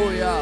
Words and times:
Aleluia. 0.00 0.32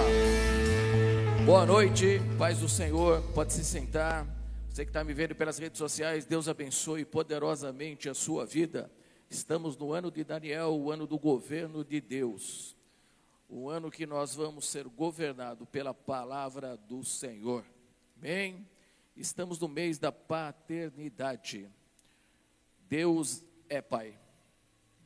Boa 1.44 1.66
noite, 1.66 2.20
paz 2.38 2.60
do 2.60 2.68
Senhor. 2.68 3.20
Pode 3.34 3.52
se 3.52 3.64
sentar. 3.64 4.24
Você 4.70 4.84
que 4.84 4.90
está 4.90 5.02
me 5.02 5.12
vendo 5.12 5.34
pelas 5.34 5.58
redes 5.58 5.78
sociais, 5.78 6.24
Deus 6.24 6.48
abençoe 6.48 7.04
poderosamente 7.04 8.08
a 8.08 8.14
sua 8.14 8.46
vida. 8.46 8.88
Estamos 9.28 9.76
no 9.76 9.92
ano 9.92 10.12
de 10.12 10.22
Daniel, 10.22 10.76
o 10.76 10.92
ano 10.92 11.08
do 11.08 11.18
governo 11.18 11.84
de 11.84 12.00
Deus. 12.00 12.76
O 13.48 13.68
ano 13.68 13.90
que 13.90 14.06
nós 14.06 14.32
vamos 14.32 14.68
ser 14.68 14.86
governados 14.86 15.68
pela 15.68 15.92
palavra 15.92 16.76
do 16.76 17.02
Senhor. 17.02 17.64
Amém? 18.16 18.64
Estamos 19.16 19.58
no 19.58 19.66
mês 19.66 19.98
da 19.98 20.12
paternidade. 20.12 21.68
Deus 22.88 23.42
é 23.68 23.82
Pai. 23.82 24.16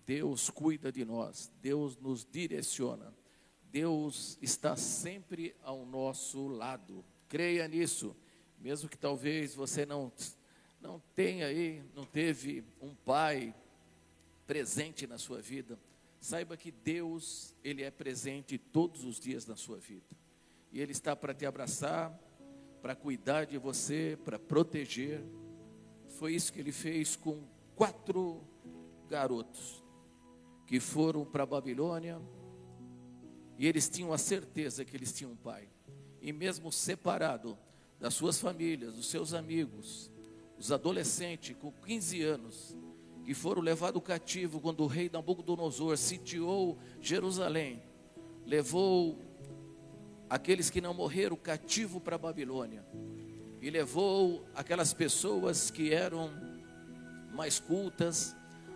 Deus 0.05 0.51
cuida 0.51 0.93
de 0.93 1.07
nós. 1.07 1.51
Deus 1.63 1.97
nos 1.97 2.27
direciona. 2.31 3.15
Deus 3.73 4.37
está 4.43 4.77
sempre 4.77 5.57
ao 5.63 5.87
nosso 5.87 6.47
lado. 6.47 7.03
Creia 7.27 7.67
nisso. 7.67 8.15
Mesmo 8.61 8.89
que 8.89 8.99
talvez 8.99 9.55
você 9.55 9.87
não 9.87 10.13
não 10.81 11.01
tenha 11.15 11.47
aí, 11.47 11.83
não 11.95 12.05
teve 12.05 12.65
um 12.81 12.93
pai 12.93 13.55
presente 14.49 15.07
na 15.07 15.17
sua 15.17 15.41
vida, 15.41 15.79
saiba 16.21 16.57
que 16.57 16.73
Deus, 16.73 17.55
ele 17.63 17.85
é 17.85 17.91
presente 17.91 18.59
todos 18.59 19.05
os 19.05 19.21
dias 19.21 19.47
na 19.47 19.55
sua 19.55 19.79
vida. 19.79 20.17
E 20.73 20.81
ele 20.81 20.91
está 20.91 21.15
para 21.15 21.33
te 21.33 21.47
abraçar, 21.47 22.13
para 22.83 22.97
cuidar 22.97 23.47
de 23.47 23.59
você, 23.59 24.19
para 24.25 24.41
proteger. 24.41 25.23
Foi 26.19 26.35
isso 26.35 26.53
que 26.53 26.59
ele 26.59 26.73
fez 26.73 27.15
com 27.15 27.45
quatro 27.77 28.43
garotos 29.09 29.85
que 30.67 30.81
foram 30.81 31.25
para 31.25 31.45
a 31.45 31.47
Babilônia 31.47 32.21
e 33.63 33.67
eles 33.69 33.89
tinham 33.89 34.13
a 34.13 34.19
certeza 34.19 34.85
que 34.85 34.97
eles 34.97 35.13
tinham 35.13 35.31
um 35.31 35.37
pai. 35.37 35.69
E 36.21 36.33
mesmo 36.33 36.73
separado 36.73 37.57
das 38.01 38.13
suas 38.13 38.41
famílias, 38.41 38.95
dos 38.95 39.07
seus 39.07 39.33
amigos, 39.33 40.11
os 40.59 40.73
adolescentes 40.73 41.55
com 41.61 41.71
15 41.71 42.23
anos, 42.23 42.77
que 43.25 43.33
foram 43.33 43.63
levados 43.63 44.03
cativo 44.03 44.61
quando 44.61 44.81
o 44.81 44.89
rei 44.89 45.09
Nabucodonosor 45.09 45.97
sitiou 45.97 46.77
Jerusalém, 47.01 47.81
levou 48.45 49.17
aqueles 50.29 50.69
que 50.69 50.81
não 50.81 50.93
morreram 50.93 51.37
cativo 51.37 52.01
para 52.01 52.17
a 52.17 52.19
Babilônia 52.19 52.85
e 53.61 53.71
levou 53.71 54.45
aquelas 54.57 54.93
pessoas 54.93 55.71
que 55.71 55.95
eram 55.95 56.33
mais 57.33 57.61
cultas, 57.61 58.35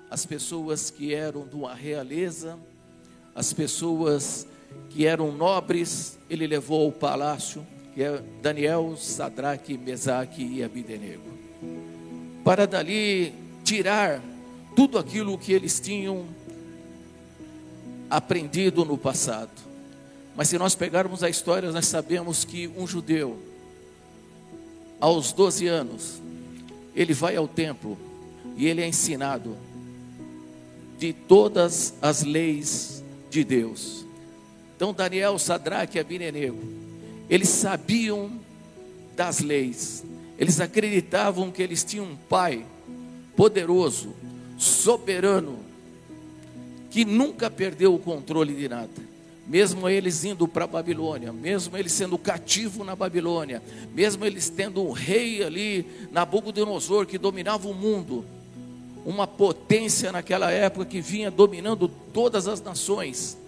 as 0.09 0.25
pessoas 0.25 0.91
que 0.91 1.13
eram 1.13 1.45
de 1.45 1.57
uma 1.57 1.75
realeza, 1.75 2.57
as 3.35 3.53
pessoas 3.53 4.47
que 4.91 5.07
eram 5.07 5.31
nobres, 5.33 6.19
ele 6.29 6.47
levou 6.47 6.87
ao 6.87 6.93
palácio, 6.93 7.67
que 7.95 8.03
é 8.03 8.23
Daniel, 8.43 8.97
Sadraque, 8.97 9.77
Mesaque 9.77 10.43
e 10.43 10.63
Abidenego. 10.63 11.37
Para 12.45 12.67
dali 12.67 13.33
tirar 13.65 14.23
tudo 14.75 14.99
aquilo 14.99 15.37
que 15.37 15.53
eles 15.53 15.81
tinham 15.81 16.27
aprendido 18.09 18.85
no 18.85 18.97
passado. 18.97 19.51
Mas 20.37 20.49
se 20.49 20.59
nós 20.59 20.75
pegarmos 20.75 21.23
a 21.23 21.31
história, 21.31 21.73
nós 21.73 21.87
sabemos 21.87 22.45
que 22.45 22.69
um 22.77 22.87
judeu, 22.87 23.39
aos 25.01 25.33
12 25.33 25.67
anos, 25.67 26.23
ele 26.95 27.13
vai 27.13 27.37
ao 27.37 27.49
templo 27.49 27.99
e 28.57 28.67
ele 28.67 28.81
é 28.81 28.89
ensinado 28.89 29.57
de 30.99 31.13
todas 31.13 31.95
as 32.01 32.23
leis 32.23 33.03
de 33.31 33.45
Deus. 33.45 34.06
Então 34.77 34.93
Daniel, 34.93 35.39
Sadraque 35.39 35.97
e 35.97 36.01
Abinenego, 36.01 36.63
eles 37.31 37.49
sabiam 37.49 38.31
das 39.17 39.41
leis. 39.41 40.05
Eles 40.39 40.61
acreditavam 40.61 41.51
que 41.51 41.63
eles 41.63 41.83
tinham 41.83 42.05
um 42.05 42.17
pai 42.17 42.65
poderoso, 43.35 44.15
soberano, 44.59 45.59
que 46.91 47.05
nunca 47.05 47.51
perdeu 47.51 47.95
o 47.95 47.99
controle 47.99 48.55
de 48.55 48.69
nada. 48.69 49.07
Mesmo 49.47 49.89
eles 49.89 50.25
indo 50.25 50.47
para 50.47 50.65
a 50.65 50.69
Babilônia, 50.69 51.33
mesmo 51.33 51.77
eles 51.77 51.93
sendo 51.93 52.19
cativo 52.19 52.85
na 52.85 52.97
Babilônia, 52.97 53.63
mesmo 53.95 54.25
eles 54.25 54.51
tendo 54.51 54.83
um 54.83 54.91
rei 54.91 55.43
ali, 55.43 55.87
Nabucodonosor, 56.11 57.07
que 57.07 57.17
dominava 57.17 57.69
o 57.69 57.75
mundo, 57.75 58.25
uma 59.05 59.27
potência 59.27 60.11
naquela 60.11 60.51
época 60.51 60.85
que 60.85 61.01
vinha 61.01 61.31
dominando 61.31 61.89
todas 62.13 62.49
as 62.49 62.61
nações. 62.61 63.39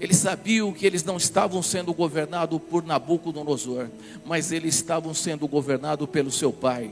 Eles 0.00 0.16
sabiam 0.16 0.72
que 0.72 0.86
eles 0.86 1.02
não 1.02 1.16
estavam 1.16 1.62
sendo 1.62 1.92
governados 1.92 2.60
por 2.70 2.84
Nabucodonosor, 2.84 3.88
mas 4.24 4.52
eles 4.52 4.76
estavam 4.76 5.12
sendo 5.12 5.48
governados 5.48 6.08
pelo 6.08 6.30
seu 6.30 6.52
pai, 6.52 6.90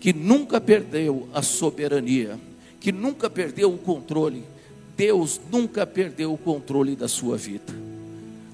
que 0.00 0.12
nunca 0.12 0.60
perdeu 0.60 1.28
a 1.32 1.42
soberania, 1.42 2.38
que 2.80 2.90
nunca 2.90 3.30
perdeu 3.30 3.72
o 3.72 3.78
controle. 3.78 4.44
Deus 4.96 5.40
nunca 5.50 5.86
perdeu 5.86 6.32
o 6.32 6.38
controle 6.38 6.94
da 6.94 7.08
sua 7.08 7.36
vida. 7.36 7.72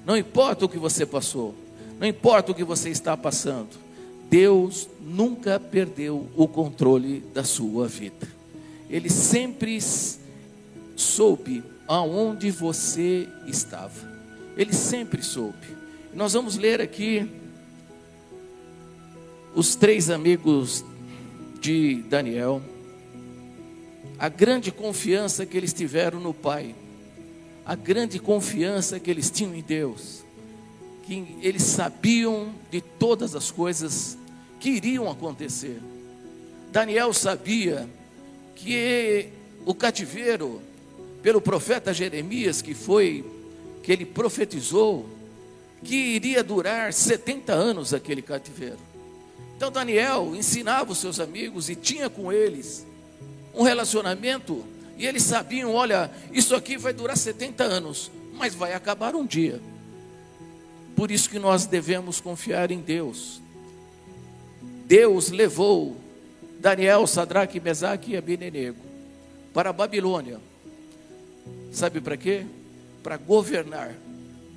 Não 0.05 0.17
importa 0.17 0.65
o 0.65 0.69
que 0.69 0.77
você 0.77 1.05
passou, 1.05 1.53
não 1.99 2.07
importa 2.07 2.51
o 2.51 2.55
que 2.55 2.63
você 2.63 2.89
está 2.89 3.15
passando, 3.15 3.69
Deus 4.29 4.87
nunca 4.99 5.59
perdeu 5.59 6.27
o 6.35 6.47
controle 6.47 7.19
da 7.33 7.43
sua 7.43 7.87
vida 7.87 8.41
ele 8.91 9.09
sempre 9.09 9.79
soube 10.97 11.63
aonde 11.91 12.49
você 12.49 13.27
estava. 13.45 14.09
Ele 14.55 14.71
sempre 14.71 15.21
soube. 15.21 15.75
Nós 16.13 16.31
vamos 16.31 16.55
ler 16.55 16.79
aqui 16.79 17.29
os 19.53 19.75
três 19.75 20.09
amigos 20.09 20.85
de 21.59 22.01
Daniel, 22.03 22.61
a 24.17 24.29
grande 24.29 24.71
confiança 24.71 25.45
que 25.45 25.57
eles 25.57 25.73
tiveram 25.73 26.21
no 26.21 26.33
Pai, 26.33 26.73
a 27.65 27.75
grande 27.75 28.19
confiança 28.19 28.97
que 28.97 29.11
eles 29.11 29.29
tinham 29.29 29.53
em 29.53 29.61
Deus, 29.61 30.23
que 31.03 31.35
eles 31.41 31.63
sabiam 31.63 32.55
de 32.71 32.79
todas 32.79 33.35
as 33.35 33.51
coisas 33.51 34.17
que 34.61 34.69
iriam 34.69 35.11
acontecer. 35.11 35.81
Daniel 36.71 37.11
sabia 37.11 37.85
que 38.55 39.27
o 39.65 39.75
cativeiro, 39.75 40.61
pelo 41.21 41.41
profeta 41.41 41.93
Jeremias, 41.93 42.61
que 42.61 42.73
foi, 42.73 43.23
que 43.83 43.91
ele 43.91 44.05
profetizou, 44.05 45.07
que 45.83 45.95
iria 45.95 46.43
durar 46.43 46.93
70 46.93 47.53
anos 47.53 47.93
aquele 47.93 48.21
cativeiro. 48.21 48.79
Então 49.55 49.71
Daniel 49.71 50.33
ensinava 50.35 50.91
os 50.91 50.97
seus 50.97 51.19
amigos 51.19 51.69
e 51.69 51.75
tinha 51.75 52.09
com 52.09 52.31
eles 52.31 52.85
um 53.53 53.63
relacionamento, 53.63 54.63
e 54.97 55.05
eles 55.05 55.23
sabiam: 55.23 55.73
olha, 55.73 56.09
isso 56.31 56.55
aqui 56.55 56.77
vai 56.77 56.93
durar 56.93 57.17
70 57.17 57.63
anos, 57.63 58.11
mas 58.33 58.55
vai 58.55 58.73
acabar 58.73 59.15
um 59.15 59.25
dia. 59.25 59.61
Por 60.95 61.11
isso 61.11 61.29
que 61.29 61.39
nós 61.39 61.65
devemos 61.65 62.19
confiar 62.19 62.71
em 62.71 62.79
Deus. 62.79 63.41
Deus 64.85 65.29
levou 65.29 65.95
Daniel, 66.59 67.07
Sadraque, 67.07 67.59
Mesaque 67.59 68.11
e 68.11 68.17
Abinenego 68.17 68.79
para 69.53 69.69
a 69.69 69.73
Babilônia. 69.73 70.39
Sabe 71.71 72.01
para 72.01 72.17
quê? 72.17 72.45
Para 73.01 73.17
governar 73.17 73.95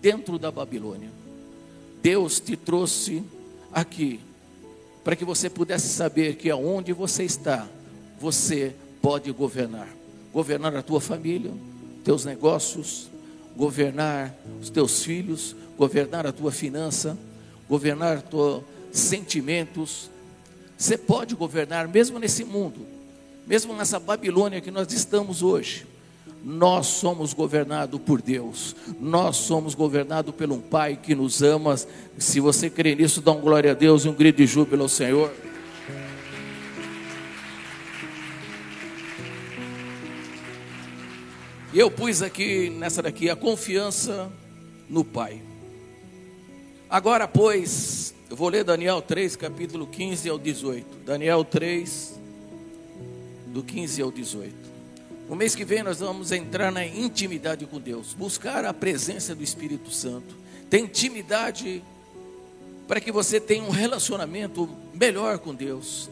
dentro 0.01 0.39
da 0.39 0.51
Babilônia. 0.51 1.11
Deus 2.03 2.39
te 2.41 2.57
trouxe 2.57 3.25
aqui 3.73 4.21
para 5.03 5.17
que 5.17 5.25
você 5.25 5.51
pudesse 5.51 5.89
saber 5.89 6.37
que 6.37 6.51
aonde 6.51 6.93
você 6.93 7.25
está, 7.25 7.69
você 8.19 8.75
pode 9.01 9.31
governar. 9.33 9.89
Governar 10.33 10.75
a 10.75 10.83
tua 10.83 11.01
família, 11.01 11.53
teus 12.03 12.25
negócios, 12.25 13.09
governar 13.57 14.35
os 14.61 14.71
teus 14.71 15.05
filhos, 15.05 15.55
governar 15.79 16.27
a 16.27 16.33
tua 16.33 16.51
finança, 16.51 17.17
governar 17.69 18.23
teus 18.23 18.63
sentimentos, 18.93 20.11
você 20.77 20.97
pode 20.99 21.35
governar 21.35 21.89
mesmo 21.89 22.19
nesse 22.19 22.45
mundo, 22.45 22.87
mesmo 23.47 23.75
nessa 23.75 23.99
Babilônia 23.99 24.61
que 24.61 24.71
nós 24.71 24.93
estamos 24.93 25.43
hoje. 25.43 25.87
Nós 26.45 26.87
somos 26.89 27.33
governados 27.33 27.99
por 28.03 28.21
Deus, 28.21 28.77
nós 29.01 29.37
somos 29.37 29.75
governados 29.75 30.35
por 30.35 30.53
um 30.53 30.61
Pai 30.61 30.95
que 30.95 31.15
nos 31.15 31.43
ama. 31.43 31.75
Se 32.19 32.39
você 32.39 32.69
crê 32.69 32.95
nisso, 32.95 33.23
dá 33.23 33.33
um 33.33 33.41
glória 33.41 33.71
a 33.71 33.75
Deus 33.75 34.05
e 34.05 34.11
um 34.11 34.13
grito 34.13 34.37
de 34.37 34.47
júbilo 34.47 34.83
ao 34.83 34.89
Senhor. 34.89 35.33
E 41.73 41.79
eu 41.79 41.91
pus 41.91 42.21
aqui 42.21 42.69
nessa 42.69 43.01
daqui 43.01 43.31
a 43.31 43.35
confiança 43.35 44.31
no 44.89 45.03
Pai. 45.03 45.41
Agora, 46.91 47.27
pois, 47.27 48.15
eu 48.29 48.37
vou 48.37 48.51
ler 48.51 48.65
Daniel 48.65 49.01
3, 49.01 49.35
capítulo 49.35 49.87
15 49.87 50.29
ao 50.29 50.39
18. 50.39 51.05
Daniel 51.07 51.43
3, 51.43 52.21
do 53.47 53.63
15 53.63 54.03
ao 54.03 54.13
18. 54.13 54.64
No 55.29 55.35
mês 55.35 55.55
que 55.55 55.65
vem 55.65 55.83
nós 55.83 56.01
vamos 56.01 56.33
entrar 56.33 56.71
na 56.71 56.87
intimidade 56.87 57.65
com 57.65 57.81
Deus, 57.81 58.13
buscar 58.13 58.65
a 58.65 58.75
presença 58.75 59.35
do 59.35 59.43
Espírito 59.43 59.91
Santo, 59.91 60.35
ter 60.69 60.81
intimidade, 60.81 61.83
para 62.87 63.01
que 63.01 63.11
você 63.11 63.41
tenha 63.41 63.65
um 63.65 63.71
relacionamento 63.71 64.69
melhor 64.93 65.39
com 65.39 65.55
Deus, 65.55 66.11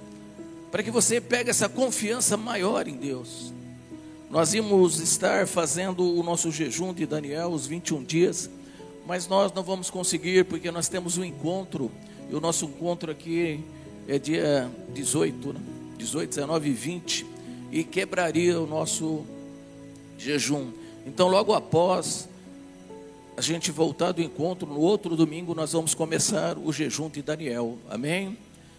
para 0.71 0.83
que 0.83 0.91
você 0.91 1.21
pegue 1.21 1.51
essa 1.51 1.69
confiança 1.69 2.39
maior 2.39 2.89
em 2.89 2.97
Deus. 2.97 3.53
Nós 4.31 4.55
íamos 4.55 4.99
estar 4.99 5.47
fazendo 5.47 6.03
o 6.19 6.23
nosso 6.23 6.51
jejum 6.51 6.95
de 6.95 7.05
Daniel, 7.05 7.51
os 7.51 7.67
21 7.67 8.03
dias, 8.03 8.49
mas 9.07 9.29
nós 9.29 9.53
não 9.53 9.63
vamos 9.63 9.91
conseguir 9.91 10.47
porque 10.47 10.71
nós 10.71 10.89
temos 10.89 11.19
um 11.19 11.25
encontro, 11.25 11.91
e 12.31 12.35
o 12.35 12.41
nosso 12.41 12.65
encontro 12.65 13.13
aqui 13.13 13.63
é 14.09 14.19
dia 14.19 14.71
18, 14.95 15.53
né? 15.53 15.61
18, 15.99 16.31
19 16.31 16.71
e 16.71 16.73
20, 16.73 17.27
e 17.73 17.83
quebraria 17.83 18.61
o 18.61 18.67
nosso 18.67 19.25
jejum. 20.19 20.71
Então, 21.07 21.27
logo 21.29 21.55
após 21.55 22.29
a 23.35 23.41
gente 23.41 23.71
voltar 23.73 24.13
do 24.13 24.21
encontro, 24.21 24.69
no 24.69 24.79
outro 24.79 25.17
domingo, 25.17 25.55
nós 25.55 25.73
vamos 25.73 25.95
começar 25.95 26.59
o 26.59 26.71
jejum 26.71 27.09
de 27.09 27.23
Daniel. 27.23 27.79
Amém? 27.89 28.37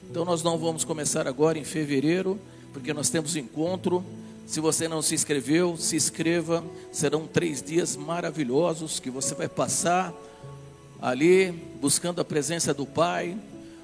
Então, 0.09 0.23
nós 0.23 0.43
não 0.43 0.59
vamos 0.59 0.85
começar 0.85 1.27
agora 1.27 1.57
em 1.57 1.63
fevereiro, 1.63 2.39
porque 2.71 2.93
nós 2.93 3.09
temos 3.09 3.35
encontro. 3.35 4.05
Se 4.45 4.59
você 4.59 4.87
não 4.87 5.01
se 5.01 5.15
inscreveu, 5.15 5.75
se 5.75 5.95
inscreva. 5.95 6.63
Serão 6.91 7.25
três 7.25 7.63
dias 7.63 7.97
maravilhosos 7.97 8.99
que 8.99 9.09
você 9.09 9.33
vai 9.33 9.49
passar 9.49 10.13
ali, 11.01 11.51
buscando 11.81 12.21
a 12.21 12.25
presença 12.25 12.73
do 12.73 12.85
Pai, 12.85 13.35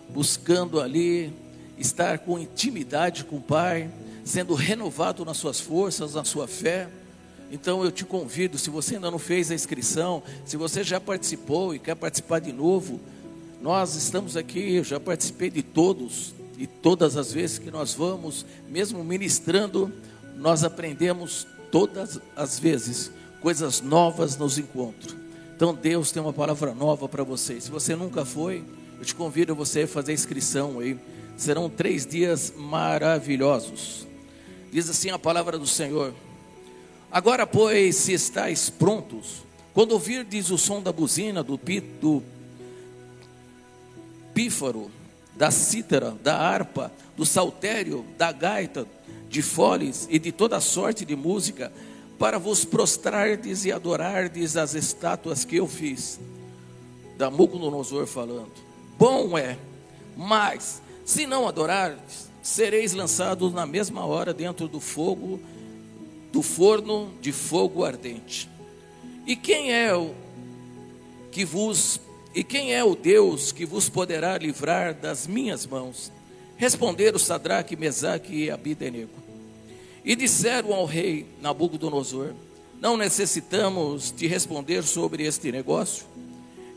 buscando 0.09 0.79
ali 0.79 1.33
estar 1.79 2.19
com 2.19 2.37
intimidade 2.37 3.23
com 3.25 3.37
o 3.37 3.41
Pai, 3.41 3.89
sendo 4.29 4.53
renovado 4.53 5.25
nas 5.25 5.37
suas 5.37 5.59
forças, 5.59 6.13
na 6.13 6.23
sua 6.23 6.47
fé. 6.47 6.87
Então 7.51 7.83
eu 7.83 7.91
te 7.91 8.05
convido, 8.05 8.59
se 8.59 8.69
você 8.69 8.93
ainda 8.93 9.09
não 9.09 9.17
fez 9.17 9.49
a 9.49 9.55
inscrição, 9.55 10.21
se 10.45 10.55
você 10.55 10.83
já 10.83 11.01
participou 11.01 11.73
e 11.73 11.79
quer 11.79 11.95
participar 11.95 12.37
de 12.37 12.53
novo, 12.53 12.99
nós 13.59 13.95
estamos 13.95 14.37
aqui, 14.37 14.75
eu 14.75 14.83
já 14.83 14.99
participei 14.99 15.49
de 15.49 15.63
todos 15.63 16.35
e 16.59 16.67
todas 16.67 17.17
as 17.17 17.33
vezes 17.33 17.57
que 17.57 17.71
nós 17.71 17.95
vamos, 17.95 18.45
mesmo 18.69 19.03
ministrando, 19.03 19.91
nós 20.35 20.63
aprendemos 20.63 21.47
todas 21.71 22.19
as 22.35 22.59
vezes 22.59 23.11
coisas 23.41 23.81
novas 23.81 24.37
nos 24.37 24.59
encontros. 24.59 25.15
Então 25.55 25.73
Deus 25.73 26.11
tem 26.11 26.21
uma 26.21 26.33
palavra 26.33 26.75
nova 26.75 27.09
para 27.09 27.23
você. 27.23 27.59
Se 27.59 27.71
você 27.71 27.95
nunca 27.95 28.23
foi, 28.23 28.63
eu 28.99 29.03
te 29.03 29.15
convido 29.15 29.53
a 29.53 29.55
você 29.55 29.87
fazer 29.87 30.11
a 30.11 30.13
inscrição 30.13 30.79
aí. 30.79 30.99
Serão 31.35 31.67
três 31.67 32.05
dias 32.05 32.53
maravilhosos. 32.55 34.08
Diz 34.71 34.89
assim 34.89 35.09
a 35.09 35.19
palavra 35.19 35.57
do 35.57 35.67
Senhor. 35.67 36.13
Agora, 37.11 37.47
pois, 37.47 37.95
se 37.95 38.13
estáis 38.13 38.69
prontos, 38.69 39.43
quando 39.73 39.93
ouvirdes 39.93 40.51
o 40.51 40.57
som 40.57 40.81
da 40.81 40.91
buzina, 40.91 41.41
do 41.41 41.57
pito, 41.57 42.23
pífaro, 44.33 44.91
da 45.35 45.49
cítara, 45.49 46.11
da 46.21 46.37
harpa, 46.37 46.91
do 47.17 47.25
saltério, 47.25 48.05
da 48.17 48.31
gaita, 48.31 48.85
de 49.27 49.41
foles 49.41 50.07
e 50.09 50.19
de 50.19 50.31
toda 50.31 50.59
sorte 50.59 51.03
de 51.03 51.15
música, 51.15 51.71
para 52.19 52.37
vos 52.37 52.65
prostrardes 52.65 53.65
e 53.65 53.71
adorardes 53.71 54.57
as 54.57 54.75
estátuas 54.75 55.43
que 55.43 55.55
eu 55.55 55.67
fiz. 55.67 56.19
Nabucodonosor 57.17 58.05
falando. 58.05 58.51
Bom 58.97 59.37
é, 59.37 59.57
mas 60.15 60.81
se 61.05 61.25
não 61.25 61.47
adorardes, 61.47 62.28
sereis 62.49 62.93
lançados 62.93 63.53
na 63.53 63.65
mesma 63.65 64.05
hora 64.05 64.33
dentro 64.33 64.67
do 64.67 64.79
fogo 64.79 65.39
do 66.31 66.41
forno 66.41 67.11
de 67.21 67.31
fogo 67.31 67.83
ardente. 67.83 68.49
E 69.25 69.35
quem 69.35 69.71
é 69.71 69.95
o 69.95 70.13
que 71.31 71.45
vos 71.45 71.99
e 72.33 72.43
quem 72.43 72.73
é 72.73 72.83
o 72.83 72.95
Deus 72.95 73.51
que 73.51 73.65
vos 73.65 73.89
poderá 73.89 74.37
livrar 74.37 74.93
das 74.93 75.25
minhas 75.25 75.65
mãos? 75.65 76.11
Responderam 76.57 77.17
Sadraque, 77.17 77.75
Mesaque 77.75 78.33
e 78.33 78.51
Abidenego. 78.51 79.11
E 80.05 80.15
disseram 80.15 80.73
ao 80.73 80.85
rei 80.85 81.25
Nabucodonosor: 81.41 82.33
Não 82.79 82.95
necessitamos 82.95 84.11
de 84.15 84.27
responder 84.27 84.83
sobre 84.83 85.23
este 85.23 85.51
negócio. 85.51 86.05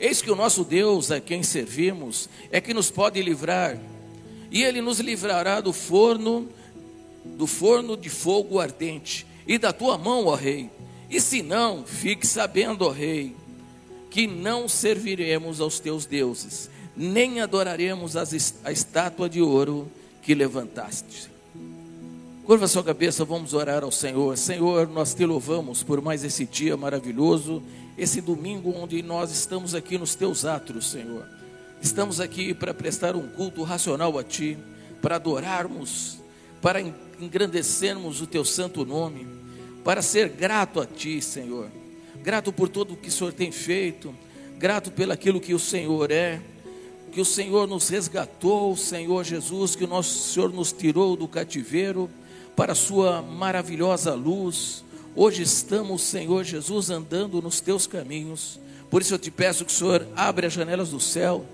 Eis 0.00 0.20
que 0.20 0.30
o 0.30 0.36
nosso 0.36 0.64
Deus, 0.64 1.10
a 1.10 1.20
quem 1.20 1.42
servimos, 1.42 2.28
é 2.50 2.60
que 2.60 2.74
nos 2.74 2.90
pode 2.90 3.22
livrar, 3.22 3.78
e 4.52 4.62
ele 4.62 4.82
nos 4.82 5.00
livrará 5.00 5.62
do 5.62 5.72
forno, 5.72 6.46
do 7.24 7.46
forno 7.46 7.96
de 7.96 8.10
fogo 8.10 8.60
ardente 8.60 9.26
e 9.46 9.56
da 9.56 9.72
tua 9.72 9.96
mão, 9.96 10.26
ó 10.26 10.34
rei. 10.34 10.70
E 11.08 11.18
se 11.20 11.42
não, 11.42 11.84
fique 11.86 12.26
sabendo, 12.26 12.82
ó 12.82 12.90
rei, 12.90 13.34
que 14.10 14.26
não 14.26 14.68
serviremos 14.68 15.58
aos 15.58 15.80
teus 15.80 16.04
deuses, 16.04 16.68
nem 16.94 17.40
adoraremos 17.40 18.14
a 18.14 18.70
estátua 18.70 19.26
de 19.26 19.40
ouro 19.40 19.90
que 20.20 20.34
levantaste. 20.34 21.30
Curva 22.44 22.68
sua 22.68 22.84
cabeça, 22.84 23.24
vamos 23.24 23.54
orar 23.54 23.82
ao 23.82 23.90
Senhor. 23.90 24.36
Senhor, 24.36 24.86
nós 24.86 25.14
te 25.14 25.24
louvamos 25.24 25.82
por 25.82 26.02
mais 26.02 26.24
esse 26.24 26.44
dia 26.44 26.76
maravilhoso, 26.76 27.62
esse 27.96 28.20
domingo 28.20 28.74
onde 28.76 29.02
nós 29.02 29.30
estamos 29.30 29.74
aqui 29.74 29.96
nos 29.96 30.14
teus 30.14 30.44
atos, 30.44 30.90
Senhor. 30.90 31.24
Estamos 31.82 32.20
aqui 32.20 32.54
para 32.54 32.72
prestar 32.72 33.16
um 33.16 33.26
culto 33.26 33.64
racional 33.64 34.16
a 34.16 34.22
Ti, 34.22 34.56
para 35.02 35.16
adorarmos, 35.16 36.18
para 36.62 36.80
engrandecermos 37.20 38.22
o 38.22 38.26
teu 38.26 38.44
santo 38.44 38.86
nome, 38.86 39.26
para 39.82 40.00
ser 40.00 40.28
grato 40.28 40.80
a 40.80 40.86
ti, 40.86 41.20
Senhor. 41.20 41.68
Grato 42.22 42.52
por 42.52 42.68
tudo 42.68 42.94
que 42.94 43.08
o 43.08 43.12
Senhor 43.12 43.32
tem 43.32 43.50
feito, 43.50 44.14
grato 44.60 44.92
pelo 44.92 45.12
aquilo 45.12 45.40
que 45.40 45.52
o 45.52 45.58
Senhor 45.58 46.12
é, 46.12 46.40
que 47.10 47.20
o 47.20 47.24
Senhor 47.24 47.66
nos 47.66 47.88
resgatou, 47.88 48.76
Senhor 48.76 49.24
Jesus, 49.24 49.74
que 49.74 49.82
o 49.82 49.88
nosso 49.88 50.32
Senhor 50.32 50.52
nos 50.52 50.70
tirou 50.70 51.16
do 51.16 51.26
cativeiro 51.26 52.08
para 52.54 52.72
a 52.72 52.76
sua 52.76 53.20
maravilhosa 53.20 54.14
luz. 54.14 54.84
Hoje 55.16 55.42
estamos, 55.42 56.02
Senhor 56.02 56.44
Jesus, 56.44 56.90
andando 56.90 57.42
nos 57.42 57.60
teus 57.60 57.88
caminhos. 57.88 58.60
Por 58.88 59.02
isso 59.02 59.14
eu 59.14 59.18
te 59.18 59.32
peço 59.32 59.64
que 59.64 59.72
o 59.72 59.74
Senhor 59.74 60.06
abra 60.14 60.46
as 60.46 60.52
janelas 60.52 60.90
do 60.90 61.00
céu 61.00 61.44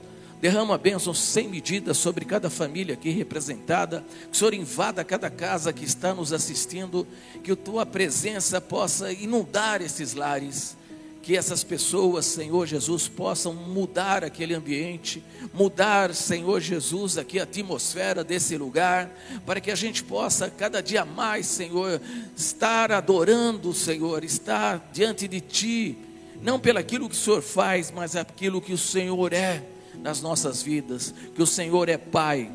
Derrama 0.41 0.79
bênçãos 0.79 1.19
sem 1.19 1.49
medida 1.49 1.93
sobre 1.93 2.25
cada 2.25 2.49
família 2.49 2.95
aqui 2.95 3.11
representada. 3.11 4.05
Que 4.31 4.37
o 4.37 4.37
Senhor 4.37 4.55
invada 4.55 5.05
cada 5.05 5.29
casa 5.29 5.73
que 5.73 5.85
está 5.85 6.15
nos 6.15 6.33
assistindo. 6.33 7.07
Que 7.43 7.53
a 7.53 7.57
tua 7.57 7.85
presença 7.85 8.61
possa 8.61 9.13
inundar 9.13 9.83
esses 9.83 10.15
lares. 10.15 10.77
Que 11.23 11.37
essas 11.37 11.65
pessoas, 11.65 12.25
Senhor 12.25 12.67
Jesus, 12.67 13.09
possam 13.09 13.53
mudar 13.53 14.23
aquele 14.23 14.55
ambiente, 14.55 15.23
mudar, 15.53 16.15
Senhor 16.15 16.61
Jesus, 16.61 17.19
aqui 17.19 17.39
a 17.39 17.43
atmosfera 17.43 18.25
desse 18.25 18.57
lugar, 18.57 19.11
para 19.45 19.61
que 19.61 19.71
a 19.71 19.75
gente 19.75 20.03
possa 20.03 20.49
cada 20.49 20.81
dia 20.81 21.05
mais, 21.05 21.45
Senhor, 21.45 22.01
estar 22.35 22.93
adorando, 22.93 23.75
Senhor, 23.75 24.25
estar 24.25 24.89
diante 24.91 25.29
de 25.29 25.41
Ti, 25.43 25.99
não 26.41 26.59
pelo 26.59 26.79
aquilo 26.79 27.11
que 27.11 27.15
o 27.15 27.19
Senhor 27.19 27.43
faz, 27.43 27.91
mas 27.91 28.17
aquilo 28.17 28.63
que 28.63 28.73
o 28.73 28.79
Senhor 28.79 29.35
é 29.35 29.63
nas 30.03 30.21
nossas 30.21 30.63
vidas, 30.63 31.15
que 31.35 31.43
o 31.43 31.47
Senhor 31.47 31.89
é 31.89 31.97
Pai, 31.97 32.51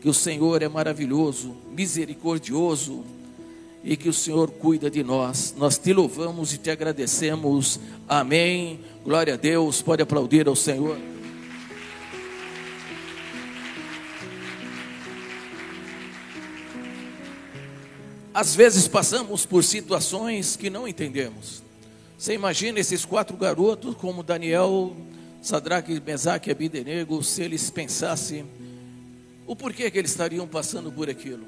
que 0.00 0.08
o 0.08 0.14
Senhor 0.14 0.62
é 0.62 0.68
maravilhoso, 0.68 1.56
misericordioso 1.72 3.04
e 3.82 3.96
que 3.96 4.08
o 4.08 4.12
Senhor 4.12 4.50
cuida 4.50 4.90
de 4.90 5.02
nós. 5.02 5.54
Nós 5.56 5.76
te 5.76 5.92
louvamos 5.92 6.52
e 6.52 6.58
te 6.58 6.70
agradecemos. 6.70 7.78
Amém. 8.08 8.80
Glória 9.04 9.34
a 9.34 9.36
Deus. 9.36 9.82
Pode 9.82 10.02
aplaudir 10.02 10.48
ao 10.48 10.56
Senhor. 10.56 10.98
Às 18.32 18.54
vezes 18.54 18.88
passamos 18.88 19.46
por 19.46 19.62
situações 19.62 20.56
que 20.56 20.68
não 20.68 20.88
entendemos. 20.88 21.62
Você 22.18 22.34
imagina 22.34 22.80
esses 22.80 23.04
quatro 23.04 23.36
garotos, 23.36 23.94
como 23.94 24.22
Daniel 24.22 24.96
Sadraque, 25.44 26.00
Mesaque 26.00 26.48
e 26.48 26.52
Abidenego, 26.52 27.22
se 27.22 27.42
eles 27.42 27.68
pensassem 27.68 28.46
o 29.46 29.54
porquê 29.54 29.90
que 29.90 29.98
eles 29.98 30.12
estariam 30.12 30.48
passando 30.48 30.90
por 30.90 31.10
aquilo. 31.10 31.44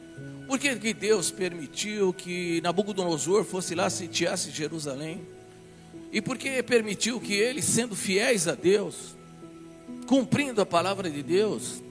Por 0.46 0.58
que, 0.58 0.76
que 0.76 0.92
Deus 0.92 1.30
permitiu 1.30 2.12
que 2.12 2.60
Nabucodonosor 2.60 3.42
fosse 3.42 3.74
lá 3.74 3.88
sitiasse 3.88 4.50
Jerusalém? 4.50 5.22
E 6.12 6.20
por 6.20 6.36
que 6.36 6.62
permitiu 6.62 7.18
que 7.18 7.32
eles, 7.32 7.64
sendo 7.64 7.96
fiéis 7.96 8.46
a 8.46 8.54
Deus, 8.54 9.16
cumprindo 10.06 10.60
a 10.60 10.66
palavra 10.66 11.08
de 11.08 11.22
Deus, 11.22 11.82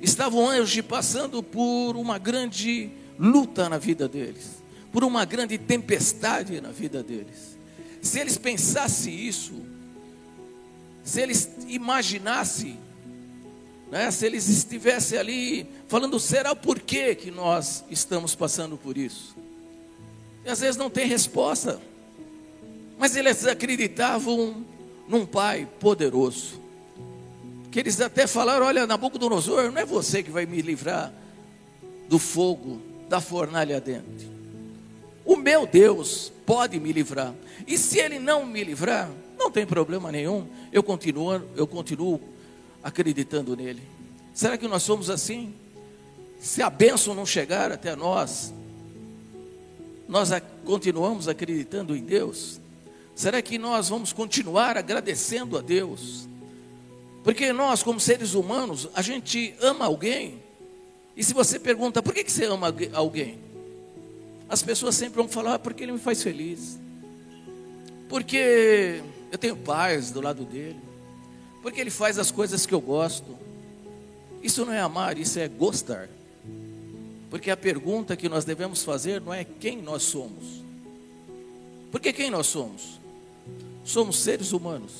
estavam 0.00 0.46
hoje 0.46 0.82
passando 0.82 1.42
por 1.42 1.94
uma 1.94 2.16
grande 2.16 2.88
luta 3.18 3.68
na 3.68 3.76
vida 3.76 4.08
deles, 4.08 4.62
por 4.90 5.04
uma 5.04 5.26
grande 5.26 5.58
tempestade 5.58 6.58
na 6.62 6.70
vida 6.70 7.02
deles. 7.02 7.58
Se 8.00 8.18
eles 8.18 8.38
pensassem 8.38 9.14
isso, 9.14 9.73
se 11.04 11.20
eles 11.20 11.50
imaginassem, 11.68 12.78
né, 13.90 14.10
se 14.10 14.24
eles 14.24 14.48
estivessem 14.48 15.18
ali 15.18 15.66
falando, 15.86 16.18
será 16.18 16.56
por 16.56 16.80
que 16.80 17.14
que 17.14 17.30
nós 17.30 17.84
estamos 17.90 18.34
passando 18.34 18.76
por 18.78 18.96
isso? 18.96 19.36
E 20.44 20.48
às 20.48 20.60
vezes 20.60 20.76
não 20.76 20.88
tem 20.90 21.06
resposta, 21.06 21.80
mas 22.98 23.14
eles 23.14 23.46
acreditavam 23.46 24.64
num 25.06 25.26
Pai 25.26 25.68
poderoso. 25.78 26.62
Que 27.70 27.80
eles 27.80 28.00
até 28.00 28.26
falaram: 28.26 28.66
Olha, 28.66 28.86
Nabucodonosor, 28.86 29.70
não 29.70 29.80
é 29.80 29.84
você 29.84 30.22
que 30.22 30.30
vai 30.30 30.46
me 30.46 30.62
livrar 30.62 31.12
do 32.08 32.18
fogo, 32.18 32.80
da 33.08 33.20
fornalha 33.20 33.80
dentro. 33.80 34.32
O 35.24 35.36
meu 35.36 35.66
Deus 35.66 36.32
pode 36.44 36.78
me 36.78 36.92
livrar. 36.92 37.34
E 37.66 37.78
se 37.78 37.98
ele 37.98 38.18
não 38.18 38.44
me 38.44 38.62
livrar, 38.62 39.10
não 39.44 39.50
tem 39.50 39.66
problema 39.66 40.10
nenhum. 40.10 40.46
Eu 40.72 40.82
continuo, 40.82 41.42
eu 41.54 41.66
continuo 41.66 42.18
acreditando 42.82 43.54
nele. 43.54 43.82
Será 44.32 44.56
que 44.56 44.66
nós 44.66 44.82
somos 44.82 45.10
assim? 45.10 45.54
Se 46.40 46.62
a 46.62 46.70
bênção 46.70 47.14
não 47.14 47.26
chegar 47.26 47.70
até 47.70 47.94
nós, 47.94 48.54
nós 50.08 50.30
continuamos 50.64 51.28
acreditando 51.28 51.94
em 51.94 52.02
Deus? 52.02 52.58
Será 53.14 53.42
que 53.42 53.58
nós 53.58 53.90
vamos 53.90 54.12
continuar 54.14 54.78
agradecendo 54.78 55.58
a 55.58 55.60
Deus? 55.60 56.26
Porque 57.22 57.52
nós, 57.52 57.82
como 57.82 58.00
seres 58.00 58.32
humanos, 58.34 58.88
a 58.94 59.02
gente 59.02 59.54
ama 59.60 59.84
alguém. 59.84 60.42
E 61.14 61.22
se 61.22 61.34
você 61.34 61.58
pergunta, 61.58 62.02
por 62.02 62.14
que 62.14 62.28
você 62.28 62.46
ama 62.46 62.74
alguém? 62.94 63.38
As 64.48 64.62
pessoas 64.62 64.94
sempre 64.94 65.16
vão 65.16 65.28
falar, 65.28 65.54
ah, 65.54 65.58
porque 65.58 65.82
ele 65.82 65.92
me 65.92 65.98
faz 65.98 66.22
feliz. 66.22 66.78
Porque 68.08 69.02
eu 69.34 69.38
tenho 69.38 69.56
paz 69.56 70.10
do 70.10 70.20
lado 70.20 70.44
dele. 70.44 70.80
Porque 71.62 71.80
ele 71.80 71.90
faz 71.90 72.18
as 72.18 72.30
coisas 72.30 72.66
que 72.66 72.74
eu 72.74 72.80
gosto. 72.80 73.36
Isso 74.42 74.64
não 74.64 74.72
é 74.72 74.80
amar, 74.80 75.18
isso 75.18 75.38
é 75.38 75.48
gostar. 75.48 76.08
Porque 77.30 77.50
a 77.50 77.56
pergunta 77.56 78.16
que 78.16 78.28
nós 78.28 78.44
devemos 78.44 78.84
fazer 78.84 79.20
não 79.20 79.32
é 79.32 79.44
quem 79.44 79.80
nós 79.80 80.02
somos. 80.02 80.62
Porque 81.90 82.12
quem 82.12 82.30
nós 82.30 82.46
somos? 82.46 83.00
Somos 83.84 84.18
seres 84.18 84.52
humanos, 84.52 84.92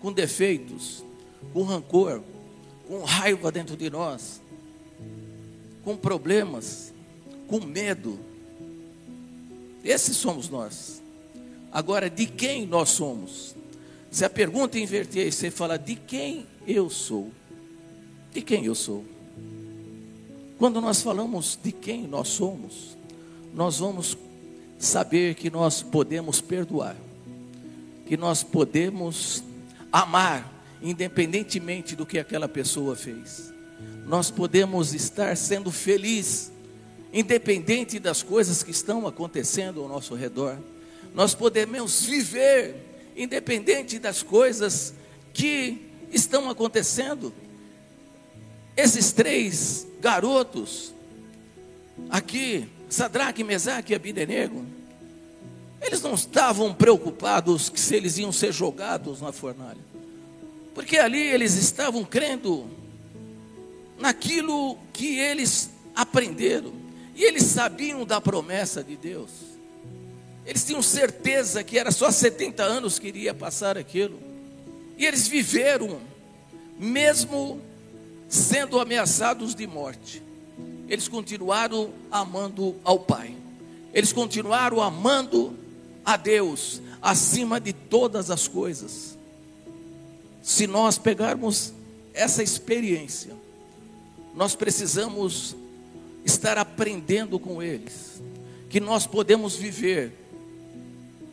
com 0.00 0.12
defeitos, 0.12 1.04
com 1.52 1.62
rancor, 1.62 2.22
com 2.86 3.02
raiva 3.02 3.50
dentro 3.50 3.76
de 3.76 3.90
nós, 3.90 4.40
com 5.84 5.96
problemas, 5.96 6.92
com 7.46 7.60
medo, 7.64 8.18
esses 9.84 10.16
somos 10.16 10.48
nós. 10.48 11.02
Agora, 11.72 12.10
de 12.10 12.26
quem 12.26 12.66
nós 12.66 12.90
somos? 12.90 13.54
Se 14.10 14.24
a 14.24 14.30
pergunta 14.30 14.78
inverter 14.78 15.26
e 15.26 15.32
você 15.32 15.50
fala 15.50 15.78
de 15.78 15.94
quem 15.94 16.46
eu 16.66 16.88
sou, 16.88 17.30
de 18.32 18.40
quem 18.40 18.64
eu 18.64 18.74
sou? 18.74 19.04
Quando 20.58 20.80
nós 20.80 21.02
falamos 21.02 21.58
de 21.62 21.70
quem 21.70 22.06
nós 22.06 22.28
somos, 22.28 22.96
nós 23.54 23.78
vamos 23.78 24.16
saber 24.78 25.34
que 25.34 25.50
nós 25.50 25.82
podemos 25.82 26.40
perdoar, 26.40 26.96
que 28.06 28.16
nós 28.16 28.42
podemos 28.42 29.44
amar, 29.92 30.52
independentemente 30.82 31.94
do 31.94 32.06
que 32.06 32.18
aquela 32.18 32.48
pessoa 32.48 32.96
fez. 32.96 33.52
Nós 34.06 34.30
podemos 34.30 34.94
estar 34.94 35.36
sendo 35.36 35.70
felizes 35.70 36.50
independente 37.12 37.98
das 37.98 38.22
coisas 38.22 38.62
que 38.62 38.70
estão 38.70 39.06
acontecendo 39.06 39.80
ao 39.80 39.88
nosso 39.88 40.14
redor. 40.14 40.58
Nós 41.14 41.34
podemos 41.34 42.04
viver 42.04 42.87
independente 43.18 43.98
das 43.98 44.22
coisas 44.22 44.94
que 45.34 45.90
estão 46.12 46.48
acontecendo. 46.48 47.32
Esses 48.76 49.12
três 49.12 49.86
garotos 50.00 50.94
aqui, 52.08 52.68
Sadraque, 52.88 53.42
Mesaque 53.42 53.92
e 53.92 53.96
Abidenego, 53.96 54.64
eles 55.82 56.00
não 56.00 56.14
estavam 56.14 56.72
preocupados 56.72 57.72
se 57.74 57.94
eles 57.96 58.18
iam 58.18 58.32
ser 58.32 58.52
jogados 58.52 59.20
na 59.20 59.32
fornalha. 59.32 59.80
Porque 60.74 60.96
ali 60.96 61.20
eles 61.20 61.54
estavam 61.54 62.04
crendo 62.04 62.66
naquilo 63.98 64.78
que 64.92 65.18
eles 65.18 65.70
aprenderam. 65.94 66.72
E 67.16 67.24
eles 67.24 67.42
sabiam 67.44 68.06
da 68.06 68.20
promessa 68.20 68.82
de 68.82 68.96
Deus. 68.96 69.47
Eles 70.48 70.64
tinham 70.64 70.80
certeza 70.80 71.62
que 71.62 71.78
era 71.78 71.90
só 71.90 72.10
70 72.10 72.62
anos 72.62 72.98
que 72.98 73.06
iria 73.06 73.34
passar 73.34 73.76
aquilo. 73.76 74.18
E 74.96 75.04
eles 75.04 75.28
viveram, 75.28 76.00
mesmo 76.78 77.60
sendo 78.30 78.80
ameaçados 78.80 79.54
de 79.54 79.66
morte. 79.66 80.22
Eles 80.88 81.06
continuaram 81.06 81.90
amando 82.10 82.74
ao 82.82 82.98
Pai. 82.98 83.36
Eles 83.92 84.10
continuaram 84.10 84.80
amando 84.80 85.54
a 86.02 86.16
Deus 86.16 86.80
acima 87.02 87.60
de 87.60 87.74
todas 87.74 88.30
as 88.30 88.48
coisas. 88.48 89.18
Se 90.42 90.66
nós 90.66 90.96
pegarmos 90.96 91.74
essa 92.14 92.42
experiência, 92.42 93.34
nós 94.34 94.54
precisamos 94.54 95.54
estar 96.24 96.56
aprendendo 96.56 97.38
com 97.38 97.62
eles, 97.62 98.22
que 98.70 98.80
nós 98.80 99.06
podemos 99.06 99.54
viver 99.54 100.27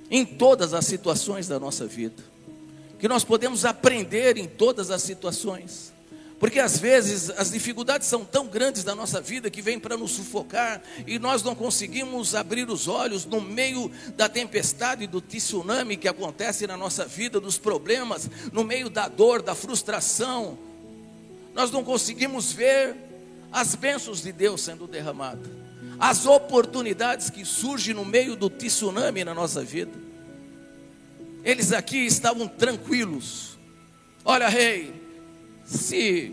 em 0.09 0.25
todas 0.25 0.73
as 0.73 0.85
situações 0.85 1.47
da 1.47 1.59
nossa 1.59 1.85
vida, 1.85 2.23
que 2.99 3.07
nós 3.07 3.23
podemos 3.23 3.65
aprender 3.65 4.37
em 4.37 4.47
todas 4.47 4.91
as 4.91 5.01
situações, 5.01 5.93
porque 6.39 6.59
às 6.59 6.77
vezes 6.77 7.29
as 7.29 7.51
dificuldades 7.51 8.07
são 8.07 8.25
tão 8.25 8.47
grandes 8.47 8.83
da 8.83 8.93
nossa 8.93 9.21
vida 9.21 9.49
que 9.49 9.61
vêm 9.61 9.79
para 9.79 9.95
nos 9.97 10.11
sufocar 10.11 10.81
e 11.07 11.17
nós 11.17 11.41
não 11.41 11.55
conseguimos 11.55 12.35
abrir 12.35 12.69
os 12.69 12.87
olhos 12.87 13.25
no 13.25 13.39
meio 13.39 13.89
da 14.15 14.27
tempestade, 14.27 15.07
do 15.07 15.21
tsunami 15.21 15.95
que 15.95 16.07
acontece 16.07 16.67
na 16.67 16.75
nossa 16.75 17.05
vida, 17.05 17.39
dos 17.39 17.57
problemas, 17.57 18.29
no 18.51 18.63
meio 18.63 18.89
da 18.89 19.07
dor, 19.07 19.41
da 19.41 19.55
frustração. 19.55 20.57
Nós 21.53 21.71
não 21.71 21.85
conseguimos 21.85 22.51
ver 22.51 22.95
as 23.51 23.73
bênçãos 23.73 24.21
de 24.21 24.33
Deus 24.33 24.61
sendo 24.61 24.85
derramadas, 24.85 25.47
as 25.99 26.25
oportunidades 26.25 27.29
que 27.29 27.45
surgem 27.45 27.93
no 27.93 28.05
meio 28.05 28.35
do 28.35 28.49
tsunami 28.49 29.23
na 29.23 29.33
nossa 29.33 29.63
vida. 29.63 29.91
Eles 31.43 31.71
aqui 31.71 32.05
estavam 32.05 32.47
tranquilos. 32.47 33.57
Olha, 34.23 34.47
rei, 34.47 34.91
se 35.65 36.31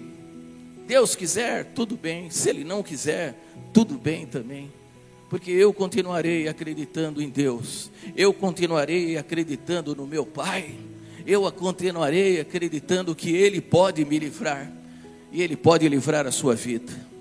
Deus 0.86 1.14
quiser, 1.14 1.72
tudo 1.74 1.96
bem. 1.96 2.30
Se 2.30 2.48
Ele 2.48 2.64
não 2.64 2.82
quiser, 2.82 3.34
tudo 3.72 3.94
bem 3.98 4.26
também. 4.26 4.72
Porque 5.28 5.50
eu 5.50 5.72
continuarei 5.72 6.48
acreditando 6.48 7.22
em 7.22 7.28
Deus. 7.28 7.90
Eu 8.16 8.32
continuarei 8.32 9.16
acreditando 9.16 9.94
no 9.94 10.06
meu 10.06 10.26
Pai. 10.26 10.74
Eu 11.26 11.50
continuarei 11.52 12.40
acreditando 12.40 13.14
que 13.14 13.34
Ele 13.34 13.60
pode 13.60 14.04
me 14.04 14.18
livrar. 14.18 14.70
E 15.30 15.42
Ele 15.42 15.56
pode 15.56 15.88
livrar 15.88 16.26
a 16.26 16.32
sua 16.32 16.54
vida. 16.54 17.11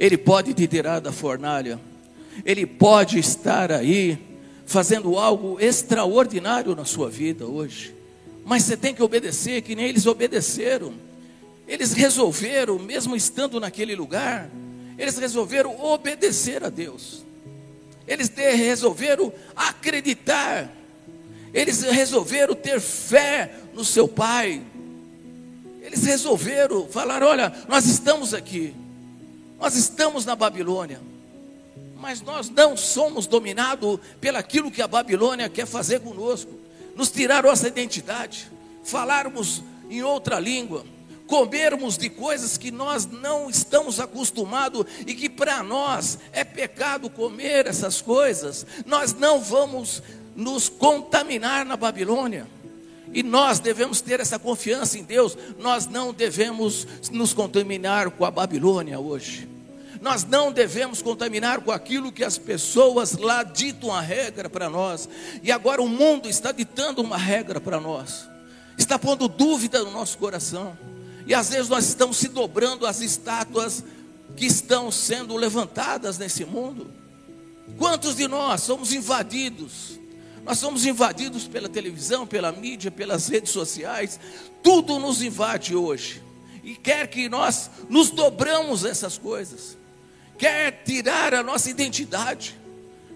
Ele 0.00 0.16
pode 0.16 0.54
te 0.54 0.66
tirar 0.66 0.98
da 0.98 1.12
fornalha, 1.12 1.78
Ele 2.42 2.64
pode 2.64 3.18
estar 3.18 3.70
aí 3.70 4.18
fazendo 4.64 5.18
algo 5.18 5.60
extraordinário 5.60 6.74
na 6.74 6.86
sua 6.86 7.10
vida 7.10 7.44
hoje, 7.44 7.94
mas 8.46 8.62
você 8.62 8.78
tem 8.78 8.94
que 8.94 9.02
obedecer, 9.02 9.60
que 9.60 9.74
nem 9.74 9.84
eles 9.84 10.06
obedeceram. 10.06 10.94
Eles 11.68 11.92
resolveram, 11.92 12.78
mesmo 12.78 13.14
estando 13.14 13.60
naquele 13.60 13.94
lugar, 13.94 14.48
eles 14.96 15.18
resolveram 15.18 15.78
obedecer 15.84 16.64
a 16.64 16.70
Deus, 16.70 17.22
eles 18.08 18.32
resolveram 18.34 19.30
acreditar, 19.54 20.72
eles 21.52 21.82
resolveram 21.82 22.54
ter 22.54 22.80
fé 22.80 23.54
no 23.74 23.84
seu 23.84 24.08
Pai, 24.08 24.62
eles 25.82 26.04
resolveram 26.04 26.88
falar: 26.88 27.22
olha, 27.22 27.52
nós 27.68 27.84
estamos 27.84 28.32
aqui, 28.32 28.74
nós 29.60 29.76
estamos 29.76 30.24
na 30.24 30.34
Babilônia, 30.34 31.00
mas 31.96 32.22
nós 32.22 32.48
não 32.48 32.78
somos 32.78 33.26
dominados 33.26 34.00
pelaquilo 34.18 34.70
que 34.70 34.80
a 34.80 34.88
Babilônia 34.88 35.50
quer 35.50 35.66
fazer 35.66 36.00
conosco, 36.00 36.50
nos 36.96 37.10
tirar 37.10 37.42
nossa 37.42 37.68
identidade, 37.68 38.50
falarmos 38.82 39.62
em 39.90 40.02
outra 40.02 40.40
língua, 40.40 40.84
comermos 41.26 41.98
de 41.98 42.08
coisas 42.08 42.56
que 42.56 42.70
nós 42.70 43.04
não 43.04 43.50
estamos 43.50 44.00
acostumados 44.00 44.86
e 45.06 45.14
que 45.14 45.28
para 45.28 45.62
nós 45.62 46.18
é 46.32 46.42
pecado 46.42 47.10
comer 47.10 47.66
essas 47.66 48.00
coisas, 48.00 48.66
nós 48.86 49.12
não 49.12 49.40
vamos 49.40 50.02
nos 50.34 50.70
contaminar 50.70 51.66
na 51.66 51.76
Babilônia. 51.76 52.46
E 53.12 53.22
nós 53.22 53.58
devemos 53.58 54.00
ter 54.00 54.20
essa 54.20 54.38
confiança 54.38 54.98
em 54.98 55.02
Deus. 55.02 55.36
Nós 55.58 55.86
não 55.86 56.12
devemos 56.12 56.86
nos 57.10 57.32
contaminar 57.32 58.10
com 58.10 58.24
a 58.24 58.30
Babilônia 58.30 59.00
hoje. 59.00 59.48
Nós 60.00 60.24
não 60.24 60.50
devemos 60.50 61.02
contaminar 61.02 61.60
com 61.60 61.70
aquilo 61.70 62.12
que 62.12 62.24
as 62.24 62.38
pessoas 62.38 63.12
lá 63.12 63.42
ditam 63.42 63.92
a 63.92 64.00
regra 64.00 64.48
para 64.48 64.70
nós. 64.70 65.08
E 65.42 65.52
agora 65.52 65.82
o 65.82 65.88
mundo 65.88 66.28
está 66.28 66.52
ditando 66.52 67.02
uma 67.02 67.18
regra 67.18 67.60
para 67.60 67.80
nós. 67.80 68.28
Está 68.78 68.98
pondo 68.98 69.28
dúvida 69.28 69.82
no 69.82 69.90
nosso 69.90 70.16
coração. 70.16 70.76
E 71.26 71.34
às 71.34 71.50
vezes 71.50 71.68
nós 71.68 71.86
estamos 71.86 72.16
se 72.16 72.28
dobrando 72.28 72.86
às 72.86 73.00
estátuas 73.00 73.84
que 74.36 74.46
estão 74.46 74.90
sendo 74.90 75.36
levantadas 75.36 76.16
nesse 76.16 76.44
mundo. 76.44 76.90
Quantos 77.76 78.16
de 78.16 78.26
nós 78.26 78.62
somos 78.62 78.92
invadidos 78.92 79.99
Nós 80.44 80.58
somos 80.58 80.86
invadidos 80.86 81.46
pela 81.46 81.68
televisão, 81.68 82.26
pela 82.26 82.50
mídia, 82.50 82.90
pelas 82.90 83.28
redes 83.28 83.52
sociais. 83.52 84.18
Tudo 84.62 84.98
nos 84.98 85.22
invade 85.22 85.74
hoje. 85.74 86.22
E 86.62 86.74
quer 86.74 87.08
que 87.08 87.28
nós 87.28 87.70
nos 87.88 88.10
dobramos 88.10 88.84
essas 88.84 89.16
coisas. 89.18 89.76
Quer 90.38 90.82
tirar 90.84 91.34
a 91.34 91.42
nossa 91.42 91.70
identidade. 91.70 92.58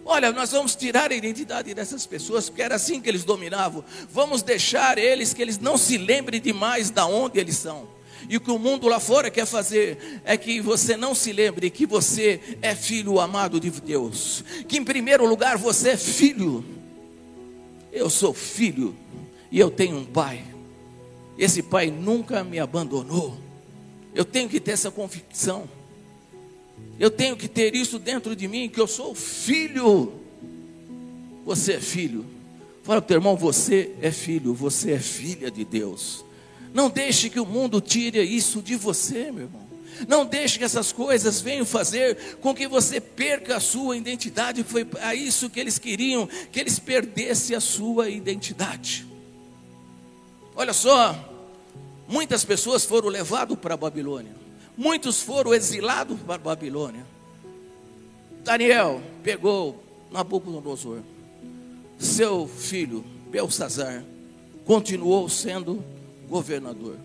Olha, 0.04 0.30
nós 0.32 0.52
vamos 0.52 0.76
tirar 0.76 1.10
a 1.10 1.14
identidade 1.14 1.72
dessas 1.72 2.04
pessoas, 2.04 2.50
porque 2.50 2.62
era 2.62 2.74
assim 2.74 3.00
que 3.00 3.08
eles 3.08 3.24
dominavam. 3.24 3.82
Vamos 4.12 4.42
deixar 4.42 4.98
eles 4.98 5.32
que 5.32 5.40
eles 5.40 5.58
não 5.58 5.78
se 5.78 5.96
lembrem 5.96 6.40
demais 6.40 6.90
da 6.90 7.06
onde 7.06 7.40
eles 7.40 7.56
são. 7.56 7.88
E 8.28 8.36
o 8.36 8.40
que 8.40 8.50
o 8.50 8.58
mundo 8.58 8.86
lá 8.88 9.00
fora 9.00 9.30
quer 9.30 9.46
fazer 9.46 10.20
é 10.24 10.36
que 10.36 10.60
você 10.60 10.96
não 10.96 11.14
se 11.14 11.32
lembre 11.32 11.70
que 11.70 11.86
você 11.86 12.58
é 12.60 12.74
filho 12.74 13.18
amado 13.18 13.58
de 13.58 13.70
Deus. 13.70 14.44
Que 14.68 14.78
em 14.78 14.84
primeiro 14.84 15.26
lugar 15.26 15.56
você 15.56 15.90
é 15.90 15.96
filho. 15.96 16.64
Eu 17.94 18.10
sou 18.10 18.34
filho 18.34 18.92
e 19.52 19.60
eu 19.60 19.70
tenho 19.70 19.96
um 19.96 20.04
pai. 20.04 20.44
Esse 21.38 21.62
pai 21.62 21.92
nunca 21.92 22.42
me 22.42 22.58
abandonou. 22.58 23.38
Eu 24.12 24.24
tenho 24.24 24.48
que 24.48 24.58
ter 24.58 24.72
essa 24.72 24.90
convicção. 24.90 25.68
Eu 26.98 27.08
tenho 27.08 27.36
que 27.36 27.46
ter 27.46 27.74
isso 27.74 28.00
dentro 28.00 28.34
de 28.34 28.48
mim, 28.48 28.68
que 28.68 28.80
eu 28.80 28.88
sou 28.88 29.14
filho. 29.14 30.12
Você 31.46 31.74
é 31.74 31.80
filho. 31.80 32.26
Fala 32.82 33.00
para 33.00 33.06
o 33.06 33.08
teu 33.08 33.16
irmão, 33.16 33.36
você 33.36 33.92
é 34.02 34.10
filho, 34.10 34.52
você 34.52 34.92
é 34.92 34.98
filha 34.98 35.50
de 35.50 35.64
Deus. 35.64 36.24
Não 36.72 36.90
deixe 36.90 37.30
que 37.30 37.38
o 37.38 37.46
mundo 37.46 37.80
tire 37.80 38.20
isso 38.22 38.60
de 38.60 38.74
você, 38.74 39.30
meu 39.30 39.44
irmão. 39.44 39.63
Não 40.08 40.24
deixe 40.24 40.58
que 40.58 40.64
essas 40.64 40.92
coisas 40.92 41.40
venham 41.40 41.64
fazer 41.64 42.36
com 42.40 42.54
que 42.54 42.66
você 42.66 43.00
perca 43.00 43.56
a 43.56 43.60
sua 43.60 43.96
identidade. 43.96 44.64
Foi 44.64 44.86
a 45.00 45.14
isso 45.14 45.48
que 45.50 45.60
eles 45.60 45.78
queriam, 45.78 46.26
que 46.50 46.60
eles 46.60 46.78
perdessem 46.78 47.56
a 47.56 47.60
sua 47.60 48.08
identidade. 48.08 49.06
Olha 50.56 50.72
só, 50.72 51.16
muitas 52.08 52.44
pessoas 52.44 52.84
foram 52.84 53.08
levadas 53.08 53.58
para 53.58 53.74
a 53.74 53.76
Babilônia. 53.76 54.32
Muitos 54.76 55.22
foram 55.22 55.54
exilados 55.54 56.18
para 56.20 56.34
a 56.34 56.38
Babilônia. 56.38 57.06
Daniel 58.42 59.00
pegou 59.22 59.82
Nabucodonosor, 60.10 61.00
seu 61.98 62.46
filho 62.46 63.04
Belsazar, 63.30 64.04
continuou 64.64 65.28
sendo 65.28 65.82
governador. 66.28 66.96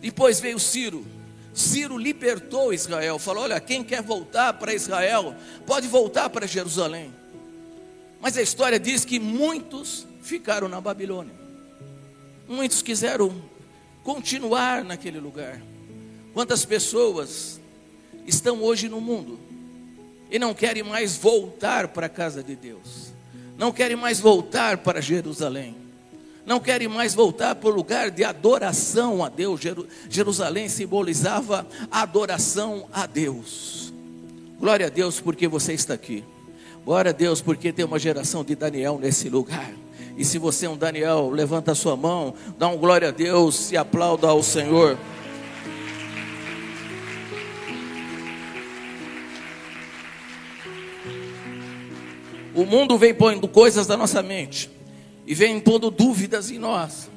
Depois 0.00 0.40
veio 0.40 0.58
Ciro. 0.58 1.17
Ciro 1.54 1.96
libertou 1.96 2.72
Israel. 2.72 3.18
Falou: 3.18 3.44
Olha, 3.44 3.60
quem 3.60 3.82
quer 3.82 4.02
voltar 4.02 4.52
para 4.54 4.74
Israel, 4.74 5.34
pode 5.66 5.88
voltar 5.88 6.30
para 6.30 6.46
Jerusalém. 6.46 7.12
Mas 8.20 8.36
a 8.36 8.42
história 8.42 8.78
diz 8.78 9.04
que 9.04 9.18
muitos 9.18 10.06
ficaram 10.22 10.68
na 10.68 10.80
Babilônia. 10.80 11.34
Muitos 12.48 12.82
quiseram 12.82 13.34
continuar 14.02 14.84
naquele 14.84 15.20
lugar. 15.20 15.60
Quantas 16.34 16.64
pessoas 16.64 17.60
estão 18.26 18.62
hoje 18.62 18.88
no 18.88 19.00
mundo 19.00 19.38
e 20.30 20.38
não 20.38 20.54
querem 20.54 20.82
mais 20.82 21.16
voltar 21.16 21.88
para 21.88 22.06
a 22.06 22.10
casa 22.10 22.42
de 22.42 22.54
Deus, 22.54 23.12
não 23.56 23.72
querem 23.72 23.96
mais 23.96 24.20
voltar 24.20 24.78
para 24.78 25.00
Jerusalém 25.00 25.87
não 26.48 26.58
querem 26.58 26.88
mais 26.88 27.14
voltar 27.14 27.54
para 27.54 27.68
o 27.68 27.72
lugar 27.72 28.10
de 28.10 28.24
adoração 28.24 29.22
a 29.22 29.28
Deus. 29.28 29.60
Jerusalém 30.08 30.66
simbolizava 30.66 31.66
adoração 31.90 32.88
a 32.90 33.04
Deus. 33.04 33.92
Glória 34.58 34.86
a 34.86 34.88
Deus 34.88 35.20
porque 35.20 35.46
você 35.46 35.74
está 35.74 35.92
aqui. 35.92 36.24
Glória 36.86 37.10
a 37.10 37.12
Deus 37.12 37.42
porque 37.42 37.70
tem 37.70 37.84
uma 37.84 37.98
geração 37.98 38.42
de 38.42 38.54
Daniel 38.54 38.98
nesse 38.98 39.28
lugar. 39.28 39.70
E 40.16 40.24
se 40.24 40.38
você 40.38 40.64
é 40.64 40.70
um 40.70 40.76
Daniel, 40.76 41.28
levanta 41.28 41.72
a 41.72 41.74
sua 41.74 41.94
mão, 41.94 42.34
dá 42.58 42.66
um 42.66 42.78
glória 42.78 43.08
a 43.08 43.12
Deus 43.12 43.70
e 43.70 43.76
aplauda 43.76 44.28
ao 44.28 44.42
Senhor. 44.42 44.98
O 52.54 52.64
mundo 52.64 52.96
vem 52.96 53.14
pondo 53.14 53.46
coisas 53.46 53.86
na 53.86 53.98
nossa 53.98 54.22
mente 54.22 54.77
e 55.28 55.34
vem 55.34 55.60
pondo 55.60 55.90
dúvidas 55.90 56.50
em 56.50 56.58
nós. 56.58 57.10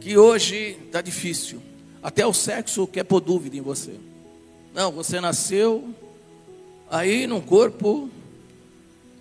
Que 0.00 0.18
hoje 0.18 0.76
está 0.84 1.00
difícil. 1.00 1.62
Até 2.02 2.26
o 2.26 2.34
sexo 2.34 2.88
quer 2.88 3.04
pôr 3.04 3.20
dúvida 3.20 3.56
em 3.56 3.60
você. 3.60 3.94
Não, 4.74 4.90
você 4.90 5.20
nasceu 5.20 5.94
aí 6.90 7.28
num 7.28 7.40
corpo 7.40 8.10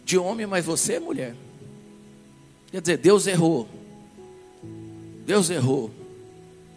de 0.04 0.18
homem, 0.18 0.48
mas 0.48 0.66
você 0.66 0.94
é 0.94 1.00
mulher. 1.00 1.36
Quer 2.72 2.82
dizer, 2.82 2.98
Deus 2.98 3.28
errou. 3.28 3.70
Deus 5.24 5.52
errou. 5.52 5.92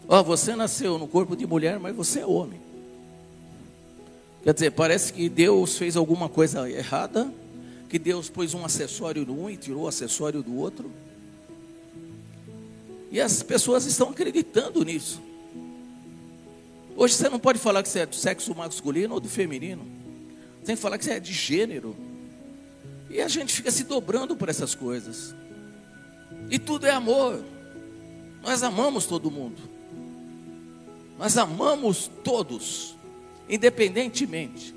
Ó, 0.07 0.21
oh, 0.21 0.23
você 0.23 0.55
nasceu 0.55 0.99
no 0.99 1.09
corpo 1.09 1.35
de 1.35 1.47
mulher, 1.47 1.81
mas 1.81 1.97
você 1.97 2.21
é 2.21 2.27
homem. 2.27 2.61
Quer 4.45 4.53
dizer, 4.53 4.71
parece 4.73 5.15
que 5.15 5.31
Deus 5.31 5.79
fez 5.79 5.97
alguma 5.97 6.29
coisa 6.29 6.71
errada, 6.71 7.33
que 7.89 7.99
Deus 7.99 8.29
pôs 8.29 8.53
um 8.53 8.67
acessório 8.67 9.25
no 9.25 9.45
um 9.45 9.49
e 9.49 9.57
tirou 9.57 9.85
o 9.85 9.89
acessório 9.89 10.43
do 10.43 10.55
outro. 10.57 10.91
E 13.11 13.21
as 13.21 13.43
pessoas 13.43 13.87
estão 13.87 14.11
acreditando 14.11 14.85
nisso. 14.85 15.23
Hoje 16.97 17.15
você 17.15 17.29
não 17.29 17.39
pode 17.39 17.59
falar 17.59 17.83
que 17.83 17.89
você 17.89 18.01
é 18.01 18.07
do 18.07 18.17
sexo 18.17 18.55
masculino 18.55 19.15
ou 19.15 19.21
do 19.21 19.29
feminino. 19.29 19.87
Tem 20.65 20.75
que 20.75 20.83
falar 20.83 20.99
que 20.99 21.05
você 21.05 21.13
é 21.13 21.21
de 21.21 21.33
gênero. 21.33 21.95
E 23.11 23.21
a 23.21 23.29
gente 23.29 23.55
fica 23.55 23.71
se 23.71 23.85
dobrando 23.85 24.35
por 24.35 24.49
essas 24.49 24.75
coisas. 24.75 25.35
E 26.51 26.59
tudo 26.59 26.87
é 26.87 26.91
amor. 26.91 27.43
Nós 28.43 28.63
amamos 28.63 29.07
todo 29.07 29.31
mundo. 29.31 29.63
Nós 31.19 31.37
amamos 31.39 32.11
todos, 32.25 32.97
independentemente. 33.49 34.75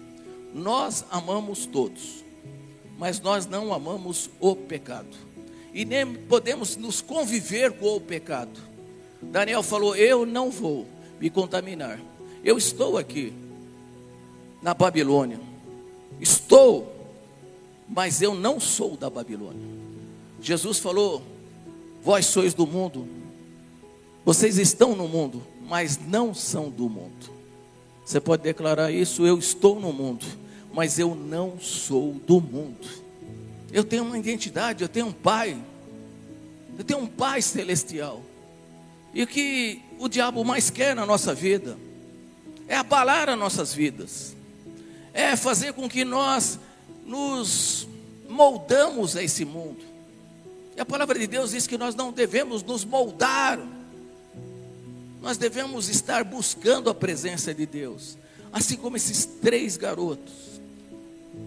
Nós 0.54 1.06
amamos 1.10 1.66
todos. 1.66 2.24
Mas 2.98 3.20
nós 3.20 3.46
não 3.46 3.74
amamos 3.74 4.30
o 4.40 4.56
pecado 4.56 5.29
e 5.74 5.86
nem 5.86 6.14
podemos 6.14 6.76
nos 6.76 7.02
conviver 7.02 7.74
com 7.74 7.96
o 7.96 8.02
pecado. 8.02 8.60
Daniel 9.22 9.64
falou: 9.64 9.96
Eu 9.96 10.26
não 10.26 10.50
vou 10.50 10.86
me 11.20 11.30
contaminar. 11.30 12.00
Eu 12.44 12.58
estou 12.58 12.98
aqui 12.98 13.34
na 14.62 14.74
Babilônia. 14.74 15.40
Estou, 16.20 16.94
mas 17.88 18.22
eu 18.22 18.34
não 18.34 18.60
sou 18.60 18.96
da 18.98 19.10
Babilônia. 19.10 19.68
Jesus 20.42 20.80
falou: 20.80 21.22
Vós 22.04 22.26
sois 22.26 22.54
do 22.54 22.66
mundo, 22.66 23.08
vocês 24.26 24.58
estão 24.58 24.96
no 24.96 25.08
mundo, 25.08 25.42
mas 25.68 26.00
não 26.08 26.34
são 26.34 26.70
do 26.70 26.90
mundo. 26.90 27.30
Você 28.06 28.20
pode 28.20 28.44
declarar 28.44 28.92
isso: 28.92 29.26
Eu 29.26 29.38
estou 29.38 29.80
no 29.80 29.94
mundo, 29.94 30.26
mas 30.74 30.98
eu 30.98 31.16
não 31.16 31.60
sou 31.60 32.14
do 32.26 32.42
mundo. 32.42 32.88
Eu 33.72 33.84
tenho 33.84 34.04
uma 34.04 34.18
identidade, 34.18 34.84
eu 34.84 34.90
tenho 34.90 35.08
um 35.08 35.12
pai. 35.12 35.58
Eu 36.78 36.84
tenho 36.84 37.00
um 37.00 37.08
pai 37.08 37.42
celestial. 37.42 38.24
E 39.14 39.24
o 39.24 39.28
que 39.28 39.82
o 40.00 40.08
diabo 40.08 40.44
mais 40.44 40.70
quer 40.70 40.96
na 40.96 41.06
nossa 41.06 41.34
vida 41.34 41.78
é 42.68 42.76
abalar 42.76 43.30
as 43.30 43.38
nossas 43.38 43.74
vidas. 43.74 44.36
É 45.14 45.36
fazer 45.36 45.74
com 45.74 45.90
que 45.90 46.04
nós 46.04 46.60
nos 47.06 47.88
moldamos 48.28 49.16
a 49.16 49.24
esse 49.24 49.44
mundo. 49.46 49.84
E 50.76 50.82
a 50.82 50.86
palavra 50.86 51.20
de 51.20 51.28
Deus 51.28 51.52
diz 51.52 51.68
que 51.68 51.78
nós 51.78 51.96
não 51.96 52.12
devemos 52.12 52.64
nos 52.64 52.86
moldar. 52.86 53.60
Nós 55.22 55.38
devemos 55.38 55.90
estar 55.90 56.24
buscando 56.24 56.90
a 56.90 56.96
presença 56.96 57.54
de 57.54 57.66
Deus. 57.66 58.18
Assim 58.52 58.78
como 58.78 58.96
esses 58.96 59.26
três 59.26 59.78
garotos 59.78 60.49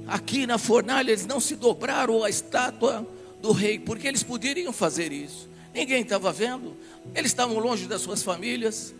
aqui 0.06 0.46
na 0.46 0.58
fornalha, 0.58 1.10
eles 1.10 1.26
não 1.26 1.40
se 1.40 1.56
dobraram 1.56 2.22
à 2.22 2.30
estátua 2.30 3.06
do 3.40 3.52
rei, 3.52 3.78
porque 3.78 4.06
eles 4.06 4.22
poderiam 4.22 4.72
fazer 4.72 5.12
isso. 5.12 5.48
Ninguém 5.74 6.02
estava 6.02 6.32
vendo, 6.32 6.76
eles 7.14 7.30
estavam 7.30 7.58
longe 7.58 7.86
das 7.86 8.02
suas 8.02 8.22
famílias, 8.22 8.94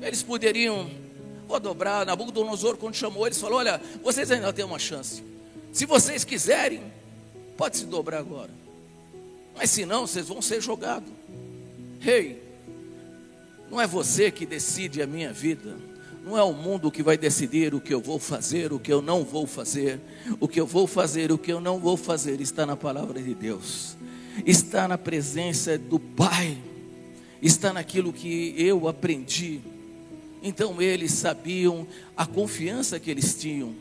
eles 0.00 0.22
poderiam, 0.22 0.90
vou 1.46 1.60
dobrar. 1.60 2.04
Nabucodonosor, 2.04 2.76
quando 2.76 2.94
chamou 2.94 3.26
eles, 3.26 3.40
falou: 3.40 3.58
Olha, 3.58 3.80
vocês 4.02 4.30
ainda 4.30 4.52
têm 4.52 4.64
uma 4.64 4.78
chance. 4.78 5.22
Se 5.72 5.86
vocês 5.86 6.24
quiserem, 6.24 6.82
pode 7.56 7.78
se 7.78 7.86
dobrar 7.86 8.18
agora. 8.18 8.50
Mas 9.54 9.70
se 9.70 9.86
não, 9.86 10.06
vocês 10.06 10.28
vão 10.28 10.42
ser 10.42 10.60
jogados. 10.60 11.08
Rei, 12.00 12.42
não 13.70 13.80
é 13.80 13.86
você 13.86 14.30
que 14.30 14.44
decide 14.44 15.00
a 15.00 15.06
minha 15.06 15.32
vida. 15.32 15.76
Não 16.24 16.38
é 16.38 16.42
o 16.42 16.52
mundo 16.52 16.90
que 16.90 17.02
vai 17.02 17.18
decidir 17.18 17.74
o 17.74 17.80
que 17.80 17.92
eu 17.92 18.00
vou 18.00 18.18
fazer, 18.18 18.72
o 18.72 18.78
que 18.78 18.92
eu 18.92 19.02
não 19.02 19.24
vou 19.24 19.46
fazer. 19.46 20.00
O 20.38 20.46
que 20.46 20.60
eu 20.60 20.66
vou 20.66 20.86
fazer, 20.86 21.32
o 21.32 21.38
que 21.38 21.52
eu 21.52 21.60
não 21.60 21.78
vou 21.78 21.96
fazer, 21.96 22.40
está 22.40 22.64
na 22.64 22.76
palavra 22.76 23.20
de 23.20 23.34
Deus, 23.34 23.96
está 24.46 24.86
na 24.86 24.96
presença 24.96 25.76
do 25.76 25.98
Pai, 25.98 26.56
está 27.42 27.72
naquilo 27.72 28.12
que 28.12 28.54
eu 28.56 28.86
aprendi. 28.86 29.60
Então 30.42 30.80
eles 30.80 31.12
sabiam 31.12 31.86
a 32.16 32.24
confiança 32.24 33.00
que 33.00 33.10
eles 33.10 33.34
tinham, 33.34 33.74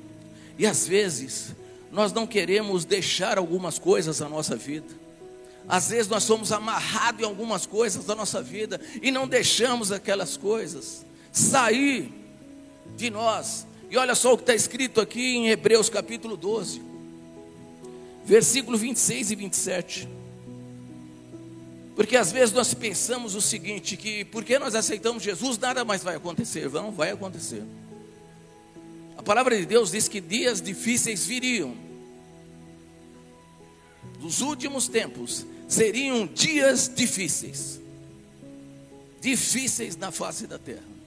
e 0.57 0.65
às 0.65 0.87
vezes 0.87 1.55
nós 1.91 2.11
não 2.11 2.25
queremos 2.25 2.85
deixar 2.85 3.37
algumas 3.37 3.77
coisas 3.77 4.19
na 4.19 4.29
nossa 4.29 4.55
vida. 4.55 5.01
Às 5.67 5.89
vezes 5.89 6.07
nós 6.07 6.23
somos 6.23 6.51
amarrados 6.51 7.21
em 7.21 7.25
algumas 7.25 7.67
coisas 7.67 8.05
da 8.05 8.15
nossa 8.15 8.41
vida 8.41 8.81
e 8.99 9.11
não 9.11 9.27
deixamos 9.27 9.91
aquelas 9.91 10.35
coisas 10.35 11.05
sair 11.31 12.20
de 13.01 13.09
nós. 13.09 13.65
E 13.89 13.97
olha 13.97 14.15
só 14.15 14.33
o 14.33 14.37
que 14.37 14.43
está 14.43 14.55
escrito 14.55 15.01
aqui 15.01 15.35
em 15.35 15.49
Hebreus 15.49 15.89
capítulo 15.89 16.37
12, 16.37 16.81
versículo 18.23 18.77
26 18.77 19.31
e 19.31 19.35
27. 19.35 20.09
Porque 21.95 22.15
às 22.15 22.31
vezes 22.31 22.53
nós 22.53 22.73
pensamos 22.73 23.35
o 23.35 23.41
seguinte: 23.41 23.97
que 23.97 24.23
porque 24.25 24.57
nós 24.57 24.75
aceitamos 24.75 25.23
Jesus, 25.23 25.57
nada 25.57 25.83
mais 25.83 26.03
vai 26.03 26.15
acontecer. 26.15 26.69
Não, 26.69 26.91
vai 26.91 27.11
acontecer. 27.11 27.63
A 29.17 29.23
palavra 29.23 29.57
de 29.57 29.65
Deus 29.65 29.91
diz 29.91 30.07
que 30.07 30.21
dias 30.21 30.61
difíceis 30.61 31.25
viriam. 31.25 31.75
Dos 34.19 34.41
últimos 34.41 34.87
tempos 34.87 35.45
seriam 35.67 36.27
dias 36.27 36.89
difíceis. 36.93 37.81
Difíceis 39.19 39.97
na 39.97 40.11
face 40.11 40.47
da 40.47 40.57
terra. 40.57 41.00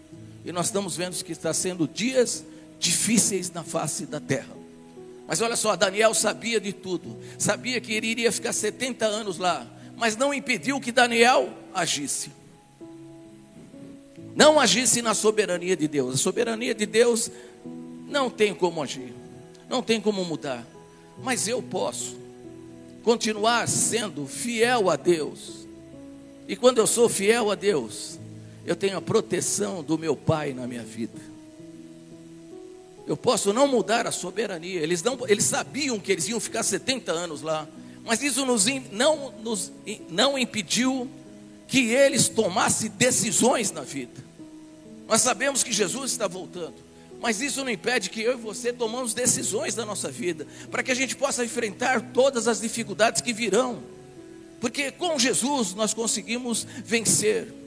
E 0.45 0.53
nós 0.53 0.67
estamos 0.67 0.97
vendo 0.97 1.23
que 1.25 1.33
está 1.33 1.55
sendo 1.55 1.89
dias 1.89 2.45
difíceis 2.79 3.51
na 3.51 3.65
face 3.65 4.05
da 4.05 4.21
terra. 4.21 4.55
Mas 5.27 5.41
olha 5.41 5.57
só, 5.57 5.75
Daniel 5.75 6.13
sabia 6.13 6.61
de 6.61 6.73
tudo. 6.73 7.17
Sabia 7.39 7.81
que 7.81 7.93
ele 7.93 8.09
iria 8.09 8.31
ficar 8.31 8.53
70 8.53 9.07
anos 9.07 9.39
lá, 9.39 9.67
mas 9.97 10.17
não 10.17 10.35
impediu 10.35 10.81
que 10.81 10.93
Daniel 10.93 11.53
agisse. 11.73 12.31
Não 14.37 14.59
agisse 14.61 15.01
na 15.01 15.15
soberania 15.15 15.77
de 15.77 15.89
Deus. 15.89 16.15
A 16.15 16.19
soberania 16.19 16.75
de 16.75 16.85
Deus 16.85 17.31
não 18.09 18.29
tem 18.29 18.55
como 18.55 18.83
agir, 18.83 19.15
não 19.69 19.83
tem 19.83 20.01
como 20.01 20.25
mudar. 20.25 20.67
Mas 21.23 21.49
eu 21.49 21.63
posso 21.63 22.17
continuar 23.03 23.69
sendo 23.69 24.27
fiel 24.27 24.91
a 24.91 24.97
Deus. 24.97 25.67
E 26.47 26.57
quando 26.57 26.79
eu 26.79 26.87
sou 26.87 27.09
fiel 27.09 27.51
a 27.51 27.55
Deus, 27.55 28.19
eu 28.67 28.75
tenho 28.75 28.97
a 28.97 29.03
proteção 29.03 29.83
do 29.83 29.99
meu 29.99 30.17
Pai 30.17 30.53
na 30.53 30.67
minha 30.67 30.83
vida. 30.83 31.21
Eu 33.07 33.17
posso 33.17 33.53
não 33.53 33.69
mudar 33.69 34.07
a 34.07 34.13
soberania. 34.13 34.81
Eles, 34.81 35.03
não, 35.03 35.19
eles 35.29 35.45
sabiam 35.45 36.01
que 36.01 36.11
eles 36.11 36.27
iam 36.29 36.41
ficar 36.41 36.63
70 36.63 37.13
anos 37.13 37.43
lá. 37.43 37.69
Mas 38.05 38.23
isso 38.23 38.47
nos, 38.47 38.67
não, 38.91 39.33
nos, 39.43 39.71
não 40.09 40.39
impediu 40.39 41.09
que 41.69 41.91
eles 41.91 42.29
tomassem 42.29 42.91
decisões 42.91 43.71
na 43.71 43.83
vida. 43.83 44.25
Nós 45.07 45.21
sabemos 45.21 45.63
que 45.63 45.73
Jesus 45.73 46.13
está 46.13 46.27
voltando. 46.27 46.75
Mas 47.21 47.41
isso 47.41 47.63
não 47.63 47.71
impede 47.71 48.11
que 48.11 48.21
eu 48.21 48.33
e 48.33 48.41
você 48.41 48.73
tomamos 48.73 49.15
decisões 49.15 49.75
da 49.75 49.85
nossa 49.85 50.11
vida. 50.11 50.47
Para 50.71 50.83
que 50.83 50.91
a 50.91 50.95
gente 50.95 51.17
possa 51.17 51.45
enfrentar 51.45 52.13
todas 52.13 52.49
as 52.49 52.61
dificuldades 52.61 53.21
que 53.21 53.33
virão. 53.33 53.83
Porque 54.61 54.91
com 54.91 55.19
Jesus 55.19 55.75
nós 55.75 55.93
conseguimos 55.93 56.67
vencer. 56.85 57.64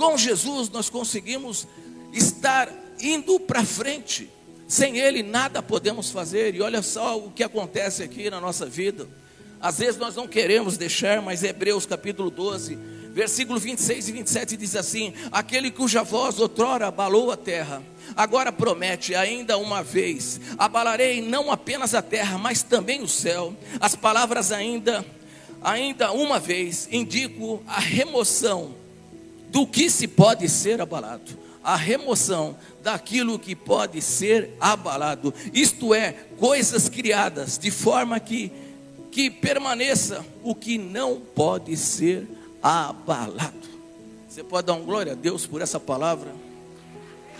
Com 0.00 0.16
Jesus 0.16 0.70
nós 0.70 0.88
conseguimos 0.88 1.68
estar 2.10 2.72
indo 3.02 3.38
para 3.38 3.62
frente. 3.62 4.30
Sem 4.66 4.96
Ele 4.96 5.22
nada 5.22 5.62
podemos 5.62 6.10
fazer. 6.10 6.54
E 6.54 6.62
olha 6.62 6.80
só 6.80 7.18
o 7.18 7.30
que 7.30 7.44
acontece 7.44 8.02
aqui 8.02 8.30
na 8.30 8.40
nossa 8.40 8.64
vida. 8.64 9.06
Às 9.60 9.78
vezes 9.78 10.00
nós 10.00 10.16
não 10.16 10.26
queremos 10.26 10.78
deixar, 10.78 11.20
mas 11.20 11.42
Hebreus 11.42 11.84
capítulo 11.84 12.30
12, 12.30 12.76
versículo 13.12 13.60
26 13.60 14.08
e 14.08 14.12
27 14.12 14.56
diz 14.56 14.74
assim: 14.74 15.12
Aquele 15.30 15.70
cuja 15.70 16.02
voz 16.02 16.40
outrora 16.40 16.86
abalou 16.86 17.30
a 17.30 17.36
terra, 17.36 17.82
agora 18.16 18.50
promete 18.50 19.14
ainda 19.14 19.58
uma 19.58 19.82
vez: 19.82 20.40
abalarei 20.56 21.20
não 21.20 21.52
apenas 21.52 21.94
a 21.94 22.00
terra, 22.00 22.38
mas 22.38 22.62
também 22.62 23.02
o 23.02 23.08
céu. 23.08 23.54
As 23.78 23.94
palavras 23.94 24.50
ainda, 24.50 25.04
ainda 25.62 26.10
uma 26.10 26.38
vez, 26.40 26.88
indico 26.90 27.62
a 27.66 27.78
remoção 27.78 28.79
do 29.50 29.66
que 29.66 29.90
se 29.90 30.06
pode 30.06 30.48
ser 30.48 30.80
abalado, 30.80 31.38
a 31.62 31.76
remoção 31.76 32.56
daquilo 32.82 33.38
que 33.38 33.54
pode 33.54 34.00
ser 34.00 34.56
abalado, 34.60 35.34
isto 35.52 35.92
é, 35.92 36.12
coisas 36.38 36.88
criadas 36.88 37.58
de 37.58 37.70
forma 37.70 38.18
que, 38.18 38.50
que 39.10 39.30
permaneça 39.30 40.24
o 40.42 40.54
que 40.54 40.78
não 40.78 41.20
pode 41.20 41.76
ser 41.76 42.26
abalado. 42.62 43.68
Você 44.28 44.44
pode 44.44 44.68
dar 44.68 44.74
um 44.74 44.84
glória 44.84 45.12
a 45.12 45.16
Deus 45.16 45.44
por 45.44 45.60
essa 45.60 45.80
palavra? 45.80 46.32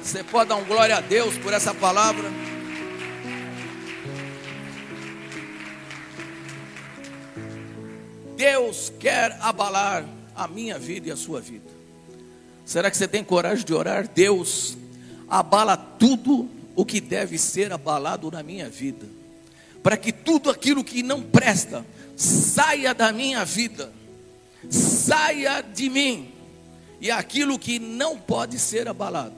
Você 0.03 0.25
pode 0.25 0.49
dar 0.49 0.57
um 0.57 0.65
glória 0.65 0.97
a 0.97 1.01
Deus 1.01 1.39
por 1.39 1.53
essa 1.53 1.73
palavra? 1.73 2.29
Deus 8.37 8.93
quer 8.99 9.39
abalar 9.41 10.09
a 10.35 10.49
minha 10.49 10.79
vida 10.79 11.09
e 11.09 11.13
a 11.13 11.17
sua 11.17 11.41
vida. 11.41 11.80
Será 12.71 12.89
que 12.89 12.97
você 12.97 13.09
tem 13.09 13.25
coragem 13.25 13.65
de 13.65 13.75
orar? 13.75 14.07
Deus, 14.07 14.79
abala 15.29 15.77
tudo 15.77 16.49
o 16.77 16.85
que 16.85 17.01
deve 17.01 17.37
ser 17.37 17.73
abalado 17.73 18.31
na 18.31 18.45
minha 18.45 18.71
vida, 18.71 19.09
para 19.83 19.97
que 19.97 20.13
tudo 20.13 20.49
aquilo 20.49 20.85
que 20.85 21.03
não 21.03 21.21
presta 21.21 21.85
saia 22.17 22.95
da 22.95 23.13
minha 23.13 23.45
vida, 23.45 23.93
saia 24.71 25.63
de 25.63 25.91
mim, 25.91 26.31
e 27.01 27.11
aquilo 27.11 27.59
que 27.59 27.81
não 27.81 28.17
pode 28.17 28.57
ser 28.57 28.87
abalado. 28.87 29.35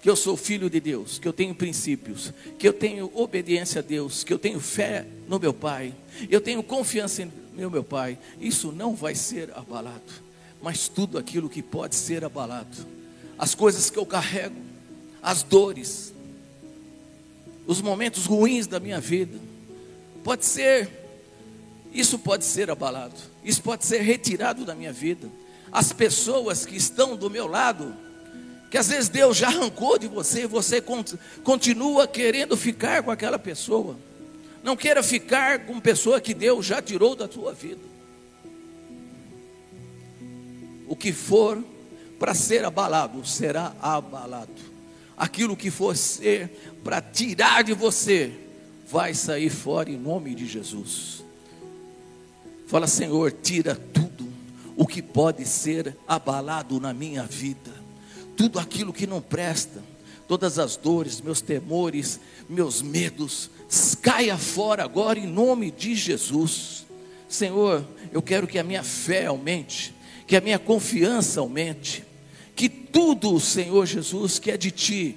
Que 0.00 0.08
eu 0.08 0.14
sou 0.14 0.36
filho 0.36 0.70
de 0.70 0.78
Deus, 0.78 1.18
que 1.18 1.26
eu 1.26 1.32
tenho 1.32 1.56
princípios, 1.56 2.32
que 2.56 2.68
eu 2.68 2.72
tenho 2.72 3.10
obediência 3.16 3.80
a 3.80 3.82
Deus, 3.82 4.22
que 4.22 4.32
eu 4.32 4.38
tenho 4.38 4.60
fé 4.60 5.08
no 5.26 5.40
meu 5.40 5.52
Pai, 5.52 5.92
eu 6.30 6.40
tenho 6.40 6.62
confiança 6.62 7.28
no 7.52 7.68
meu 7.68 7.82
Pai, 7.82 8.16
isso 8.40 8.70
não 8.70 8.94
vai 8.94 9.16
ser 9.16 9.50
abalado 9.56 10.29
mas 10.62 10.88
tudo 10.88 11.18
aquilo 11.18 11.48
que 11.48 11.62
pode 11.62 11.94
ser 11.94 12.24
abalado, 12.24 12.86
as 13.38 13.54
coisas 13.54 13.88
que 13.88 13.98
eu 13.98 14.04
carrego, 14.04 14.56
as 15.22 15.42
dores, 15.42 16.12
os 17.66 17.80
momentos 17.80 18.26
ruins 18.26 18.66
da 18.66 18.78
minha 18.78 19.00
vida, 19.00 19.38
pode 20.22 20.44
ser, 20.44 20.88
isso 21.92 22.18
pode 22.18 22.44
ser 22.44 22.70
abalado, 22.70 23.16
isso 23.42 23.62
pode 23.62 23.86
ser 23.86 24.00
retirado 24.02 24.64
da 24.64 24.74
minha 24.74 24.92
vida. 24.92 25.28
As 25.72 25.92
pessoas 25.92 26.66
que 26.66 26.76
estão 26.76 27.16
do 27.16 27.30
meu 27.30 27.46
lado, 27.46 27.94
que 28.70 28.76
às 28.76 28.88
vezes 28.88 29.08
Deus 29.08 29.36
já 29.36 29.48
arrancou 29.48 29.98
de 29.98 30.08
você, 30.08 30.46
você 30.46 30.82
continua 31.42 32.06
querendo 32.06 32.56
ficar 32.56 33.02
com 33.02 33.10
aquela 33.10 33.38
pessoa. 33.38 33.96
Não 34.62 34.76
queira 34.76 35.02
ficar 35.02 35.60
com 35.60 35.80
pessoa 35.80 36.20
que 36.20 36.34
Deus 36.34 36.66
já 36.66 36.82
tirou 36.82 37.16
da 37.16 37.26
tua 37.26 37.52
vida 37.54 37.89
o 40.90 40.96
que 40.96 41.12
for 41.12 41.62
para 42.18 42.34
ser 42.34 42.64
abalado, 42.64 43.24
será 43.24 43.72
abalado. 43.80 44.50
Aquilo 45.16 45.56
que 45.56 45.70
for 45.70 45.96
ser 45.96 46.50
para 46.82 47.00
tirar 47.00 47.62
de 47.62 47.72
você, 47.72 48.32
vai 48.88 49.14
sair 49.14 49.50
fora 49.50 49.88
em 49.88 49.96
nome 49.96 50.34
de 50.34 50.46
Jesus. 50.46 51.22
Fala, 52.66 52.88
Senhor, 52.88 53.30
tira 53.30 53.76
tudo 53.76 54.28
o 54.76 54.84
que 54.84 55.00
pode 55.00 55.46
ser 55.46 55.96
abalado 56.08 56.80
na 56.80 56.92
minha 56.92 57.22
vida, 57.22 57.72
tudo 58.36 58.58
aquilo 58.58 58.92
que 58.92 59.06
não 59.06 59.22
presta, 59.22 59.80
todas 60.26 60.58
as 60.58 60.76
dores, 60.76 61.20
meus 61.20 61.40
temores, 61.40 62.18
meus 62.48 62.82
medos, 62.82 63.48
caia 64.02 64.36
fora 64.36 64.82
agora 64.82 65.20
em 65.20 65.26
nome 65.26 65.70
de 65.70 65.94
Jesus. 65.94 66.84
Senhor, 67.28 67.86
eu 68.10 68.20
quero 68.20 68.48
que 68.48 68.58
a 68.58 68.64
minha 68.64 68.82
fé 68.82 69.26
aumente, 69.26 69.94
que 70.30 70.36
a 70.36 70.40
minha 70.40 70.60
confiança 70.60 71.40
aumente, 71.40 72.04
que 72.54 72.68
tudo, 72.68 73.40
Senhor 73.40 73.84
Jesus, 73.84 74.38
que 74.38 74.52
é 74.52 74.56
de 74.56 74.70
Ti, 74.70 75.16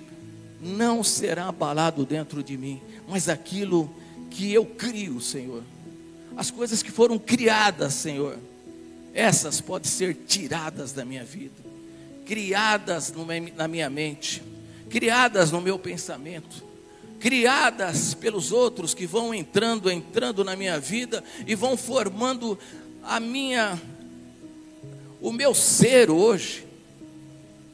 não 0.60 1.04
será 1.04 1.49
abalado 1.49 2.04
dentro 2.04 2.41
de 2.41 2.58
mim, 2.58 2.82
mas 3.08 3.30
aquilo 3.30 3.93
que 4.32 4.52
eu 4.52 4.65
crio, 4.65 5.21
Senhor, 5.21 5.62
as 6.36 6.49
coisas 6.49 6.82
que 6.82 6.89
foram 6.89 7.19
criadas, 7.19 7.93
Senhor, 7.93 8.39
essas 9.13 9.62
podem 9.62 9.88
ser 9.88 10.15
tiradas 10.26 10.93
da 10.93 11.06
minha 11.06 11.23
vida, 11.23 11.62
criadas 12.26 13.13
na 13.56 13.67
minha 13.67 13.91
mente, 13.91 14.41
criadas 14.89 15.52
no 15.52 15.62
meu 15.62 15.78
pensamento, 15.78 16.63
criadas 17.19 18.15
pelos 18.15 18.52
outros 18.52 18.95
que 18.95 19.06
vão 19.06 19.32
entrando, 19.32 19.91
entrando 19.91 20.43
na 20.43 20.56
minha 20.56 20.80
vida 20.80 21.23
e 21.45 21.54
vão 21.54 21.78
formando 21.78 22.58
a 23.04 23.19
minha 23.19 23.80
o 25.23 25.31
meu 25.31 25.55
ser 25.55 26.12
hoje, 26.12 26.67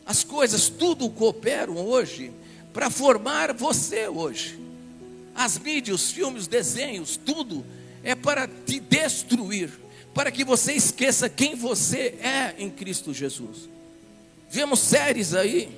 as 0.05 0.23
coisas 0.23 0.69
tudo 0.69 1.09
cooperam 1.09 1.77
hoje 1.77 2.31
para 2.71 2.91
formar 2.91 3.53
você 3.53 4.07
hoje. 4.07 4.59
As 5.33 5.57
mídias, 5.57 5.99
os 5.99 6.11
filmes, 6.11 6.43
os 6.43 6.47
desenhos, 6.47 7.17
tudo 7.17 7.65
é 8.03 8.13
para 8.13 8.47
te 8.47 8.79
destruir, 8.79 9.71
para 10.13 10.29
que 10.29 10.43
você 10.43 10.73
esqueça 10.73 11.27
quem 11.27 11.55
você 11.55 12.19
é 12.21 12.53
em 12.59 12.69
Cristo 12.69 13.11
Jesus. 13.11 13.67
Vemos 14.51 14.79
séries 14.81 15.33
aí 15.33 15.75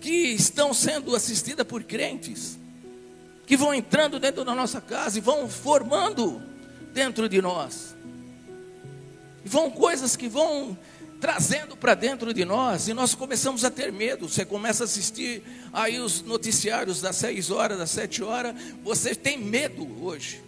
que 0.00 0.10
estão 0.10 0.72
sendo 0.72 1.16
assistidas 1.16 1.66
por 1.66 1.82
crentes, 1.82 2.56
que 3.44 3.56
vão 3.56 3.74
entrando 3.74 4.20
dentro 4.20 4.44
da 4.44 4.54
nossa 4.54 4.80
casa 4.80 5.18
e 5.18 5.20
vão 5.20 5.48
formando 5.48 6.40
dentro 6.94 7.28
de 7.28 7.42
nós. 7.42 7.92
vão 9.44 9.68
coisas 9.68 10.14
que 10.14 10.28
vão 10.28 10.78
trazendo 11.22 11.76
para 11.76 11.94
dentro 11.94 12.34
de 12.34 12.44
nós 12.44 12.88
e 12.88 12.92
nós 12.92 13.14
começamos 13.14 13.64
a 13.64 13.70
ter 13.70 13.92
medo. 13.92 14.28
Você 14.28 14.44
começa 14.44 14.82
a 14.82 14.86
assistir 14.86 15.40
aí 15.72 16.00
os 16.00 16.20
noticiários 16.20 17.00
das 17.00 17.14
seis 17.14 17.48
horas, 17.48 17.78
das 17.78 17.90
sete 17.90 18.24
horas, 18.24 18.56
você 18.82 19.14
tem 19.14 19.38
medo 19.38 19.86
hoje. 20.04 20.42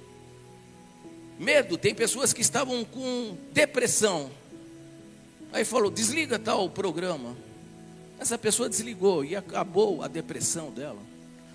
Medo, 1.39 1.79
tem 1.79 1.95
pessoas 1.95 2.33
que 2.33 2.41
estavam 2.41 2.85
com 2.85 3.37
depressão. 3.53 4.33
Aí 5.53 5.65
falou: 5.65 5.93
desliga 5.93 6.41
tal 6.41 6.69
programa. 6.69 7.37
Essa 8.19 8.37
pessoa 8.37 8.69
desligou 8.69 9.25
e 9.25 9.37
acabou 9.37 10.03
a 10.03 10.09
depressão 10.09 10.73
dela. 10.73 10.99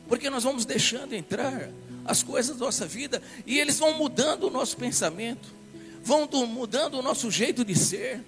Porque 0.07 0.29
nós 0.29 0.45
vamos 0.45 0.63
deixando 0.63 1.13
entrar 1.13 1.69
as 2.05 2.23
coisas 2.23 2.55
da 2.55 2.65
nossa 2.65 2.85
vida 2.85 3.21
e 3.45 3.59
eles 3.59 3.79
vão 3.79 3.97
mudando 3.97 4.45
o 4.45 4.49
nosso 4.49 4.77
pensamento, 4.77 5.49
vão 6.01 6.25
mudando 6.47 6.93
o 6.93 7.01
nosso 7.01 7.29
jeito 7.29 7.65
de 7.65 7.75
ser, 7.75 8.23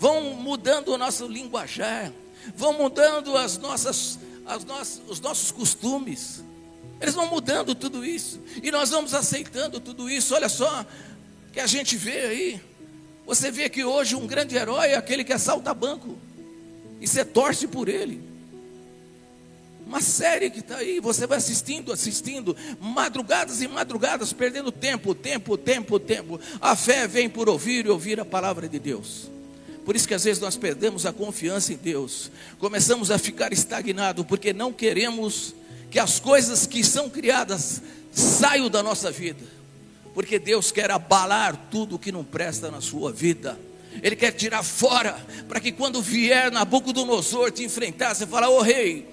vão 0.00 0.32
mudando 0.32 0.88
o 0.88 0.98
nosso 0.98 1.26
linguajar, 1.26 2.10
vão 2.56 2.72
mudando 2.72 3.36
as 3.36 3.58
nossas, 3.58 4.18
as 4.46 4.64
nossas, 4.64 5.02
os 5.06 5.20
nossos 5.20 5.50
costumes. 5.50 6.42
Eles 6.98 7.14
vão 7.14 7.26
mudando 7.26 7.74
tudo 7.74 8.02
isso 8.02 8.40
e 8.62 8.70
nós 8.70 8.88
vamos 8.88 9.12
aceitando 9.12 9.78
tudo 9.78 10.08
isso. 10.08 10.34
Olha 10.34 10.48
só 10.48 10.86
que 11.52 11.60
a 11.60 11.66
gente 11.66 11.98
vê 11.98 12.20
aí. 12.22 12.62
Você 13.26 13.50
vê 13.50 13.68
que 13.68 13.84
hoje 13.84 14.16
um 14.16 14.26
grande 14.26 14.56
herói 14.56 14.88
é 14.88 14.96
aquele 14.96 15.22
que 15.22 15.34
assalta 15.34 15.74
banco 15.74 16.16
e 16.98 17.06
você 17.06 17.22
torce 17.22 17.68
por 17.68 17.86
ele. 17.86 18.22
Uma 19.86 20.00
série 20.00 20.48
que 20.48 20.60
está 20.60 20.78
aí, 20.78 20.98
você 20.98 21.26
vai 21.26 21.36
assistindo, 21.36 21.92
assistindo, 21.92 22.56
madrugadas 22.80 23.60
e 23.60 23.68
madrugadas, 23.68 24.32
perdendo 24.32 24.72
tempo, 24.72 25.14
tempo, 25.14 25.58
tempo, 25.58 25.98
tempo. 25.98 26.40
A 26.58 26.74
fé 26.74 27.06
vem 27.06 27.28
por 27.28 27.50
ouvir 27.50 27.84
e 27.84 27.90
ouvir 27.90 28.18
a 28.18 28.24
palavra 28.24 28.66
de 28.66 28.78
Deus. 28.78 29.28
Por 29.84 29.96
isso 29.96 30.06
que 30.06 30.14
às 30.14 30.24
vezes 30.24 30.40
nós 30.40 30.56
perdemos 30.56 31.06
a 31.06 31.12
confiança 31.12 31.72
em 31.72 31.76
Deus, 31.76 32.30
começamos 32.58 33.10
a 33.10 33.18
ficar 33.18 33.52
estagnados, 33.52 34.24
porque 34.26 34.52
não 34.52 34.72
queremos 34.72 35.54
que 35.90 35.98
as 35.98 36.20
coisas 36.20 36.66
que 36.66 36.84
são 36.84 37.08
criadas 37.08 37.82
saiam 38.12 38.68
da 38.68 38.82
nossa 38.82 39.10
vida, 39.10 39.44
porque 40.14 40.38
Deus 40.38 40.70
quer 40.70 40.90
abalar 40.90 41.68
tudo 41.70 41.98
que 41.98 42.12
não 42.12 42.24
presta 42.24 42.70
na 42.70 42.80
sua 42.80 43.12
vida. 43.12 43.58
Ele 44.02 44.14
quer 44.14 44.30
tirar 44.30 44.62
fora, 44.62 45.18
para 45.48 45.58
que 45.58 45.72
quando 45.72 46.00
vier 46.00 46.50
Nabucodonosor 46.52 47.50
te 47.50 47.64
enfrentar, 47.64 48.14
você 48.14 48.26
fala: 48.26 48.48
Ô 48.48 48.58
oh, 48.58 48.62
rei, 48.62 49.08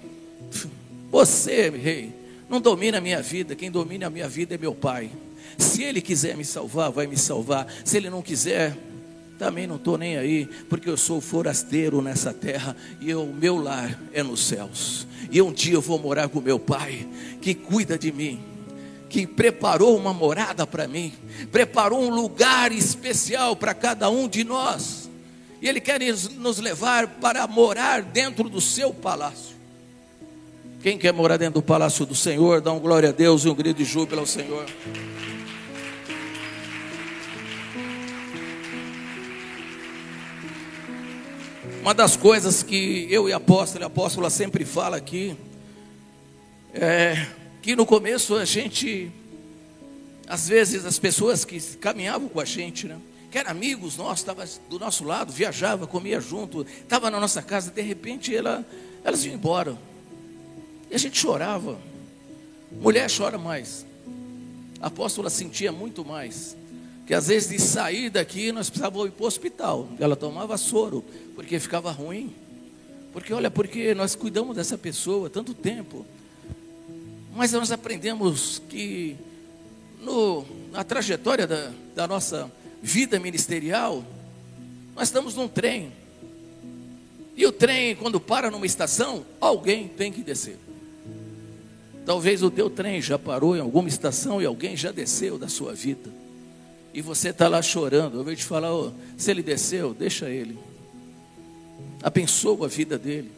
você, 1.10 1.69
rei, 1.69 2.13
não 2.47 2.62
domina 2.62 2.99
a 2.99 3.01
minha 3.01 3.21
vida, 3.21 3.56
quem 3.56 3.71
domina 3.71 4.08
a 4.08 4.10
minha 4.10 4.30
vida 4.30 4.53
é 4.53 4.58
meu 4.58 4.75
pai. 4.75 5.10
Se 5.58 5.84
ele 5.84 6.01
quiser 6.01 6.38
me 6.38 6.45
salvar, 6.45 6.91
vai 6.91 7.08
me 7.08 7.17
salvar. 7.17 7.67
Se 7.84 7.97
ele 7.97 8.10
não 8.10 8.21
quiser, 8.21 8.77
também 9.38 9.67
não 9.67 9.76
estou 9.76 9.97
nem 9.97 10.17
aí, 10.17 10.50
porque 10.69 10.89
eu 10.89 10.97
sou 10.97 11.21
forasteiro 11.21 12.02
nessa 12.02 12.34
terra 12.34 12.76
e 13.00 13.13
o 13.13 13.26
meu 13.26 13.58
lar 13.58 14.00
é 14.13 14.23
nos 14.23 14.45
céus. 14.45 15.08
E 15.32 15.41
um 15.41 15.52
dia 15.52 15.76
eu 15.76 15.82
vou 15.82 16.00
morar 16.00 16.30
com 16.30 16.41
meu 16.41 16.60
pai, 16.60 17.08
que 17.41 17.54
cuida 17.54 17.97
de 17.97 18.12
mim 18.12 18.39
que 19.10 19.26
preparou 19.26 19.97
uma 19.97 20.13
morada 20.13 20.67
para 20.67 20.88
mim, 20.88 21.13
preparou 21.52 22.02
um 22.02 22.10
lugar 22.10 22.71
especial 22.71 23.56
para 23.56 23.73
cada 23.73 24.10
um 24.10 24.28
de 24.28 24.43
nós, 24.43 25.10
e 25.62 25.67
Ele 25.67 25.80
quer 25.80 26.00
nos 26.36 26.60
levar 26.60 27.08
para 27.08 27.47
morar 27.47 28.02
dentro 28.02 28.50
do 28.50 28.62
seu 28.62 28.93
palácio. 28.93 29.56
Quem 30.82 30.97
quer 30.97 31.12
morar 31.12 31.38
dentro 31.38 31.56
do 31.56 31.63
palácio 31.63 32.06
do 32.06 32.13
Senhor, 32.13 32.62
dá 32.62 32.71
um 32.71 32.80
glória 32.80 33.10
a 33.10 33.12
Deus 33.12 33.43
e 33.43 33.50
um 33.50 33.56
grito 33.56 33.78
de 33.78 33.86
júbilo 33.86 34.19
ao 34.19 34.28
Senhor. 34.28 34.65
Uma 41.88 41.93
das 41.93 42.17
coisas 42.17 42.63
que 42.63 43.08
eu 43.10 43.30
e 43.30 43.32
a 43.32 43.38
apóstola, 43.38 43.86
a 43.86 43.88
apóstola 43.88 44.30
sempre 44.30 44.65
fala 44.65 44.97
aqui, 44.97 45.38
é 46.73 47.28
que 47.62 47.78
no 47.78 47.86
começo 47.86 48.36
a 48.36 48.43
gente, 48.43 49.10
às 50.28 50.50
vezes 50.50 50.84
as 50.84 51.00
pessoas 51.00 51.45
que 51.45 51.58
caminhavam 51.78 52.28
com 52.28 52.41
a 52.41 52.43
gente, 52.43 52.88
né? 52.88 52.97
Que 53.32 53.38
eram 53.38 53.52
amigos 53.52 53.95
nossos, 53.95 54.19
estavam 54.19 54.45
do 54.69 54.78
nosso 54.78 55.06
lado, 55.06 55.32
viajava, 55.32 55.88
comia 55.88 56.19
junto, 56.19 56.63
estava 56.63 57.10
na 57.10 57.21
nossa 57.21 57.41
casa, 57.41 57.71
de 57.71 57.82
repente 57.82 58.36
ela, 58.36 58.65
elas 59.02 59.23
iam 59.23 59.36
embora. 59.36 59.78
E 60.91 60.95
a 60.95 60.97
gente 60.97 61.17
chorava. 61.17 61.80
Mulher 62.69 63.10
chora 63.10 63.38
mais. 63.38 63.86
A 64.82 64.88
apóstola 64.88 65.30
sentia 65.30 65.71
muito 65.71 66.04
mais. 66.04 66.54
Que 67.06 67.13
às 67.13 67.28
vezes 67.28 67.47
de 67.47 67.62
sair 67.62 68.10
daqui 68.10 68.52
nós 68.52 68.69
precisávamos 68.69 69.08
ir 69.08 69.12
para 69.12 69.23
o 69.23 69.28
hospital. 69.28 69.88
Ela 69.97 70.17
tomava 70.17 70.58
soro, 70.58 71.06
porque 71.38 71.60
ficava 71.60 71.91
ruim. 71.91 72.34
Porque 73.13 73.32
olha, 73.32 73.52
porque 73.52 73.93
nós 73.93 74.15
cuidamos 74.15 74.56
dessa 74.56 74.76
pessoa 74.76 75.30
tanto 75.30 75.54
tempo. 75.54 76.04
Mas 77.36 77.52
nós 77.52 77.71
aprendemos 77.71 78.60
que 78.67 79.15
no, 80.02 80.43
na 80.71 80.84
trajetória 80.84 81.45
da, 81.45 81.71
da 81.95 82.08
nossa 82.08 82.52
vida 82.82 83.19
ministerial, 83.19 84.04
nós 84.95 85.10
estamos 85.10 85.36
num 85.36 85.47
trem. 85.47 85.91
E 87.36 87.45
o 87.45 87.52
trem, 87.52 87.95
quando 87.95 88.19
para 88.19 88.50
numa 88.50 88.65
estação, 88.65 89.23
alguém 89.39 89.88
tem 89.88 90.12
que 90.12 90.23
descer. 90.23 90.58
Talvez 92.04 92.41
o 92.41 92.50
teu 92.50 92.67
trem 92.67 93.00
já 93.00 93.19
parou 93.19 93.56
em 93.56 93.60
alguma 93.60 93.88
estação 93.88 94.41
e 94.41 94.45
alguém 94.47 94.76
já 94.76 94.91
desceu 94.91 95.38
da 95.38 95.47
sua 95.47 95.76
vida. 95.76 96.10
E 96.95 97.00
você 97.00 97.30
está 97.30 97.47
lá 97.47 97.62
chorando. 97.62 98.17
Eu 98.17 98.23
vou 98.23 98.36
te 98.36 98.43
falar, 98.43 98.73
oh, 98.73 98.91
se 99.15 99.30
ele 99.30 99.43
desceu, 99.43 99.93
deixa 99.93 100.32
ele. 100.32 100.58
Abençoa 102.01 102.65
a 102.65 102.69
vida 102.69 102.97
dele. 102.97 103.31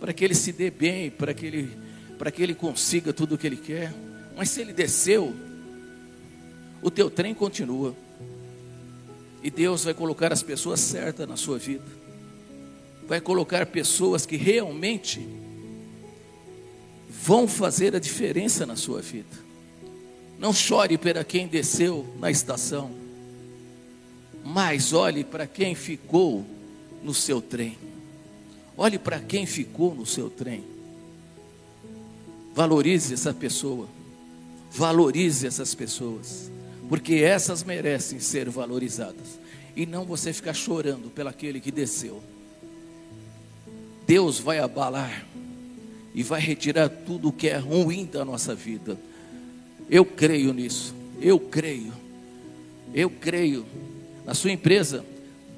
Para 0.00 0.12
que 0.12 0.24
ele 0.24 0.34
se 0.34 0.52
dê 0.52 0.70
bem, 0.70 1.10
para 1.10 1.32
que 1.32 1.46
ele 1.46 1.92
para 2.18 2.30
que 2.30 2.40
ele 2.40 2.54
consiga 2.54 3.12
tudo 3.12 3.34
o 3.34 3.38
que 3.38 3.48
ele 3.48 3.56
quer. 3.56 3.92
Mas 4.36 4.50
se 4.50 4.60
ele 4.60 4.72
desceu, 4.72 5.34
o 6.80 6.88
teu 6.88 7.10
trem 7.10 7.34
continua. 7.34 7.96
E 9.42 9.50
Deus 9.50 9.82
vai 9.82 9.92
colocar 9.92 10.32
as 10.32 10.40
pessoas 10.40 10.78
certas 10.78 11.28
na 11.28 11.36
sua 11.36 11.58
vida. 11.58 11.84
Vai 13.08 13.20
colocar 13.20 13.66
pessoas 13.66 14.24
que 14.24 14.36
realmente 14.36 15.28
vão 17.08 17.48
fazer 17.48 17.96
a 17.96 17.98
diferença 17.98 18.64
na 18.64 18.76
sua 18.76 19.00
vida. 19.02 19.36
Não 20.38 20.52
chore 20.52 20.96
para 20.96 21.24
quem 21.24 21.46
desceu 21.46 22.06
na 22.18 22.30
estação, 22.30 22.90
mas 24.44 24.92
olhe 24.92 25.24
para 25.24 25.46
quem 25.46 25.74
ficou 25.74 26.44
no 27.02 27.12
seu 27.12 27.40
trem. 27.40 27.76
Olhe 28.76 28.98
para 28.98 29.20
quem 29.20 29.46
ficou 29.46 29.94
no 29.94 30.06
seu 30.06 30.30
trem. 30.30 30.64
Valorize 32.54 33.14
essa 33.14 33.32
pessoa. 33.32 33.88
Valorize 34.70 35.46
essas 35.46 35.74
pessoas. 35.74 36.50
Porque 36.88 37.14
essas 37.14 37.62
merecem 37.62 38.20
ser 38.20 38.48
valorizadas. 38.48 39.38
E 39.74 39.86
não 39.86 40.04
você 40.04 40.32
ficar 40.32 40.54
chorando 40.54 41.10
pelaquele 41.10 41.60
que 41.60 41.70
desceu. 41.70 42.22
Deus 44.06 44.38
vai 44.38 44.58
abalar 44.58 45.26
e 46.14 46.22
vai 46.22 46.40
retirar 46.40 46.88
tudo 46.88 47.28
o 47.28 47.32
que 47.32 47.48
é 47.48 47.56
ruim 47.56 48.04
da 48.04 48.24
nossa 48.24 48.54
vida. 48.54 48.98
Eu 49.88 50.04
creio 50.04 50.52
nisso. 50.52 50.94
Eu 51.20 51.38
creio. 51.38 51.92
Eu 52.92 53.08
creio. 53.08 53.64
Na 54.26 54.34
sua 54.34 54.50
empresa, 54.50 55.04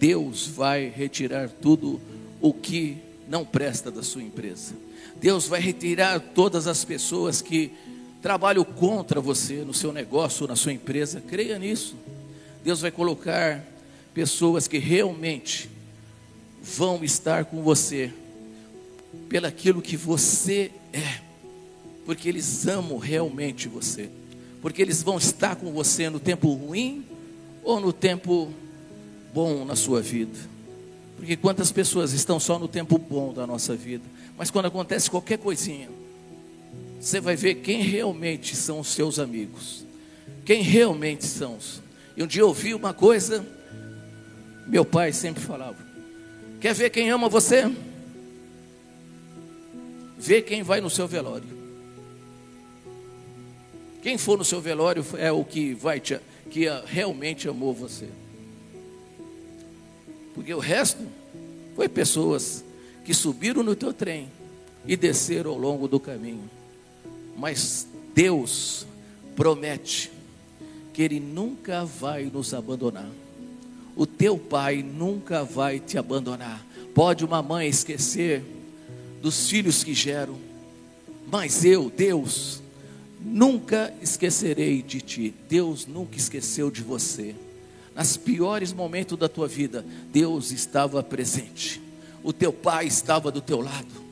Deus 0.07 0.47
vai 0.47 0.93
retirar 0.95 1.49
tudo 1.49 1.99
o 2.39 2.53
que 2.53 2.99
não 3.27 3.43
presta 3.43 3.91
da 3.91 4.03
sua 4.03 4.23
empresa. 4.23 4.75
Deus 5.17 5.49
vai 5.49 5.63
retirar 5.63 6.21
todas 6.21 6.67
as 6.67 6.85
pessoas 6.85 7.41
que 7.41 7.73
trabalham 8.21 8.65
contra 8.65 9.19
você 9.19 9.65
no 9.65 9.73
seu 9.73 9.95
negócio, 9.95 10.47
na 10.47 10.57
sua 10.57 10.75
empresa. 10.75 11.23
Creia 11.23 11.59
nisso. 11.59 11.97
Deus 12.63 12.83
vai 12.83 12.91
colocar 12.91 13.65
pessoas 14.13 14.69
que 14.69 14.77
realmente 14.77 15.71
vão 16.63 17.03
estar 17.03 17.47
com 17.47 17.63
você 17.63 18.13
pelaquilo 19.31 19.81
que 19.81 19.97
você 19.97 20.71
é, 20.93 21.23
porque 22.05 22.29
eles 22.29 22.67
amam 22.67 22.99
realmente 22.99 23.69
você, 23.69 24.11
porque 24.61 24.83
eles 24.83 25.03
vão 25.03 25.17
estar 25.17 25.57
com 25.57 25.73
você 25.73 26.11
no 26.11 26.21
tempo 26.21 26.53
ruim 26.53 27.07
ou 27.63 27.81
no 27.81 27.91
tempo 27.91 28.53
bom 29.35 29.65
na 29.65 29.75
sua 29.75 30.01
vida. 30.01 30.39
Porque 31.17 31.37
quantas 31.37 31.73
pessoas 31.73 32.13
estão 32.13 32.39
só 32.39 32.57
no 32.57 32.69
tempo 32.69 32.97
bom 32.97 33.33
da 33.33 33.45
nossa 33.47 33.75
vida? 33.75 34.05
Mas 34.39 34.51
quando 34.51 34.67
acontece 34.67 35.11
qualquer 35.11 35.39
coisinha, 35.39 35.89
você 37.01 37.21
vai 37.21 37.35
ver 37.35 37.57
quem 37.57 37.83
realmente 37.83 38.55
são 38.55 38.79
os 38.79 38.89
seus 38.89 39.19
amigos. 39.19 39.85
Quem 40.45 40.63
realmente 40.63 41.25
são. 41.25 41.59
E 42.17 42.23
um 42.23 42.27
dia 42.27 42.43
eu 42.43 42.49
ouvi 42.49 42.75
uma 42.75 42.95
coisa, 42.95 43.45
meu 44.69 44.85
pai 44.85 45.13
sempre 45.13 45.43
falava: 45.43 45.79
Quer 46.61 46.73
ver 46.75 46.91
quem 46.91 47.11
ama 47.11 47.29
você? 47.29 47.71
Vê 50.17 50.41
quem 50.41 50.63
vai 50.63 50.81
no 50.81 50.89
seu 50.89 51.09
velório. 51.09 51.65
Quem 54.01 54.17
for 54.17 54.39
no 54.39 54.45
seu 54.45 54.61
velório 54.61 55.05
é 55.17 55.33
o 55.33 55.45
que 55.45 55.75
vai 55.75 55.99
te, 55.99 56.21
que 56.51 56.67
realmente 56.87 57.49
amou 57.49 57.75
você. 57.75 58.09
Porque 60.35 60.53
o 60.53 60.59
resto 60.59 61.03
foi 61.77 61.89
pessoas 61.89 62.65
que 63.05 63.15
subiram 63.15 63.63
no 63.63 63.77
teu 63.77 63.93
trem 63.93 64.29
e 64.87 64.97
desceram 64.97 65.53
ao 65.53 65.59
longo 65.59 65.87
do 65.87 66.01
caminho. 66.01 66.49
Mas 67.37 67.87
Deus 68.15 68.87
promete 69.37 70.11
que 70.93 71.03
Ele 71.03 71.21
nunca 71.21 71.85
vai 71.85 72.25
nos 72.25 72.55
abandonar. 72.55 73.11
O 73.97 74.07
teu 74.07 74.37
pai 74.37 74.83
nunca 74.83 75.45
vai 75.45 75.79
te 75.79 75.99
abandonar. 75.99 76.65
Pode 76.95 77.25
uma 77.25 77.43
mãe 77.43 77.69
esquecer 77.69 78.43
dos 79.21 79.49
filhos 79.49 79.83
que 79.83 79.95
geram, 79.95 80.37
mas 81.31 81.65
eu, 81.65 81.91
Deus, 81.91 82.63
nunca 83.21 83.93
esquecerei 84.03 84.83
de 84.83 85.01
ti. 85.01 85.35
Deus 85.49 85.87
nunca 85.87 86.17
esqueceu 86.17 86.71
de 86.71 86.83
você. 86.83 87.35
Nas 87.95 88.17
piores 88.17 88.73
momentos 88.73 89.17
da 89.17 89.29
tua 89.29 89.47
vida, 89.47 89.85
Deus 90.13 90.51
estava 90.51 91.03
presente. 91.03 91.81
O 92.23 92.33
teu 92.33 92.53
pai 92.53 92.87
estava 92.87 93.31
do 93.31 93.41
teu 93.41 93.61
lado. 93.61 94.05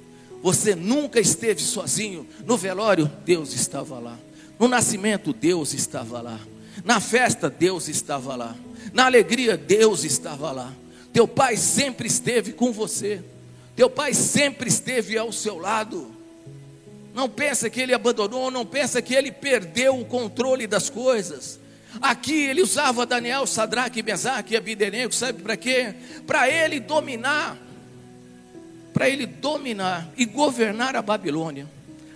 Você 0.43 0.75
nunca 0.75 1.19
esteve 1.19 1.61
sozinho. 1.61 2.27
No 2.45 2.57
velório, 2.57 3.11
Deus 3.25 3.55
estava 3.55 3.99
lá. 3.99 4.19
No 4.59 4.69
nascimento, 4.69 5.33
Deus 5.33 5.73
estava 5.73 6.21
lá. 6.21 6.39
Na 6.85 7.01
festa, 7.01 7.51
Deus 7.51 7.89
estava 7.89 8.37
lá. 8.37 8.57
Na 8.93 9.07
alegria, 9.07 9.57
Deus 9.57 10.05
estava 10.05 10.53
lá. 10.53 10.73
Teu 11.13 11.27
pai 11.27 11.57
sempre 11.57 12.07
esteve 12.07 12.53
com 12.53 12.73
você. 12.73 13.23
Teu 13.75 13.89
pai 13.89 14.15
sempre 14.15 14.69
esteve 14.69 15.17
ao 15.17 15.33
seu 15.33 15.59
lado. 15.59 16.11
Não 17.15 17.29
pensa 17.29 17.69
que 17.69 17.81
ele 17.81 17.93
abandonou, 17.93 18.51
não 18.51 18.65
pensa 18.65 19.03
que 19.03 19.15
ele 19.15 19.31
perdeu 19.31 19.99
o 19.99 20.05
controle 20.05 20.67
das 20.67 20.89
coisas. 20.89 21.59
Aqui 22.01 22.45
ele 22.45 22.63
usava 22.63 23.05
Daniel, 23.05 23.47
Sadraque, 23.47 24.03
Mesaque 24.03 24.55
e 24.55 24.57
Abidenego, 24.57 25.13
sabe 25.13 25.43
para 25.43 25.57
quê? 25.57 25.95
Para 26.27 26.49
ele 26.49 26.81
dominar, 26.81 27.59
para 28.93 29.09
ele 29.09 29.27
dominar 29.27 30.11
e 30.17 30.25
governar 30.25 30.97
a 30.97 31.03
Babilônia. 31.03 31.69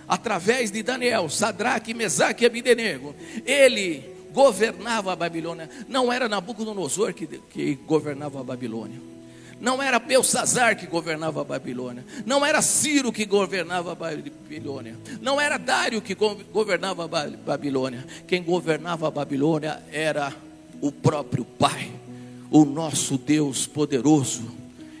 Através 0.07 0.71
de 0.71 0.81
Daniel, 0.81 1.29
Sadraque, 1.29 1.93
Mesaque 1.93 2.43
e 2.43 2.47
Abidenego, 2.47 3.13
ele 3.45 4.03
governava 4.31 5.11
a 5.11 5.15
Babilônia. 5.15 5.69
Não 5.87 6.11
era 6.11 6.29
Nabucodonosor 6.29 7.13
que, 7.13 7.27
que 7.27 7.75
governava 7.85 8.39
a 8.39 8.43
Babilônia. 8.43 9.16
Não 9.59 9.81
era 9.81 9.97
Belsazar 9.99 10.77
que 10.77 10.85
governava 10.85 11.41
a 11.41 11.43
Babilônia. 11.43 12.05
Não 12.25 12.45
era 12.45 12.61
Ciro 12.61 13.11
que 13.11 13.25
governava 13.25 13.91
a 13.91 13.95
Babilônia. 13.95 14.95
Não 15.19 15.41
era 15.41 15.57
Dário 15.57 16.01
que 16.01 16.15
governava 16.15 17.05
a 17.05 17.07
Babilônia. 17.07 18.05
Quem 18.27 18.43
governava 18.43 19.07
a 19.07 19.11
Babilônia 19.11 19.81
era 19.91 20.33
o 20.79 20.91
próprio 20.91 21.43
Pai, 21.43 21.91
o 22.51 22.63
nosso 22.63 23.17
Deus 23.17 23.65
poderoso, 23.65 24.43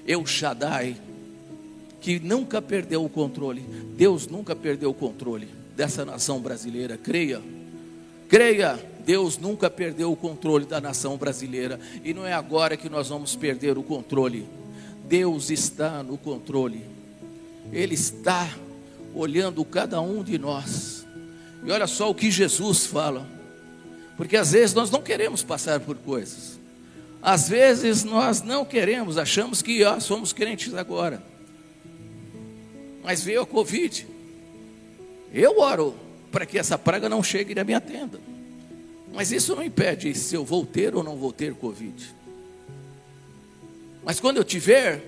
El 0.07 0.25
Shaddai, 0.25 0.97
que 2.01 2.19
nunca 2.19 2.61
perdeu 2.61 3.03
o 3.03 3.09
controle. 3.09 3.61
Deus 3.95 4.27
nunca 4.27 4.55
perdeu 4.55 4.89
o 4.89 4.93
controle 4.93 5.47
dessa 5.75 6.03
nação 6.03 6.39
brasileira. 6.39 6.97
Creia, 6.97 7.41
creia. 8.27 8.96
Deus 9.07 9.37
nunca 9.37 9.69
perdeu 9.69 10.11
o 10.11 10.17
controle 10.17 10.65
da 10.65 10.81
nação 10.81 11.15
brasileira 11.15 11.79
e 12.03 12.13
não 12.13 12.27
é 12.27 12.33
agora 12.33 12.75
que 12.75 12.89
nós 12.89 13.07
vamos 13.07 13.37
perder 13.37 13.77
o 13.77 13.81
controle. 13.81 14.45
Deus 15.05 15.49
está 15.49 16.03
no 16.03 16.17
controle. 16.17 16.83
Ele 17.71 17.95
está 17.95 18.53
olhando 19.15 19.63
cada 19.63 20.01
um 20.01 20.21
de 20.21 20.37
nós. 20.37 21.07
E 21.63 21.71
olha 21.71 21.87
só 21.87 22.09
o 22.09 22.13
que 22.13 22.29
Jesus 22.29 22.85
fala. 22.85 23.25
Porque 24.17 24.35
às 24.35 24.51
vezes 24.51 24.75
nós 24.75 24.91
não 24.91 25.01
queremos 25.01 25.41
passar 25.41 25.79
por 25.79 25.95
coisas. 25.95 26.59
Às 27.21 27.47
vezes 27.47 28.03
nós 28.03 28.41
não 28.41 28.65
queremos, 28.65 29.17
achamos 29.17 29.61
que 29.61 29.85
ó, 29.85 30.01
somos 30.01 30.33
crentes 30.33 30.73
agora. 30.73 31.23
Mas 33.05 33.23
veio 33.23 33.43
a 33.43 33.45
Covid. 33.45 34.05
Eu 35.33 35.61
oro 35.61 35.95
para 36.29 36.45
que 36.45 36.59
essa 36.59 36.77
praga 36.77 37.07
não 37.07 37.23
chegue 37.23 37.55
na 37.55 37.63
minha 37.63 37.79
tenda. 37.79 38.19
Mas 39.17 39.31
isso 39.31 39.55
não 39.55 39.63
impede 39.63 40.13
se 40.13 40.35
eu 40.35 40.45
vou 40.45 40.63
ter 40.63 40.95
ou 40.95 41.03
não 41.03 41.15
vou 41.15 41.33
ter 41.33 41.55
Covid. 41.55 42.13
Mas 44.05 44.19
quando 44.19 44.37
eu 44.37 44.43
tiver, 44.43 45.03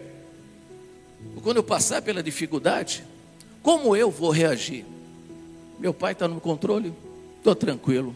ou 1.35 1.41
quando 1.43 1.57
eu 1.57 1.63
passar 1.63 2.01
pela 2.01 2.23
dificuldade, 2.23 3.03
como 3.61 3.95
eu 3.95 4.09
vou 4.09 4.31
reagir? 4.31 4.83
Meu 5.77 5.93
pai 5.93 6.13
está 6.13 6.27
no 6.27 6.41
controle? 6.41 6.91
Estou 7.37 7.53
tranquilo. 7.53 8.15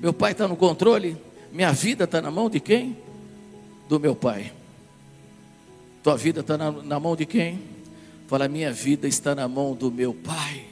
Meu 0.00 0.12
pai 0.12 0.32
está 0.32 0.48
no 0.48 0.56
controle? 0.56 1.16
Minha 1.52 1.70
vida 1.70 2.02
está 2.02 2.20
na 2.20 2.32
mão 2.32 2.50
de 2.50 2.58
quem? 2.58 2.96
Do 3.88 4.00
meu 4.00 4.16
pai. 4.16 4.52
Tua 6.02 6.16
vida 6.16 6.40
está 6.40 6.58
na, 6.58 6.72
na 6.72 6.98
mão 6.98 7.14
de 7.14 7.26
quem? 7.26 7.62
Fala, 8.26 8.48
minha 8.48 8.72
vida 8.72 9.06
está 9.06 9.36
na 9.36 9.46
mão 9.46 9.72
do 9.72 9.88
meu 9.88 10.12
pai. 10.12 10.64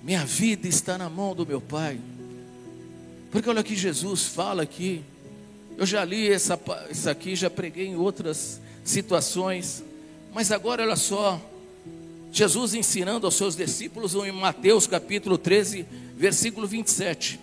Minha 0.00 0.24
vida 0.24 0.68
está 0.68 0.96
na 0.96 1.10
mão 1.10 1.34
do 1.34 1.44
meu 1.44 1.60
pai. 1.60 1.98
Porque 3.30 3.48
olha 3.48 3.62
que 3.62 3.76
Jesus 3.76 4.24
fala 4.24 4.62
aqui. 4.62 5.02
Eu 5.78 5.86
já 5.86 6.04
li 6.04 6.28
essa, 6.28 6.58
essa 6.88 7.10
aqui, 7.12 7.36
já 7.36 7.48
preguei 7.48 7.86
em 7.86 7.96
outras 7.96 8.60
situações. 8.84 9.84
Mas 10.34 10.50
agora 10.50 10.82
olha 10.82 10.96
só. 10.96 11.40
Jesus 12.32 12.74
ensinando 12.74 13.26
aos 13.26 13.34
seus 13.34 13.56
discípulos 13.56 14.14
em 14.14 14.30
Mateus 14.30 14.86
capítulo 14.86 15.36
13, 15.36 15.84
versículo 16.16 16.66
27. 16.66 17.40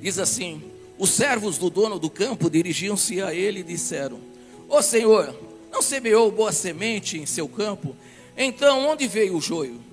Diz 0.00 0.20
assim: 0.20 0.62
Os 0.96 1.10
servos 1.10 1.58
do 1.58 1.68
dono 1.68 1.98
do 1.98 2.08
campo 2.08 2.48
dirigiam-se 2.48 3.20
a 3.20 3.34
ele 3.34 3.60
e 3.60 3.64
disseram: 3.64 4.20
Ó 4.68 4.80
Senhor, 4.80 5.34
não 5.72 5.82
semeou 5.82 6.30
boa 6.30 6.52
semente 6.52 7.18
em 7.18 7.26
seu 7.26 7.48
campo? 7.48 7.96
Então 8.36 8.88
onde 8.88 9.08
veio 9.08 9.36
o 9.36 9.40
joio? 9.40 9.85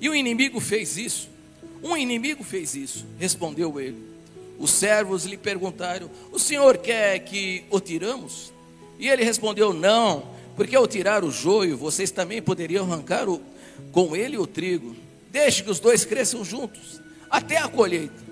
E 0.00 0.08
o 0.08 0.14
inimigo 0.14 0.60
fez 0.60 0.96
isso. 0.96 1.28
Um 1.82 1.96
inimigo 1.96 2.42
fez 2.42 2.74
isso, 2.74 3.06
respondeu 3.18 3.80
ele. 3.80 4.02
Os 4.58 4.70
servos 4.70 5.24
lhe 5.24 5.36
perguntaram: 5.36 6.10
O 6.32 6.38
senhor 6.38 6.78
quer 6.78 7.18
que 7.20 7.64
o 7.70 7.80
tiramos? 7.80 8.52
E 8.98 9.08
ele 9.08 9.24
respondeu: 9.24 9.72
Não, 9.72 10.30
porque 10.56 10.74
ao 10.74 10.86
tirar 10.86 11.22
o 11.24 11.30
joio, 11.30 11.76
vocês 11.76 12.10
também 12.10 12.40
poderiam 12.40 12.90
arrancar 12.90 13.28
o, 13.28 13.40
com 13.92 14.16
ele 14.16 14.38
o 14.38 14.46
trigo. 14.46 14.96
Deixe 15.30 15.62
que 15.62 15.70
os 15.70 15.78
dois 15.78 16.04
cresçam 16.04 16.44
juntos, 16.44 17.00
até 17.30 17.58
a 17.58 17.68
colheita. 17.68 18.24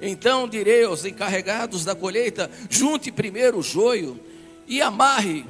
Então 0.00 0.48
direi 0.48 0.84
aos 0.84 1.04
encarregados 1.04 1.84
da 1.84 1.94
colheita: 1.94 2.50
junte 2.70 3.12
primeiro 3.12 3.58
o 3.58 3.62
joio 3.62 4.18
e 4.66 4.80
amarre 4.80 5.44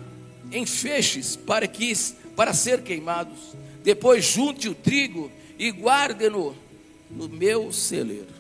em 0.51 0.67
feixes 0.67 1.37
para 1.37 1.67
que 1.69 1.93
para 2.35 2.53
ser 2.53 2.83
queimados. 2.83 3.39
Depois 3.85 4.25
junte 4.25 4.69
o 4.69 4.75
trigo 4.75 5.31
e 5.61 5.71
guarde-no 5.71 6.57
no 7.11 7.29
meu 7.29 7.71
celeiro. 7.71 8.33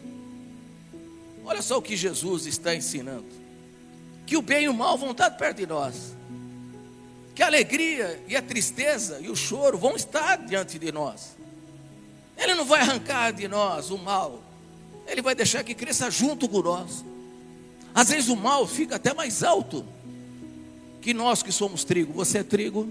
Olha 1.44 1.60
só 1.60 1.76
o 1.76 1.82
que 1.82 1.94
Jesus 1.94 2.46
está 2.46 2.74
ensinando: 2.74 3.26
que 4.26 4.38
o 4.38 4.42
bem 4.42 4.64
e 4.64 4.68
o 4.70 4.74
mal 4.74 4.96
vão 4.96 5.10
estar 5.10 5.30
perto 5.32 5.58
de 5.58 5.66
nós, 5.66 6.14
que 7.34 7.42
a 7.42 7.46
alegria 7.46 8.18
e 8.26 8.34
a 8.34 8.40
tristeza 8.40 9.20
e 9.20 9.28
o 9.28 9.36
choro 9.36 9.76
vão 9.76 9.96
estar 9.96 10.36
diante 10.38 10.78
de 10.78 10.90
nós. 10.90 11.36
Ele 12.38 12.54
não 12.54 12.64
vai 12.64 12.80
arrancar 12.80 13.32
de 13.32 13.46
nós 13.46 13.90
o 13.90 13.98
mal, 13.98 14.42
ele 15.06 15.20
vai 15.20 15.34
deixar 15.34 15.62
que 15.62 15.74
cresça 15.74 16.10
junto 16.10 16.48
com 16.48 16.62
nós. 16.62 17.04
Às 17.94 18.08
vezes 18.08 18.30
o 18.30 18.36
mal 18.36 18.66
fica 18.66 18.96
até 18.96 19.12
mais 19.12 19.42
alto 19.42 19.84
que 21.02 21.12
nós 21.12 21.42
que 21.42 21.52
somos 21.52 21.84
trigo. 21.84 22.14
Você 22.14 22.38
é 22.38 22.42
trigo, 22.42 22.90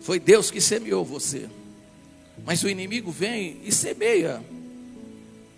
foi 0.00 0.18
Deus 0.18 0.50
que 0.50 0.60
semeou 0.60 1.04
você. 1.04 1.50
Mas 2.44 2.62
o 2.62 2.68
inimigo 2.68 3.10
vem 3.10 3.60
e 3.64 3.72
semeia 3.72 4.42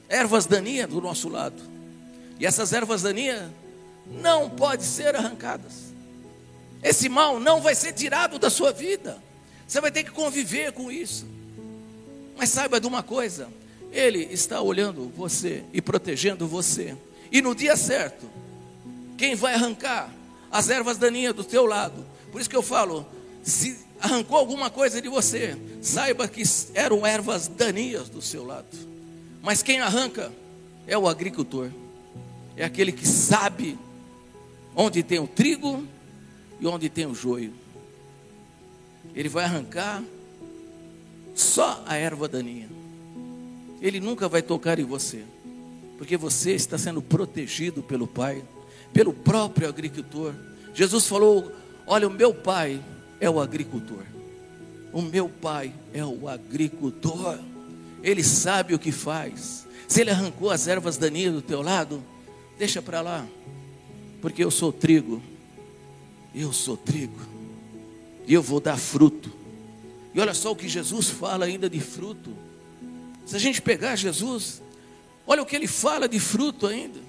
ervas 0.08 0.46
daninhas 0.46 0.88
do 0.88 1.00
nosso 1.00 1.28
lado. 1.28 1.62
E 2.38 2.46
essas 2.46 2.72
ervas 2.72 3.02
daninhas 3.02 3.50
não 4.06 4.50
podem 4.50 4.86
ser 4.86 5.14
arrancadas. 5.16 5.86
Esse 6.82 7.08
mal 7.08 7.40
não 7.40 7.60
vai 7.60 7.74
ser 7.74 7.92
tirado 7.92 8.38
da 8.38 8.50
sua 8.50 8.72
vida. 8.72 9.18
Você 9.66 9.80
vai 9.80 9.90
ter 9.90 10.04
que 10.04 10.10
conviver 10.10 10.72
com 10.72 10.92
isso. 10.92 11.26
Mas 12.36 12.50
saiba 12.50 12.80
de 12.80 12.86
uma 12.86 13.02
coisa: 13.02 13.48
Ele 13.90 14.28
está 14.30 14.60
olhando 14.60 15.10
você 15.16 15.64
e 15.72 15.80
protegendo 15.80 16.46
você. 16.46 16.96
E 17.32 17.42
no 17.42 17.54
dia 17.54 17.76
certo, 17.76 18.30
quem 19.16 19.34
vai 19.34 19.54
arrancar 19.54 20.10
as 20.50 20.68
ervas 20.68 20.98
daninhas 20.98 21.34
do 21.34 21.42
teu 21.42 21.66
lado? 21.66 22.06
Por 22.30 22.40
isso 22.40 22.50
que 22.50 22.56
eu 22.56 22.62
falo: 22.62 23.06
se 23.42 23.85
arrancou 24.00 24.36
alguma 24.36 24.70
coisa 24.70 25.00
de 25.00 25.08
você, 25.08 25.56
saiba 25.80 26.28
que 26.28 26.42
eram 26.74 27.06
ervas 27.06 27.48
daninhas 27.48 28.08
do 28.08 28.20
seu 28.20 28.44
lado. 28.44 28.66
Mas 29.42 29.62
quem 29.62 29.80
arranca 29.80 30.32
é 30.86 30.96
o 30.96 31.08
agricultor, 31.08 31.70
é 32.56 32.64
aquele 32.64 32.92
que 32.92 33.06
sabe 33.06 33.78
onde 34.74 35.02
tem 35.02 35.18
o 35.18 35.26
trigo 35.26 35.86
e 36.60 36.66
onde 36.66 36.88
tem 36.88 37.06
o 37.06 37.14
joio. 37.14 37.52
Ele 39.14 39.28
vai 39.28 39.44
arrancar 39.44 40.02
só 41.34 41.82
a 41.86 41.96
erva 41.96 42.28
daninha. 42.28 42.68
Ele 43.80 44.00
nunca 44.00 44.28
vai 44.28 44.42
tocar 44.42 44.78
em 44.78 44.84
você. 44.84 45.24
Porque 45.98 46.16
você 46.16 46.52
está 46.52 46.76
sendo 46.76 47.00
protegido 47.00 47.82
pelo 47.82 48.06
Pai, 48.06 48.42
pelo 48.92 49.12
próprio 49.12 49.68
agricultor. 49.68 50.34
Jesus 50.74 51.06
falou: 51.06 51.50
Olha, 51.86 52.06
o 52.06 52.10
meu 52.10 52.34
Pai 52.34 52.80
é 53.20 53.28
o 53.28 53.40
agricultor. 53.40 54.02
O 54.92 55.02
meu 55.02 55.28
Pai 55.28 55.72
é 55.92 56.04
o 56.04 56.28
agricultor. 56.28 57.38
Ele 58.02 58.22
sabe 58.22 58.74
o 58.74 58.78
que 58.78 58.92
faz. 58.92 59.66
Se 59.88 60.00
ele 60.00 60.10
arrancou 60.10 60.50
as 60.50 60.66
ervas 60.66 60.96
daninhas 60.96 61.34
do 61.34 61.42
teu 61.42 61.62
lado, 61.62 62.02
deixa 62.58 62.80
para 62.80 63.00
lá. 63.00 63.26
Porque 64.20 64.42
eu 64.42 64.50
sou 64.50 64.72
trigo. 64.72 65.22
Eu 66.34 66.52
sou 66.52 66.76
trigo. 66.76 67.20
E 68.26 68.34
eu 68.34 68.42
vou 68.42 68.60
dar 68.60 68.76
fruto. 68.76 69.30
E 70.14 70.20
olha 70.20 70.34
só 70.34 70.52
o 70.52 70.56
que 70.56 70.68
Jesus 70.68 71.08
fala 71.08 71.44
ainda 71.44 71.68
de 71.68 71.80
fruto. 71.80 72.30
Se 73.26 73.36
a 73.36 73.38
gente 73.38 73.60
pegar 73.60 73.96
Jesus, 73.96 74.62
olha 75.26 75.42
o 75.42 75.46
que 75.46 75.54
ele 75.54 75.66
fala 75.66 76.08
de 76.08 76.18
fruto 76.18 76.66
ainda. 76.66 77.00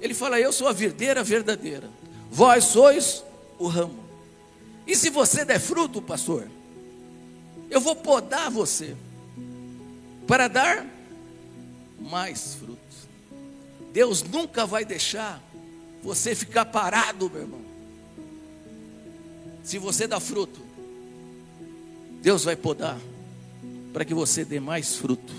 Ele 0.00 0.14
fala: 0.14 0.38
Eu 0.38 0.52
sou 0.52 0.68
a 0.68 0.72
verdeira 0.72 1.24
verdadeira, 1.24 1.90
vós 2.30 2.64
sois 2.64 3.24
o 3.58 3.66
ramo. 3.66 4.07
E 4.88 4.96
se 4.96 5.10
você 5.10 5.44
der 5.44 5.60
fruto, 5.60 6.00
pastor, 6.00 6.48
eu 7.68 7.78
vou 7.78 7.94
podar 7.94 8.50
você 8.50 8.96
para 10.26 10.48
dar 10.48 10.86
mais 12.00 12.54
frutos. 12.54 12.78
Deus 13.92 14.22
nunca 14.22 14.64
vai 14.64 14.86
deixar 14.86 15.42
você 16.02 16.34
ficar 16.34 16.64
parado, 16.64 17.28
meu 17.28 17.42
irmão. 17.42 17.60
Se 19.62 19.76
você 19.76 20.06
dá 20.06 20.18
fruto, 20.18 20.60
Deus 22.22 22.44
vai 22.44 22.56
podar 22.56 22.98
para 23.92 24.06
que 24.06 24.14
você 24.14 24.42
dê 24.42 24.58
mais 24.58 24.96
fruto. 24.96 25.34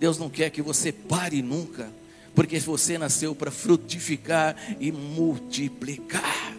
Deus 0.00 0.18
não 0.18 0.28
quer 0.28 0.50
que 0.50 0.62
você 0.62 0.90
pare 0.90 1.42
nunca, 1.42 1.92
porque 2.34 2.58
você 2.58 2.98
nasceu 2.98 3.36
para 3.36 3.52
frutificar 3.52 4.56
e 4.80 4.90
multiplicar. 4.90 6.56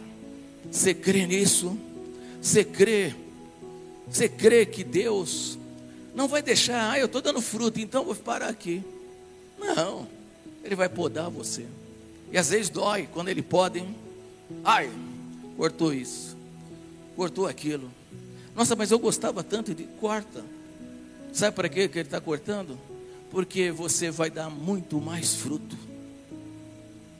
Você 0.72 0.94
crê 0.94 1.28
nisso? 1.28 1.78
Você 2.42 2.64
crê? 2.64 3.14
Você 4.10 4.28
crê 4.28 4.66
que 4.66 4.84
Deus 4.84 5.58
não 6.16 6.28
vai 6.28 6.42
deixar, 6.42 6.92
ah, 6.92 7.00
eu 7.00 7.06
estou 7.06 7.22
dando 7.22 7.42
fruto, 7.42 7.80
então 7.80 8.04
vou 8.04 8.16
parar 8.16 8.50
aqui. 8.50 8.84
Não, 9.58 10.08
Ele 10.64 10.76
vai 10.76 10.90
podar 10.90 11.30
você. 11.30 11.66
E 12.32 12.38
às 12.38 12.50
vezes 12.50 12.70
dói 12.70 13.08
quando 13.14 13.30
Ele 13.30 13.42
pode, 13.42 13.86
ai, 14.64 14.92
cortou 15.56 15.94
isso, 15.94 16.36
cortou 17.16 17.48
aquilo. 17.48 17.92
Nossa, 18.56 18.76
mas 18.76 18.92
eu 18.92 19.00
gostava 19.00 19.44
tanto 19.44 19.74
de 19.74 19.84
corta. 19.84 20.44
Sabe 21.32 21.56
para 21.56 21.70
que 21.70 21.80
ele 21.80 22.00
está 22.02 22.20
cortando? 22.20 22.78
Porque 23.30 23.72
você 23.72 24.12
vai 24.12 24.30
dar 24.30 24.50
muito 24.50 25.00
mais 25.00 25.36
fruto. 25.36 25.78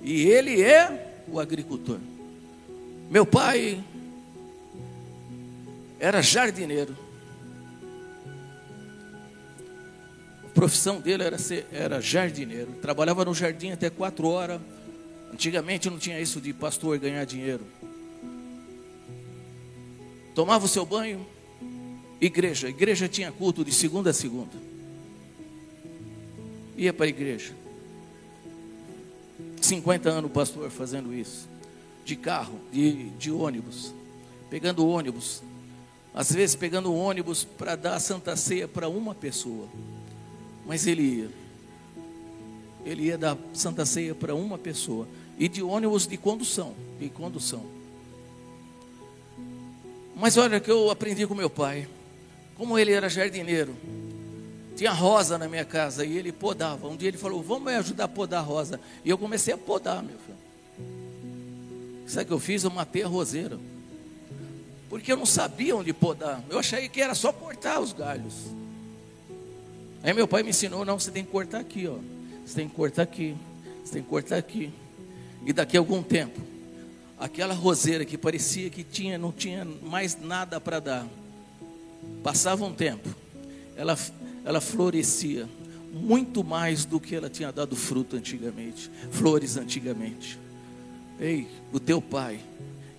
E 0.02 0.24
ele 0.24 0.62
é 0.62 1.24
o 1.28 1.40
agricultor. 1.40 2.00
Meu 3.10 3.26
pai 3.26 3.82
era 6.02 6.20
jardineiro. 6.20 6.98
A 10.44 10.48
profissão 10.50 11.00
dele 11.00 11.22
era, 11.22 11.38
ser, 11.38 11.68
era 11.72 12.02
jardineiro. 12.02 12.74
Trabalhava 12.82 13.24
no 13.24 13.36
jardim 13.36 13.72
até 13.72 13.88
quatro 13.88 14.28
horas. 14.28 14.60
Antigamente 15.32 15.90
não 15.92 16.00
tinha 16.00 16.20
isso 16.20 16.42
de 16.42 16.54
pastor 16.54 16.98
ganhar 16.98 17.24
dinheiro. 17.24 17.64
Tomava 20.34 20.66
o 20.66 20.68
seu 20.68 20.86
banho, 20.86 21.26
igreja. 22.20 22.68
igreja 22.68 23.08
tinha 23.08 23.32
culto 23.32 23.64
de 23.64 23.72
segunda 23.72 24.10
a 24.10 24.14
segunda. 24.14 24.58
Ia 26.76 26.92
para 26.92 27.06
a 27.06 27.10
igreja. 27.10 27.54
50 29.62 30.10
anos 30.10 30.32
o 30.32 30.34
pastor 30.34 30.72
fazendo 30.72 31.14
isso. 31.14 31.48
De 32.04 32.16
carro, 32.16 32.60
de, 32.72 33.12
de 33.12 33.32
ônibus. 33.32 33.94
Pegando 34.50 34.88
ônibus. 34.88 35.44
Às 36.14 36.32
vezes 36.32 36.56
pegando 36.56 36.94
ônibus 36.94 37.44
para 37.44 37.76
dar 37.76 37.96
a 37.96 38.00
Santa 38.00 38.36
Ceia 38.36 38.68
para 38.68 38.90
uma 38.90 39.16
pessoa. 39.16 39.68
Mas 40.66 40.86
ele 40.86 41.02
ia. 41.02 41.30
Ele 42.86 43.04
ia 43.04 43.18
dar 43.18 43.38
Santa 43.54 43.86
Ceia 43.86 44.14
para 44.14 44.36
uma 44.36 44.58
pessoa. 44.58 45.08
E 45.40 45.48
de 45.48 45.64
ônibus 45.64 46.06
de 46.06 46.18
condução. 46.18 46.76
De 47.00 47.10
condução. 47.10 47.66
Mas 50.16 50.38
olha 50.38 50.60
que 50.60 50.70
eu 50.70 50.92
aprendi 50.92 51.26
com 51.26 51.34
meu 51.34 51.50
pai. 51.50 51.88
Como 52.56 52.78
ele 52.78 52.92
era 52.92 53.10
jardineiro. 53.10 53.74
Tinha 54.76 54.92
rosa 54.92 55.38
na 55.38 55.48
minha 55.48 55.66
casa 55.66 56.06
e 56.06 56.18
ele 56.18 56.32
podava. 56.32 56.88
Um 56.88 56.98
dia 56.98 57.08
ele 57.08 57.18
falou: 57.18 57.42
Vamos 57.42 57.64
me 57.64 57.76
ajudar 57.76 58.06
a 58.06 58.08
podar 58.08 58.40
a 58.42 58.44
rosa. 58.44 58.80
E 59.06 59.10
eu 59.10 59.18
comecei 59.18 59.54
a 59.54 59.58
podar, 59.58 60.04
meu 60.04 60.18
filho. 60.18 60.38
Sabe 62.08 62.26
o 62.26 62.28
que 62.28 62.34
eu 62.34 62.40
fiz? 62.40 62.64
Eu 62.64 62.72
matei 62.72 63.04
a 63.04 63.08
roseira. 63.08 63.58
Porque 64.92 65.10
eu 65.10 65.16
não 65.16 65.26
sabia 65.26 65.74
onde 65.74 65.94
podar. 65.94 66.44
Eu 66.50 66.60
achei 66.60 66.90
que 66.90 67.00
era 67.00 67.16
só 67.16 67.32
cortar 67.32 67.80
os 67.80 67.94
galhos. 67.94 68.34
Aí 70.04 70.14
meu 70.14 70.28
pai 70.28 70.44
me 70.44 70.50
ensinou: 70.50 70.84
Não, 70.84 71.00
você 71.00 71.10
tem 71.10 71.24
que 71.24 71.32
cortar 71.32 71.60
aqui, 71.62 71.88
ó. 71.88 71.96
Você 72.46 72.56
tem 72.56 72.68
que 72.68 72.76
cortar 72.76 73.04
aqui. 73.04 73.34
Você 73.86 73.94
tem 73.94 74.04
que 74.04 74.10
cortar 74.10 74.36
aqui. 74.36 74.70
E 75.46 75.54
daqui 75.54 75.78
a 75.78 75.80
algum 75.80 76.04
tempo, 76.04 76.42
aquela 77.18 77.54
roseira 77.54 78.04
que 78.04 78.18
parecia 78.18 78.70
que 78.70 78.84
tinha, 78.84 79.18
não 79.18 79.32
tinha 79.32 79.64
mais 79.64 80.20
nada 80.20 80.60
para 80.60 80.82
dar. 80.82 81.08
Passava 82.22 82.66
um 82.66 82.74
tempo, 82.74 83.08
ela, 83.78 83.98
ela 84.44 84.60
florescia 84.60 85.48
muito 85.94 86.44
mais 86.44 86.84
do 86.84 87.00
que 87.00 87.16
ela 87.16 87.30
tinha 87.30 87.50
dado 87.50 87.78
fruto 87.78 88.18
antigamente, 88.18 88.92
flores 89.10 89.56
antigamente. 89.56 90.38
Ei, 91.18 91.48
o 91.72 91.80
teu 91.80 92.02
pai, 92.02 92.42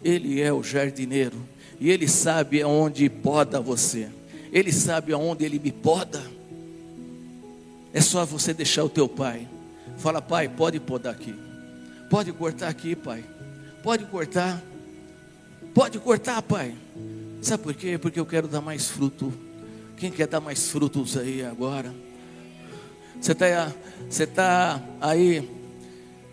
ele 0.02 0.40
é 0.40 0.50
o 0.50 0.62
jardineiro 0.62 1.52
e 1.80 1.90
ele 1.90 2.08
sabe 2.08 2.62
aonde 2.62 3.08
poda 3.08 3.60
você. 3.60 4.08
Ele 4.52 4.72
sabe 4.72 5.12
aonde 5.12 5.44
ele 5.44 5.58
me 5.58 5.72
poda. 5.72 6.22
É 7.92 8.00
só 8.00 8.24
você 8.24 8.54
deixar 8.54 8.84
o 8.84 8.88
teu 8.88 9.08
pai. 9.08 9.48
Fala, 9.98 10.20
pai, 10.22 10.48
pode 10.48 10.78
podar 10.80 11.12
aqui. 11.12 11.34
Pode 12.08 12.32
cortar 12.32 12.68
aqui, 12.68 12.94
pai. 12.94 13.24
Pode 13.82 14.04
cortar. 14.06 14.62
Pode 15.74 15.98
cortar, 15.98 16.42
pai. 16.42 16.74
Sabe 17.40 17.62
por 17.62 17.74
quê? 17.74 17.98
Porque 17.98 18.20
eu 18.20 18.26
quero 18.26 18.46
dar 18.46 18.60
mais 18.60 18.88
fruto. 18.88 19.32
Quem 19.96 20.10
quer 20.10 20.26
dar 20.26 20.40
mais 20.40 20.68
frutos 20.68 21.16
aí 21.16 21.44
agora? 21.44 21.94
Você 23.20 23.32
está 23.32 23.72
você 24.08 24.26
tá 24.26 24.82
aí, 25.00 25.48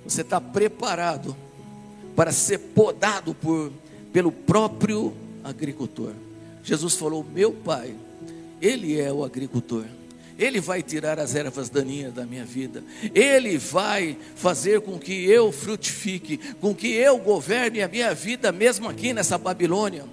você 0.04 0.22
está 0.22 0.42
preparado 0.42 1.36
para 2.16 2.32
ser 2.32 2.58
podado 2.58 3.34
por, 3.34 3.72
pelo 4.12 4.32
próprio 4.32 5.14
agricultor. 5.50 6.14
Jesus 6.64 6.96
falou: 6.96 7.26
Meu 7.34 7.52
pai, 7.52 7.94
Ele 8.62 9.00
é 9.00 9.12
o 9.12 9.24
agricultor. 9.24 9.86
Ele 10.40 10.62
vai 10.62 10.82
tirar 10.82 11.20
as 11.20 11.36
ervas 11.36 11.70
daninhas 11.70 12.14
da 12.14 12.26
minha 12.26 12.46
vida. 12.46 12.82
Ele 13.14 13.58
vai 13.58 14.18
fazer 14.38 14.80
com 14.80 14.98
que 14.98 15.26
eu 15.26 15.52
frutifique, 15.52 16.38
com 16.62 16.74
que 16.74 16.94
eu 16.94 17.18
governe 17.18 17.82
a 17.82 17.90
minha 17.90 18.14
vida, 18.14 18.50
mesmo 18.50 18.88
aqui 18.88 19.12
nessa 19.12 19.38
Babilônia. 19.38 20.06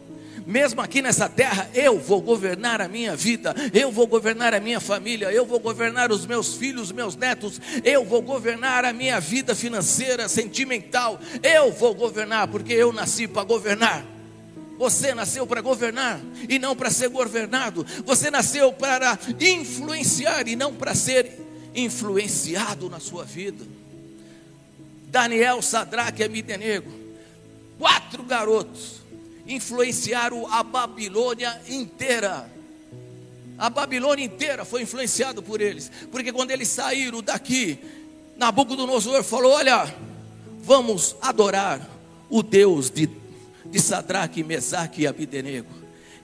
Mesmo 0.44 0.80
aqui 0.80 1.02
nessa 1.02 1.28
terra, 1.28 1.68
eu 1.74 1.98
vou 1.98 2.20
governar 2.20 2.80
a 2.80 2.86
minha 2.86 3.16
vida, 3.16 3.52
eu 3.74 3.90
vou 3.90 4.06
governar 4.06 4.54
a 4.54 4.60
minha 4.60 4.78
família, 4.78 5.32
eu 5.32 5.44
vou 5.44 5.58
governar 5.58 6.12
os 6.12 6.24
meus 6.24 6.54
filhos, 6.54 6.92
meus 6.92 7.16
netos, 7.16 7.60
eu 7.82 8.04
vou 8.04 8.22
governar 8.22 8.84
a 8.84 8.92
minha 8.92 9.18
vida 9.18 9.56
financeira, 9.56 10.28
sentimental, 10.28 11.20
eu 11.42 11.72
vou 11.72 11.94
governar, 11.94 12.46
porque 12.46 12.72
eu 12.72 12.92
nasci 12.92 13.26
para 13.26 13.42
governar. 13.42 14.15
Você 14.78 15.14
nasceu 15.14 15.46
para 15.46 15.60
governar 15.60 16.20
e 16.48 16.58
não 16.58 16.76
para 16.76 16.90
ser 16.90 17.08
governado. 17.08 17.86
Você 18.04 18.30
nasceu 18.30 18.72
para 18.72 19.18
influenciar 19.40 20.46
e 20.46 20.56
não 20.56 20.74
para 20.74 20.94
ser 20.94 21.40
influenciado 21.74 22.88
na 22.88 23.00
sua 23.00 23.24
vida. 23.24 23.64
Daniel, 25.08 25.62
Sadraque 25.62 26.22
e 26.22 26.24
Amidenego, 26.24 26.90
quatro 27.78 28.22
garotos, 28.22 29.00
influenciaram 29.46 30.46
a 30.52 30.62
Babilônia 30.62 31.60
inteira. 31.68 32.50
A 33.56 33.70
Babilônia 33.70 34.24
inteira 34.24 34.64
foi 34.64 34.82
influenciada 34.82 35.40
por 35.40 35.60
eles, 35.60 35.90
porque 36.10 36.32
quando 36.32 36.50
eles 36.50 36.68
saíram 36.68 37.22
daqui, 37.22 37.78
Nabucodonosor 38.36 39.22
falou: 39.22 39.52
Olha, 39.52 39.94
vamos 40.62 41.16
adorar 41.22 41.88
o 42.28 42.42
Deus 42.42 42.90
de 42.90 43.06
de 43.76 43.82
Sadraque, 43.82 44.42
Mesaque 44.42 45.02
e 45.02 45.06
Abidenego. 45.06 45.68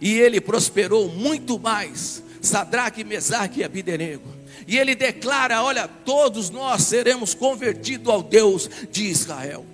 E 0.00 0.18
ele 0.18 0.40
prosperou 0.40 1.10
muito 1.10 1.58
mais, 1.58 2.22
Sadraque, 2.40 3.04
Mesaque 3.04 3.60
e 3.60 3.64
Abidenego. 3.64 4.26
E 4.66 4.78
ele 4.78 4.94
declara: 4.94 5.62
Olha, 5.62 5.86
todos 5.86 6.48
nós 6.48 6.82
seremos 6.84 7.34
convertidos 7.34 8.08
ao 8.08 8.22
Deus 8.22 8.70
de 8.90 9.04
Israel. 9.04 9.66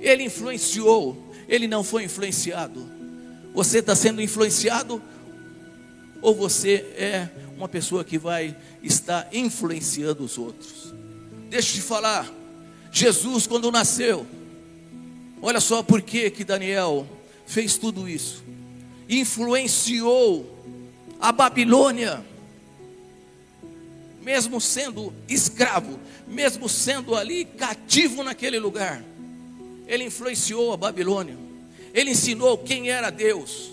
Ele 0.00 0.24
influenciou, 0.24 1.32
ele 1.48 1.68
não 1.68 1.84
foi 1.84 2.02
influenciado. 2.04 2.84
Você 3.54 3.78
está 3.78 3.94
sendo 3.94 4.20
influenciado? 4.20 5.00
Ou 6.20 6.34
você 6.34 6.84
é 6.96 7.28
uma 7.56 7.68
pessoa 7.68 8.02
que 8.02 8.18
vai 8.18 8.56
estar 8.82 9.28
influenciando 9.32 10.24
os 10.24 10.36
outros? 10.36 10.92
deixa 11.48 11.72
eu 11.72 11.74
te 11.74 11.82
falar. 11.82 12.32
Jesus, 12.90 13.46
quando 13.46 13.70
nasceu, 13.70 14.26
olha 15.42 15.60
só 15.60 15.82
por 15.82 16.00
que 16.00 16.30
que 16.30 16.44
Daniel 16.44 17.06
fez 17.46 17.76
tudo 17.76 18.08
isso. 18.08 18.42
Influenciou 19.08 20.48
a 21.20 21.30
Babilônia, 21.30 22.24
mesmo 24.22 24.60
sendo 24.60 25.12
escravo, 25.28 25.98
mesmo 26.26 26.68
sendo 26.68 27.14
ali 27.14 27.44
cativo 27.44 28.22
naquele 28.22 28.58
lugar, 28.58 29.04
ele 29.86 30.04
influenciou 30.04 30.72
a 30.72 30.76
Babilônia, 30.76 31.36
ele 31.92 32.12
ensinou 32.12 32.56
quem 32.56 32.88
era 32.88 33.10
Deus, 33.10 33.70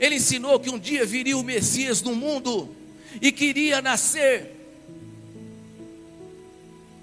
ele 0.00 0.16
ensinou 0.16 0.58
que 0.58 0.70
um 0.70 0.78
dia 0.78 1.06
viria 1.06 1.36
o 1.36 1.44
Messias 1.44 2.02
no 2.02 2.14
mundo 2.16 2.68
e 3.20 3.30
queria 3.30 3.80
nascer. 3.80 4.50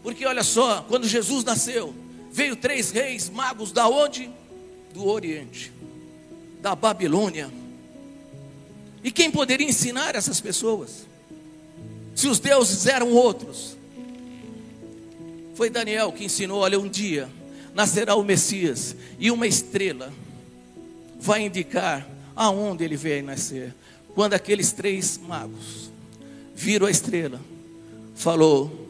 Porque 0.03 0.25
olha 0.25 0.43
só, 0.43 0.81
quando 0.87 1.07
Jesus 1.07 1.43
nasceu, 1.43 1.93
veio 2.39 2.55
três 2.55 2.89
reis 2.89 3.29
magos 3.29 3.73
da 3.73 3.89
onde? 3.89 4.29
Do 4.93 5.05
Oriente, 5.05 5.73
da 6.61 6.73
Babilônia. 6.73 7.51
E 9.03 9.11
quem 9.11 9.29
poderia 9.29 9.67
ensinar 9.67 10.15
essas 10.15 10.39
pessoas? 10.39 11.05
Se 12.15 12.29
os 12.29 12.39
deuses 12.39 12.85
eram 12.85 13.11
outros. 13.11 13.75
Foi 15.53 15.69
Daniel 15.69 16.13
que 16.13 16.23
ensinou: 16.23 16.61
olha, 16.61 16.79
um 16.79 16.87
dia 16.87 17.29
nascerá 17.75 18.15
o 18.15 18.23
Messias 18.23 18.95
e 19.19 19.29
uma 19.29 19.45
estrela 19.45 20.13
vai 21.19 21.41
indicar 21.41 22.07
aonde 22.33 22.85
ele 22.85 22.95
veio 22.95 23.21
nascer. 23.21 23.75
Quando 24.15 24.33
aqueles 24.33 24.71
três 24.71 25.17
magos 25.17 25.91
viram 26.55 26.87
a 26.87 26.91
estrela, 26.91 27.41
falou: 28.15 28.87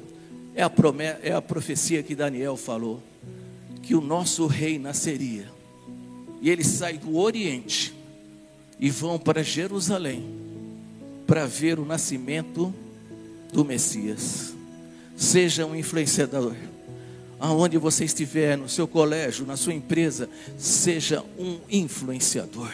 é 0.54 0.62
a, 0.62 0.70
promessa, 0.70 1.20
é 1.24 1.34
a 1.34 1.42
profecia 1.42 2.04
que 2.04 2.14
Daniel 2.14 2.56
falou, 2.56 3.02
que 3.90 3.96
o 3.96 4.02
nosso 4.02 4.46
rei 4.46 4.78
nasceria. 4.78 5.52
E 6.44 6.48
ele 6.52 6.64
sai 6.64 7.00
do 7.00 7.18
Oriente 7.18 7.92
e 8.80 8.88
vão 8.88 9.18
para 9.18 9.42
Jerusalém 9.42 10.24
para 11.26 11.48
ver 11.48 11.80
o 11.80 11.86
nascimento 11.86 12.72
do 13.52 13.66
Messias. 13.66 14.54
Seja 15.18 15.66
um 15.66 15.76
influenciador. 15.76 16.54
Aonde 17.40 17.80
você 17.80 18.06
estiver, 18.06 18.56
no 18.56 18.70
seu 18.70 18.88
colégio, 18.88 19.44
na 19.44 19.58
sua 19.58 19.74
empresa, 19.74 20.30
seja 20.56 21.26
um 21.40 21.58
influenciador. 21.68 22.70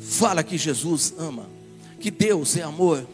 Fala 0.00 0.44
que 0.44 0.56
Jesus 0.56 1.12
ama, 1.18 1.50
que 1.98 2.12
Deus 2.12 2.56
é 2.56 2.62
amor, 2.62 3.04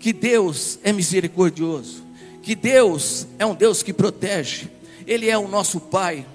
que 0.00 0.12
Deus 0.12 0.80
é 0.82 0.92
misericordioso, 0.92 2.02
que 2.42 2.56
Deus 2.56 3.24
é 3.38 3.46
um 3.46 3.54
Deus 3.54 3.84
que 3.84 3.92
protege, 3.92 4.68
Ele 5.06 5.28
é 5.28 5.36
o 5.36 5.48
nosso 5.48 5.80
Pai 5.80 6.26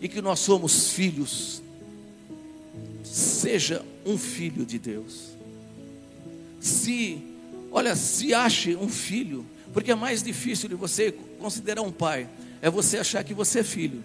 e 0.00 0.08
que 0.08 0.20
nós 0.20 0.40
somos 0.40 0.90
filhos. 0.90 1.62
Seja 3.04 3.84
um 4.04 4.18
filho 4.18 4.66
de 4.66 4.78
Deus. 4.78 5.28
Se, 6.60 7.18
olha, 7.70 7.94
se 7.94 8.34
ache 8.34 8.76
um 8.76 8.88
filho, 8.88 9.46
porque 9.72 9.92
é 9.92 9.94
mais 9.94 10.22
difícil 10.22 10.68
de 10.68 10.74
você 10.74 11.12
considerar 11.38 11.82
um 11.82 11.92
pai, 11.92 12.28
é 12.60 12.70
você 12.70 12.98
achar 12.98 13.22
que 13.24 13.34
você 13.34 13.60
é 13.60 13.64
filho. 13.64 14.02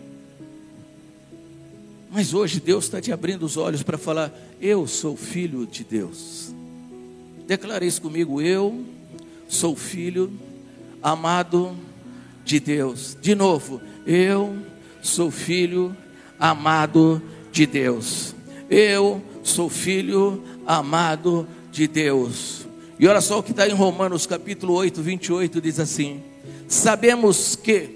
Mas 2.09 2.33
hoje 2.33 2.59
Deus 2.59 2.85
está 2.85 3.01
te 3.01 3.11
abrindo 3.11 3.43
os 3.43 3.57
olhos 3.57 3.83
para 3.83 3.97
falar: 3.97 4.33
Eu 4.61 4.87
sou 4.87 5.15
filho 5.15 5.65
de 5.65 5.83
Deus. 5.83 6.53
Declare 7.45 7.85
isso 7.85 8.01
comigo: 8.01 8.41
Eu 8.41 8.85
sou 9.47 9.75
filho 9.75 10.31
amado 11.01 11.75
de 12.47 12.61
Deus. 12.61 13.17
De 13.21 13.35
novo, 13.35 13.81
eu 14.05 14.57
sou 15.01 15.29
filho 15.29 15.95
amado 16.39 17.21
de 17.51 17.65
Deus. 17.65 18.33
Eu 18.69 19.21
sou 19.43 19.69
filho 19.69 20.41
amado 20.65 21.45
de 21.71 21.87
Deus. 21.87 22.65
E 22.97 23.05
olha 23.05 23.21
só 23.21 23.39
o 23.39 23.43
que 23.43 23.51
está 23.51 23.67
em 23.67 23.73
Romanos 23.73 24.25
capítulo 24.25 24.73
8, 24.73 25.01
28, 25.01 25.61
diz 25.61 25.79
assim: 25.79 26.23
Sabemos 26.67 27.55
que 27.55 27.89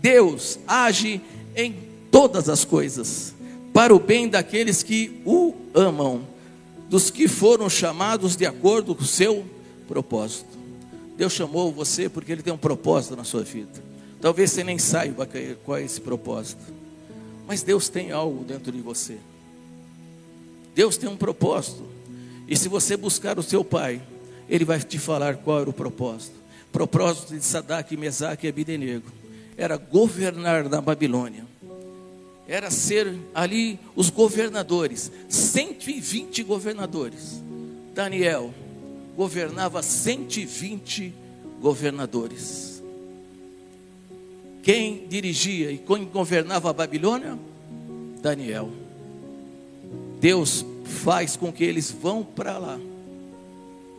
Deus 0.00 0.58
age 0.68 1.20
em 1.56 1.74
todas 2.10 2.48
as 2.48 2.64
coisas 2.64 3.34
para 3.72 3.94
o 3.94 3.98
bem 3.98 4.28
daqueles 4.28 4.82
que 4.82 5.22
o 5.24 5.54
amam, 5.74 6.22
dos 6.90 7.10
que 7.10 7.26
foram 7.26 7.70
chamados 7.70 8.36
de 8.36 8.44
acordo 8.44 8.94
com 8.94 9.02
o 9.02 9.06
seu 9.06 9.44
propósito. 9.86 10.47
Deus 11.18 11.32
chamou 11.32 11.72
você 11.72 12.08
porque 12.08 12.30
Ele 12.30 12.42
tem 12.44 12.52
um 12.52 12.58
propósito 12.58 13.16
na 13.16 13.24
sua 13.24 13.42
vida. 13.42 13.82
Talvez 14.20 14.52
você 14.52 14.62
nem 14.62 14.78
saiba 14.78 15.28
qual 15.64 15.76
é 15.76 15.82
esse 15.82 16.00
propósito, 16.00 16.62
mas 17.44 17.60
Deus 17.60 17.88
tem 17.88 18.12
algo 18.12 18.44
dentro 18.44 18.70
de 18.70 18.80
você. 18.80 19.18
Deus 20.76 20.96
tem 20.96 21.08
um 21.08 21.16
propósito, 21.16 21.82
e 22.46 22.56
se 22.56 22.68
você 22.68 22.96
buscar 22.96 23.36
o 23.36 23.42
seu 23.42 23.64
Pai, 23.64 24.00
Ele 24.48 24.64
vai 24.64 24.78
te 24.78 24.96
falar 24.96 25.36
qual 25.38 25.60
era 25.60 25.68
o 25.68 25.72
propósito. 25.72 26.36
O 26.68 26.70
propósito 26.70 27.34
de 27.34 27.44
Sadak, 27.44 27.96
Mesaque 27.96 28.46
e 28.46 28.50
Abidenego 28.50 29.10
era 29.56 29.76
governar 29.76 30.68
na 30.68 30.80
Babilônia, 30.80 31.44
era 32.46 32.70
ser 32.70 33.12
ali 33.34 33.80
os 33.96 34.08
governadores, 34.08 35.10
120 35.28 36.44
governadores. 36.44 37.42
Daniel, 37.92 38.54
governava 39.18 39.82
120 39.82 41.12
governadores. 41.60 42.80
Quem 44.62 45.08
dirigia 45.08 45.72
e 45.72 45.78
quem 45.78 46.04
governava 46.04 46.70
a 46.70 46.72
Babilônia? 46.72 47.36
Daniel. 48.22 48.70
Deus 50.20 50.64
faz 51.02 51.36
com 51.36 51.52
que 51.52 51.64
eles 51.64 51.90
vão 51.90 52.22
para 52.22 52.58
lá. 52.58 52.78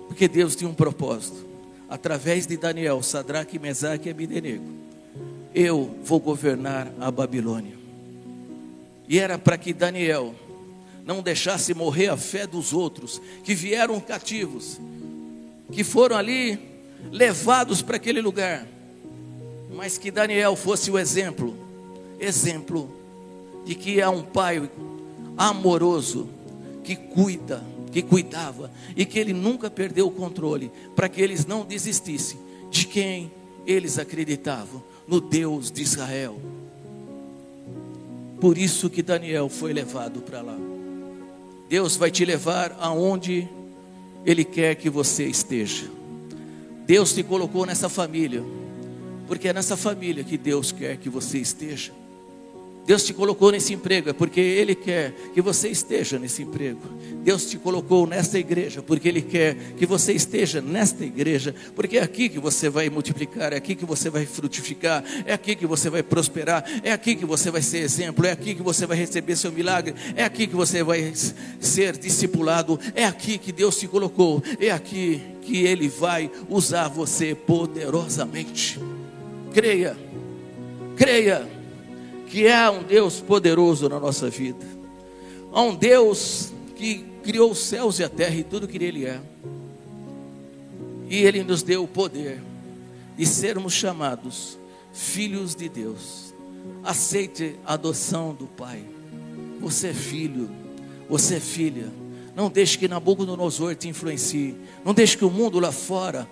Porque 0.07 0.25
Deus 0.25 0.55
tinha 0.55 0.69
um 0.69 0.73
propósito. 0.73 1.45
Através 1.89 2.47
de 2.47 2.55
Daniel, 2.55 3.03
Sadraque, 3.03 3.59
Mesaque 3.59 4.07
e 4.07 4.11
Abednego, 4.11 4.71
eu 5.53 5.97
vou 6.01 6.21
governar 6.21 6.93
a 6.97 7.11
Babilônia. 7.11 7.77
E 9.05 9.19
era 9.19 9.37
para 9.37 9.57
que 9.57 9.73
Daniel 9.73 10.33
não 11.03 11.21
deixasse 11.21 11.73
morrer 11.73 12.07
a 12.07 12.15
fé 12.15 12.47
dos 12.47 12.71
outros 12.71 13.21
que 13.43 13.53
vieram 13.53 13.99
cativos 13.99 14.79
que 15.71 15.83
foram 15.83 16.15
ali 16.17 16.59
levados 17.11 17.81
para 17.81 17.97
aquele 17.97 18.21
lugar, 18.21 18.67
mas 19.73 19.97
que 19.97 20.11
Daniel 20.11 20.55
fosse 20.55 20.89
o 20.91 20.97
exemplo 20.97 21.69
exemplo 22.19 22.93
de 23.65 23.73
que 23.75 24.01
há 24.01 24.09
um 24.09 24.21
pai 24.21 24.69
amoroso 25.37 26.29
que 26.83 26.95
cuida, 26.95 27.63
que 27.91 28.01
cuidava 28.01 28.71
e 28.95 29.05
que 29.05 29.17
ele 29.17 29.33
nunca 29.33 29.69
perdeu 29.69 30.07
o 30.07 30.11
controle 30.11 30.71
para 30.95 31.07
que 31.07 31.21
eles 31.21 31.45
não 31.45 31.65
desistissem 31.65 32.39
de 32.69 32.85
quem 32.85 33.31
eles 33.65 33.97
acreditavam, 33.97 34.83
no 35.07 35.19
Deus 35.19 35.71
de 35.71 35.81
Israel. 35.81 36.39
Por 38.39 38.57
isso 38.57 38.89
que 38.89 39.01
Daniel 39.01 39.49
foi 39.49 39.73
levado 39.73 40.21
para 40.21 40.41
lá. 40.41 40.57
Deus 41.67 41.95
vai 41.95 42.09
te 42.09 42.23
levar 42.25 42.75
aonde 42.79 43.47
ele 44.25 44.43
quer 44.43 44.75
que 44.75 44.89
você 44.89 45.25
esteja. 45.25 45.89
Deus 46.85 47.13
te 47.13 47.23
colocou 47.23 47.65
nessa 47.65 47.87
família, 47.87 48.43
porque 49.27 49.47
é 49.47 49.53
nessa 49.53 49.77
família 49.77 50.23
que 50.23 50.37
Deus 50.37 50.71
quer 50.71 50.97
que 50.97 51.09
você 51.09 51.37
esteja. 51.37 51.91
Deus 52.89 53.03
te 53.03 53.13
colocou 53.13 53.51
nesse 53.51 53.71
emprego, 53.71 54.09
é 54.09 54.13
porque 54.13 54.39
Ele 54.39 54.73
quer 54.73 55.13
que 55.31 55.43
você 55.43 55.69
esteja 55.69 56.17
nesse 56.17 56.41
emprego. 56.41 56.79
Deus 57.23 57.45
te 57.45 57.55
colocou 57.59 58.07
nesta 58.07 58.39
igreja, 58.39 58.81
porque 58.81 59.07
Ele 59.07 59.21
quer 59.21 59.55
que 59.77 59.85
você 59.85 60.11
esteja 60.11 60.59
nesta 60.59 61.05
igreja, 61.05 61.53
porque 61.75 61.99
é 61.99 62.01
aqui 62.01 62.27
que 62.27 62.39
você 62.39 62.67
vai 62.67 62.89
multiplicar, 62.89 63.53
é 63.53 63.57
aqui 63.57 63.75
que 63.75 63.85
você 63.85 64.09
vai 64.09 64.25
frutificar, 64.25 65.03
é 65.23 65.33
aqui 65.33 65.55
que 65.55 65.67
você 65.67 65.87
vai 65.87 66.01
prosperar, 66.01 66.65
é 66.83 66.91
aqui 66.91 67.15
que 67.15 67.25
você 67.25 67.51
vai 67.51 67.61
ser 67.61 67.77
exemplo, 67.77 68.25
é 68.25 68.31
aqui 68.31 68.55
que 68.55 68.63
você 68.63 68.87
vai 68.87 68.97
receber 68.97 69.35
seu 69.35 69.51
milagre, 69.51 69.93
é 70.15 70.23
aqui 70.23 70.47
que 70.47 70.55
você 70.55 70.81
vai 70.81 71.13
ser 71.59 71.95
discipulado, 71.95 72.79
é 72.95 73.05
aqui 73.05 73.37
que 73.37 73.51
Deus 73.51 73.77
te 73.77 73.87
colocou, 73.87 74.41
é 74.59 74.71
aqui 74.71 75.21
que 75.43 75.63
Ele 75.63 75.87
vai 75.87 76.31
usar 76.49 76.87
você 76.87 77.35
poderosamente. 77.35 78.79
Creia, 79.53 79.95
creia 80.97 81.58
que 82.29 82.47
há 82.47 82.69
um 82.69 82.83
Deus 82.83 83.19
poderoso 83.19 83.89
na 83.89 83.99
nossa 83.99 84.29
vida. 84.29 84.65
Há 85.51 85.61
um 85.63 85.75
Deus 85.75 86.53
que 86.75 87.03
criou 87.23 87.51
os 87.51 87.59
céus 87.59 87.97
e 87.99 88.03
a 88.03 88.09
terra 88.09 88.35
e 88.35 88.43
tudo 88.43 88.67
que 88.67 88.77
Ele 88.77 89.05
é. 89.05 89.19
E 91.09 91.17
Ele 91.17 91.43
nos 91.43 91.63
deu 91.63 91.83
o 91.83 91.87
poder 91.87 92.39
de 93.17 93.25
sermos 93.25 93.73
chamados 93.73 94.57
filhos 94.93 95.55
de 95.55 95.67
Deus. 95.67 96.33
Aceite 96.83 97.55
a 97.65 97.73
adoção 97.73 98.33
do 98.33 98.45
Pai. 98.45 98.83
Você 99.59 99.87
é 99.87 99.93
filho, 99.93 100.49
você 101.09 101.35
é 101.35 101.39
filha. 101.39 101.91
Não 102.35 102.49
deixe 102.49 102.77
que 102.77 102.87
Nabucodonosor 102.87 103.75
te 103.75 103.87
influencie. 103.89 104.55
Não 104.85 104.93
deixe 104.93 105.17
que 105.17 105.25
o 105.25 105.31
mundo 105.31 105.59
lá 105.59 105.71
fora 105.71 106.27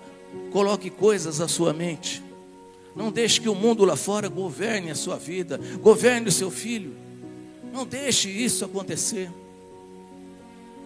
coloque 0.51 0.91
coisas 0.91 1.41
à 1.41 1.47
sua 1.47 1.73
mente. 1.73 2.23
Não 2.97 3.11
deixe 3.11 3.39
que 3.39 3.47
o 3.47 3.53
mundo 3.53 3.85
lá 3.85 3.95
fora 3.95 4.27
governe 4.27 4.89
a 4.89 4.95
sua 4.95 5.17
vida, 5.17 5.59
governe 5.83 6.29
o 6.29 6.31
seu 6.31 6.49
filho. 6.49 6.95
Não 7.71 7.85
deixe 7.85 8.27
isso 8.27 8.65
acontecer. 8.65 9.29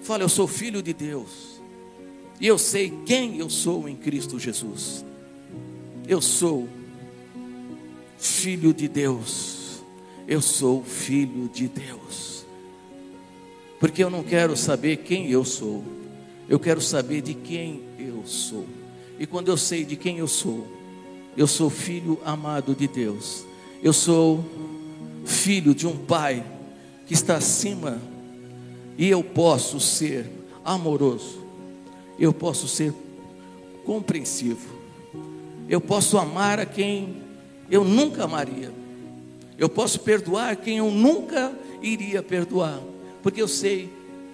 Fala, 0.04 0.24
eu 0.24 0.30
sou 0.30 0.46
filho 0.46 0.84
de 0.84 0.92
Deus. 0.92 1.62
E 2.38 2.46
eu 2.46 2.58
sei 2.58 2.92
quem 3.06 3.40
eu 3.40 3.50
sou 3.50 3.88
em 3.88 3.96
Cristo 3.96 4.38
Jesus. 4.38 5.06
Eu 6.06 6.22
sou 6.22 6.68
filho 8.18 8.74
de 8.74 8.90
Deus. 8.90 9.82
Eu 10.28 10.42
sou 10.42 10.84
filho 10.84 11.50
de 11.54 11.70
Deus. 11.70 12.46
Porque 13.80 14.04
eu 14.04 14.10
não 14.10 14.22
quero 14.22 14.58
saber 14.58 14.98
quem 14.98 15.32
eu 15.32 15.46
sou. 15.46 15.82
Eu 16.50 16.60
quero 16.60 16.82
saber 16.82 17.22
de 17.22 17.34
quem 17.34 17.82
eu 17.98 18.24
sou. 18.26 18.66
E 19.18 19.26
quando 19.26 19.48
eu 19.48 19.56
sei 19.56 19.86
de 19.86 19.96
quem 19.96 20.18
eu 20.18 20.28
sou, 20.28 20.81
eu 21.36 21.48
sou 21.48 21.70
filho 21.70 22.20
amado 22.26 22.76
de 22.76 22.88
Deus. 22.88 23.46
Eu 23.82 23.94
sou 23.94 24.44
filho 25.26 25.74
de 25.74 25.88
um 25.88 25.98
pai 25.98 26.44
que 27.08 27.14
está 27.14 27.36
acima 27.36 28.00
e 28.98 29.08
eu 29.08 29.24
posso 29.24 29.80
ser 29.80 30.30
amoroso. 30.64 31.42
Eu 32.20 32.34
posso 32.34 32.68
ser 32.68 32.94
compreensivo. 33.86 34.70
Eu 35.68 35.80
posso 35.80 36.18
amar 36.18 36.60
a 36.60 36.66
quem 36.66 37.16
eu 37.70 37.84
nunca 37.84 38.26
amaria. 38.26 38.72
Eu 39.58 39.70
posso 39.70 40.00
perdoar 40.02 40.56
quem 40.58 40.80
eu 40.80 40.92
nunca 40.92 41.54
iria 41.82 42.22
perdoar, 42.22 42.80
porque 43.24 43.42
eu 43.42 43.48
sei 43.48 43.90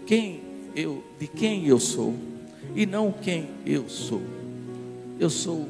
quem 0.05 0.41
eu, 0.75 1.03
de 1.19 1.27
quem 1.27 1.67
eu 1.67 1.79
sou 1.79 2.13
e 2.75 2.85
não 2.85 3.11
quem 3.11 3.47
eu 3.65 3.87
sou. 3.89 4.21
Eu 5.19 5.29
sou 5.29 5.67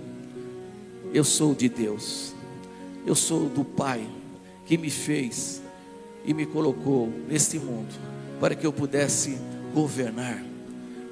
eu 1.13 1.23
sou 1.23 1.53
de 1.53 1.69
Deus. 1.69 2.33
Eu 3.05 3.15
sou 3.15 3.47
do 3.47 3.63
Pai 3.63 4.05
que 4.65 4.77
me 4.77 4.89
fez 4.89 5.61
e 6.25 6.33
me 6.33 6.45
colocou 6.45 7.09
neste 7.27 7.57
mundo 7.57 7.93
para 8.39 8.53
que 8.53 8.67
eu 8.67 8.73
pudesse 8.73 9.37
governar, 9.73 10.43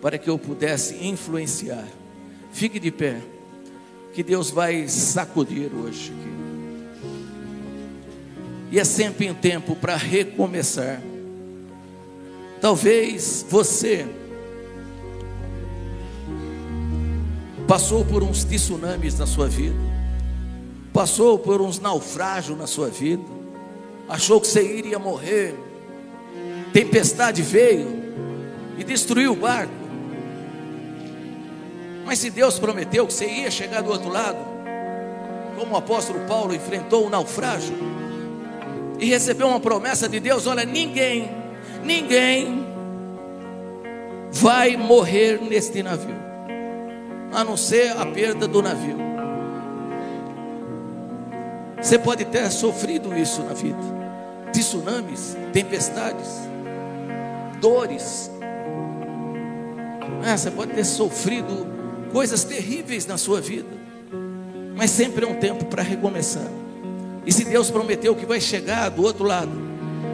para 0.02 0.18
que 0.18 0.30
eu 0.30 0.38
pudesse 0.38 0.96
influenciar. 1.06 1.88
Fique 2.52 2.80
de 2.80 2.92
pé, 2.92 3.22
que 4.14 4.24
Deus 4.24 4.50
vai 4.50 4.88
sacudir 4.88 5.72
hoje. 5.74 6.14
E 8.72 8.80
é 8.80 8.84
sempre 8.84 9.30
um 9.30 9.34
tempo 9.34 9.76
para 9.76 9.96
recomeçar. 9.96 11.02
Talvez 12.60 13.46
você 13.50 14.06
passou 17.76 18.06
por 18.06 18.24
uns 18.24 18.46
tsunamis 18.46 19.20
na 19.20 19.28
sua 19.28 19.50
vida, 19.50 19.76
passou 20.94 21.38
por 21.38 21.60
uns 21.60 21.78
naufrágios 21.78 22.58
na 22.58 22.68
sua 22.68 22.88
vida, 22.88 23.22
achou 24.08 24.40
que 24.40 24.48
você 24.48 24.64
iria 24.64 24.98
morrer, 24.98 25.54
tempestade 26.72 27.42
veio 27.42 28.02
e 28.78 28.84
destruiu 28.86 29.34
o 29.34 29.36
barco. 29.36 29.74
Mas 32.06 32.20
se 32.20 32.30
Deus 32.30 32.58
prometeu 32.58 33.06
que 33.06 33.14
você 33.14 33.26
ia 33.26 33.52
chegar 33.52 33.82
do 33.82 33.92
outro 33.92 34.08
lado, 34.10 34.38
como 35.58 35.74
o 35.74 35.78
apóstolo 35.78 36.22
Paulo 36.30 36.56
enfrentou 36.56 37.06
o 37.06 37.10
naufrágio 37.10 37.76
e 39.00 39.10
recebeu 39.10 39.50
uma 39.50 39.60
promessa 39.60 40.08
de 40.08 40.22
Deus: 40.22 40.48
olha, 40.48 40.64
ninguém 40.64 41.30
Ninguém 41.84 42.66
vai 44.32 44.76
morrer 44.76 45.40
neste 45.40 45.84
navio, 45.84 46.16
a 47.36 47.44
não 47.44 47.58
ser 47.58 47.92
a 47.98 48.06
perda 48.06 48.48
do 48.48 48.62
navio. 48.62 48.98
Você 51.82 52.00
pode 52.00 52.26
ter 52.26 52.50
sofrido 52.52 53.16
isso 53.16 53.44
na 53.44 53.54
vida: 53.54 53.78
tsunamis, 54.52 55.36
tempestades, 55.54 56.30
dores. 57.62 58.32
Ah, 60.26 60.36
você 60.36 60.50
pode 60.50 60.74
ter 60.74 60.86
sofrido 60.86 61.68
coisas 62.12 62.44
terríveis 62.44 63.06
na 63.06 63.18
sua 63.18 63.40
vida, 63.40 63.70
mas 64.76 64.90
sempre 64.90 65.26
é 65.26 65.28
um 65.28 65.36
tempo 65.36 65.66
para 65.66 65.84
recomeçar. 65.84 66.48
E 67.26 67.32
se 67.32 67.44
Deus 67.46 67.70
prometeu 67.70 68.16
que 68.16 68.26
vai 68.26 68.40
chegar 68.40 68.90
do 68.90 69.04
outro 69.04 69.24
lado, 69.24 69.52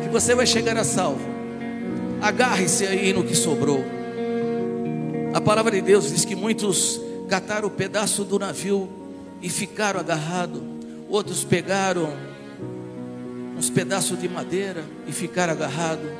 que 0.04 0.10
você 0.10 0.34
vai 0.34 0.46
chegar 0.46 0.78
a 0.78 0.84
salvo, 0.84 1.32
Agarre-se 2.22 2.86
aí 2.86 3.12
no 3.12 3.24
que 3.24 3.36
sobrou. 3.36 3.84
A 5.34 5.42
palavra 5.42 5.72
de 5.72 5.82
Deus 5.82 6.12
diz 6.12 6.24
que 6.24 6.36
muitos 6.36 7.02
cataram 7.32 7.70
o 7.70 7.72
pedaço 7.72 8.26
do 8.26 8.38
navio 8.38 8.90
e 9.42 9.50
ficaram 9.50 10.02
agarrados. 10.02 10.62
Outros 11.08 11.46
pegaram 11.46 12.10
uns 13.58 13.70
pedaços 13.70 14.20
de 14.20 14.28
madeira 14.28 14.84
e 15.08 15.14
ficaram 15.14 15.54
agarrados. 15.54 16.12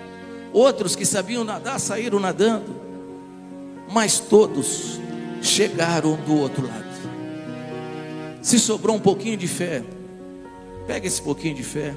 Outros 0.54 0.96
que 0.96 1.06
sabiam 1.06 1.44
nadar 1.44 1.82
saíram 1.82 2.18
nadando. 2.18 2.74
Mas 3.92 4.20
todos 4.20 5.02
chegaram 5.42 6.16
do 6.16 6.34
outro 6.38 6.66
lado. 6.66 6.86
Se 8.42 8.58
sobrou 8.58 8.96
um 8.96 9.00
pouquinho 9.00 9.36
de 9.36 9.50
fé, 9.50 9.84
pega 10.88 11.06
esse 11.06 11.22
pouquinho 11.22 11.56
de 11.56 11.64
fé. 11.64 11.94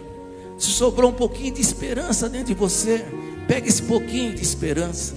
Se 0.58 0.70
sobrou 0.70 1.10
um 1.10 1.14
pouquinho 1.14 1.54
de 1.54 1.60
esperança 1.60 2.28
dentro 2.28 2.48
de 2.48 2.54
você, 2.54 3.04
Pega 3.46 3.68
esse 3.68 3.82
pouquinho 3.82 4.34
de 4.34 4.42
esperança. 4.42 5.14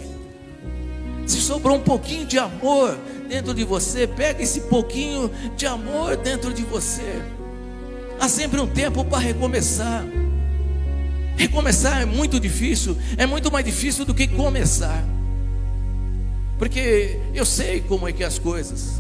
Se 1.28 1.42
sobrou 1.42 1.76
um 1.76 1.82
pouquinho 1.82 2.26
de 2.26 2.40
amor 2.40 2.98
dentro 3.28 3.54
de 3.54 3.66
você, 3.66 4.08
pega 4.08 4.42
esse 4.42 4.62
pouquinho 4.62 5.30
de 5.58 5.66
amor 5.66 6.16
dentro 6.16 6.54
de 6.54 6.64
você. 6.64 7.22
Há 8.20 8.30
sempre 8.30 8.62
um 8.62 8.66
tempo 8.66 9.04
para 9.04 9.20
recomeçar. 9.20 10.06
Recomeçar 11.36 12.02
é 12.02 12.06
muito 12.06 12.40
difícil, 12.40 12.98
é 13.18 13.26
muito 13.26 13.52
mais 13.52 13.66
difícil 13.66 14.06
do 14.06 14.14
que 14.14 14.26
começar. 14.26 15.04
Porque 16.58 17.20
eu 17.34 17.46
sei 17.46 17.82
como 17.82 18.08
é 18.08 18.14
que 18.14 18.24
é 18.24 18.26
as 18.26 18.40
coisas. 18.40 19.00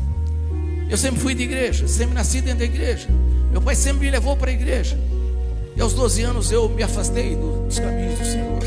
Eu 0.89 0.97
sempre 0.97 1.19
fui 1.21 1.34
de 1.34 1.43
igreja, 1.43 1.88
sempre 1.88 2.13
nasci 2.13 2.41
dentro 2.41 2.59
da 2.59 2.65
igreja. 2.65 3.07
Meu 3.51 3.61
pai 3.61 3.73
sempre 3.73 4.01
me 4.01 4.11
levou 4.11 4.36
para 4.36 4.51
a 4.51 4.53
igreja. 4.53 4.99
E 5.75 5.82
aos 5.82 5.93
12 5.93 6.21
anos 6.23 6.51
eu 6.51 6.67
me 6.69 6.84
afastei 6.84 7.36
dos 7.36 7.80
caminhos 7.80 8.19
do 8.19 8.25
Senhor. 8.25 8.59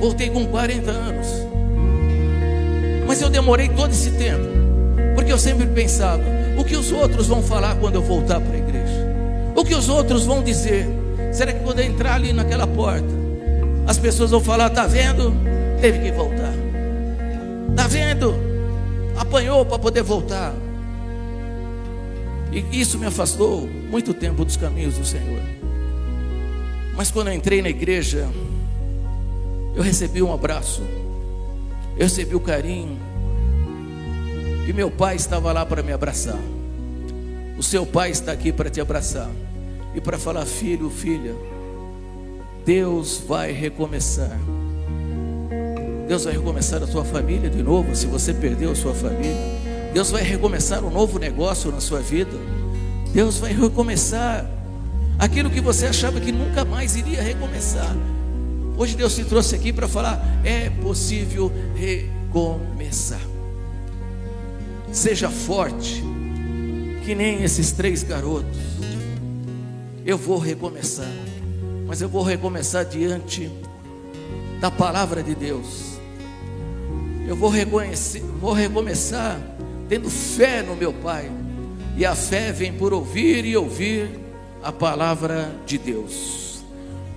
Voltei 0.00 0.30
com 0.30 0.46
40 0.46 0.90
anos. 0.90 1.53
Mas 3.14 3.22
eu 3.22 3.30
demorei 3.30 3.68
todo 3.68 3.92
esse 3.92 4.10
tempo. 4.10 4.42
Porque 5.14 5.30
eu 5.30 5.38
sempre 5.38 5.68
pensava: 5.68 6.20
o 6.58 6.64
que 6.64 6.74
os 6.74 6.90
outros 6.90 7.28
vão 7.28 7.44
falar 7.44 7.76
quando 7.76 7.94
eu 7.94 8.02
voltar 8.02 8.40
para 8.40 8.56
a 8.56 8.58
igreja? 8.58 9.06
O 9.54 9.64
que 9.64 9.72
os 9.72 9.88
outros 9.88 10.24
vão 10.24 10.42
dizer? 10.42 10.84
Será 11.32 11.52
que 11.52 11.60
quando 11.60 11.78
eu 11.78 11.84
entrar 11.84 12.14
ali 12.14 12.32
naquela 12.32 12.66
porta, 12.66 13.06
as 13.86 13.98
pessoas 13.98 14.32
vão 14.32 14.40
falar: 14.40 14.66
está 14.66 14.84
vendo? 14.88 15.32
Teve 15.80 16.00
que 16.00 16.10
voltar. 16.10 16.52
Está 17.70 17.86
vendo? 17.86 18.34
Apanhou 19.16 19.64
para 19.64 19.78
poder 19.78 20.02
voltar. 20.02 20.52
E 22.50 22.80
isso 22.80 22.98
me 22.98 23.06
afastou 23.06 23.68
muito 23.88 24.12
tempo 24.12 24.44
dos 24.44 24.56
caminhos 24.56 24.98
do 24.98 25.06
Senhor. 25.06 25.40
Mas 26.96 27.12
quando 27.12 27.28
eu 27.28 27.34
entrei 27.34 27.62
na 27.62 27.68
igreja, 27.68 28.28
eu 29.76 29.84
recebi 29.84 30.20
um 30.20 30.34
abraço, 30.34 30.82
eu 31.96 32.02
recebi 32.02 32.34
o 32.34 32.40
carinho, 32.40 33.03
e 34.66 34.72
meu 34.72 34.90
pai 34.90 35.16
estava 35.16 35.52
lá 35.52 35.64
para 35.64 35.82
me 35.82 35.92
abraçar. 35.92 36.38
O 37.56 37.62
seu 37.62 37.86
pai 37.86 38.10
está 38.10 38.32
aqui 38.32 38.52
para 38.52 38.70
te 38.70 38.80
abraçar 38.80 39.30
e 39.94 40.00
para 40.00 40.18
falar: 40.18 40.44
filho, 40.46 40.90
filha, 40.90 41.34
Deus 42.64 43.22
vai 43.26 43.52
recomeçar. 43.52 44.38
Deus 46.08 46.24
vai 46.24 46.34
recomeçar 46.34 46.82
a 46.82 46.86
sua 46.86 47.04
família 47.04 47.48
de 47.48 47.62
novo, 47.62 47.94
se 47.94 48.06
você 48.06 48.32
perdeu 48.34 48.72
a 48.72 48.74
sua 48.74 48.94
família. 48.94 49.36
Deus 49.92 50.10
vai 50.10 50.22
recomeçar 50.22 50.84
um 50.84 50.90
novo 50.90 51.18
negócio 51.18 51.70
na 51.70 51.80
sua 51.80 52.00
vida. 52.00 52.36
Deus 53.12 53.38
vai 53.38 53.52
recomeçar 53.52 54.44
aquilo 55.18 55.48
que 55.48 55.60
você 55.60 55.86
achava 55.86 56.20
que 56.20 56.32
nunca 56.32 56.64
mais 56.64 56.96
iria 56.96 57.22
recomeçar. 57.22 57.94
Hoje 58.76 58.96
Deus 58.96 59.14
te 59.14 59.24
trouxe 59.24 59.54
aqui 59.54 59.72
para 59.72 59.86
falar: 59.86 60.20
é 60.44 60.68
possível 60.68 61.52
recomeçar. 61.76 63.33
Seja 64.94 65.28
forte, 65.28 66.04
que 67.04 67.16
nem 67.16 67.42
esses 67.42 67.72
três 67.72 68.04
garotos. 68.04 68.56
Eu 70.06 70.16
vou 70.16 70.38
recomeçar, 70.38 71.10
mas 71.84 72.00
eu 72.00 72.08
vou 72.08 72.22
recomeçar 72.22 72.84
diante 72.84 73.50
da 74.60 74.70
palavra 74.70 75.20
de 75.20 75.34
Deus. 75.34 75.98
Eu 77.26 77.34
vou, 77.34 77.50
reconhecer, 77.50 78.20
vou 78.40 78.52
recomeçar 78.52 79.40
tendo 79.88 80.08
fé 80.08 80.62
no 80.62 80.76
meu 80.76 80.92
Pai. 80.92 81.28
E 81.96 82.06
a 82.06 82.14
fé 82.14 82.52
vem 82.52 82.72
por 82.72 82.92
ouvir 82.92 83.44
e 83.44 83.56
ouvir 83.56 84.08
a 84.62 84.70
palavra 84.70 85.52
de 85.66 85.76
Deus. 85.76 86.62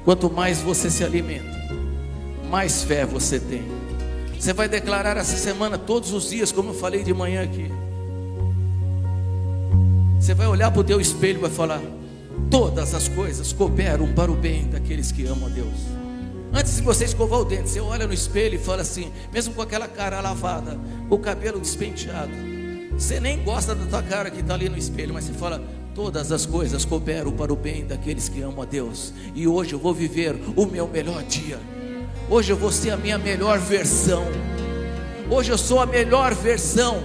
Quanto 0.04 0.32
mais 0.32 0.62
você 0.62 0.90
se 0.90 1.04
alimenta, 1.04 1.56
mais 2.50 2.82
fé 2.82 3.06
você 3.06 3.40
tem. 3.40 3.77
Você 4.40 4.54
vai 4.54 4.70
declarar 4.70 5.18
essa 5.18 5.36
semana 5.36 5.78
todos 5.78 6.14
os 6.14 6.30
dias, 6.30 6.52
como 6.52 6.70
eu 6.70 6.74
falei 6.74 7.04
de 7.04 7.14
manhã 7.14 7.44
aqui. 7.44 7.72
Você 10.20 10.34
vai 10.34 10.48
olhar 10.48 10.72
para 10.72 10.82
o 10.82 10.84
teu 10.84 11.02
espelho 11.02 11.40
e 11.40 11.42
vai 11.42 11.50
falar: 11.50 11.82
todas 12.50 12.94
as 12.94 13.08
coisas 13.08 13.52
cooperam 13.52 14.14
para 14.14 14.32
o 14.32 14.36
bem 14.36 14.68
daqueles 14.68 15.12
que 15.12 15.26
amam 15.26 15.48
a 15.48 15.50
Deus. 15.50 15.98
Antes 16.54 16.76
de 16.78 16.82
você 16.82 17.06
escovar 17.06 17.40
o 17.40 17.46
dente, 17.46 17.70
você 17.70 17.80
olha 17.80 18.08
no 18.08 18.14
espelho 18.14 18.56
e 18.56 18.58
fala 18.58 18.82
assim, 18.82 19.12
mesmo 19.34 19.54
com 19.54 19.62
aquela 19.62 19.88
cara 19.88 20.22
lavada, 20.22 20.80
o 21.10 21.18
cabelo 21.18 21.60
despenteado, 21.60 22.32
você 22.98 23.20
nem 23.20 23.44
gosta 23.44 23.76
da 23.76 23.86
tua 23.86 24.02
cara 24.02 24.32
que 24.32 24.40
está 24.40 24.54
ali 24.54 24.70
no 24.70 24.78
espelho, 24.78 25.14
mas 25.14 25.26
você 25.26 25.34
fala, 25.34 25.62
todas 25.94 26.32
as 26.32 26.46
coisas 26.46 26.86
cooperam 26.86 27.32
para 27.32 27.52
o 27.52 27.56
bem 27.56 27.86
daqueles 27.86 28.30
que 28.30 28.42
amam 28.42 28.62
a 28.62 28.66
Deus. 28.66 29.14
E 29.36 29.48
hoje 29.48 29.74
eu 29.74 29.80
vou 29.80 29.94
viver 29.94 30.36
o 30.56 30.66
meu 30.66 30.88
melhor 30.88 31.22
dia. 31.24 31.60
Hoje 32.30 32.52
eu 32.52 32.58
vou 32.58 32.74
ser 32.74 32.90
a 32.90 32.98
minha 32.98 33.18
melhor 33.18 33.58
versão. 33.58 34.26
Hoje 35.30 35.50
eu 35.50 35.58
sou 35.58 35.80
a 35.80 35.86
melhor 35.86 36.36
versão. 36.36 37.04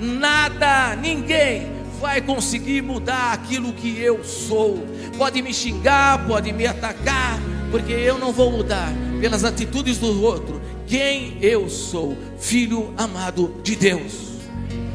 Nada, 0.00 0.96
ninguém 0.96 1.68
vai 2.00 2.20
conseguir 2.20 2.82
mudar 2.82 3.32
aquilo 3.32 3.72
que 3.72 4.00
eu 4.00 4.24
sou. 4.24 4.84
Pode 5.16 5.40
me 5.42 5.54
xingar, 5.54 6.26
pode 6.26 6.52
me 6.52 6.66
atacar, 6.66 7.38
porque 7.70 7.92
eu 7.92 8.18
não 8.18 8.32
vou 8.32 8.50
mudar 8.50 8.92
pelas 9.20 9.44
atitudes 9.44 9.98
do 9.98 10.20
outro. 10.20 10.60
Quem 10.88 11.38
eu 11.40 11.68
sou, 11.68 12.18
filho 12.40 12.92
amado 12.96 13.54
de 13.62 13.76
Deus. 13.76 14.33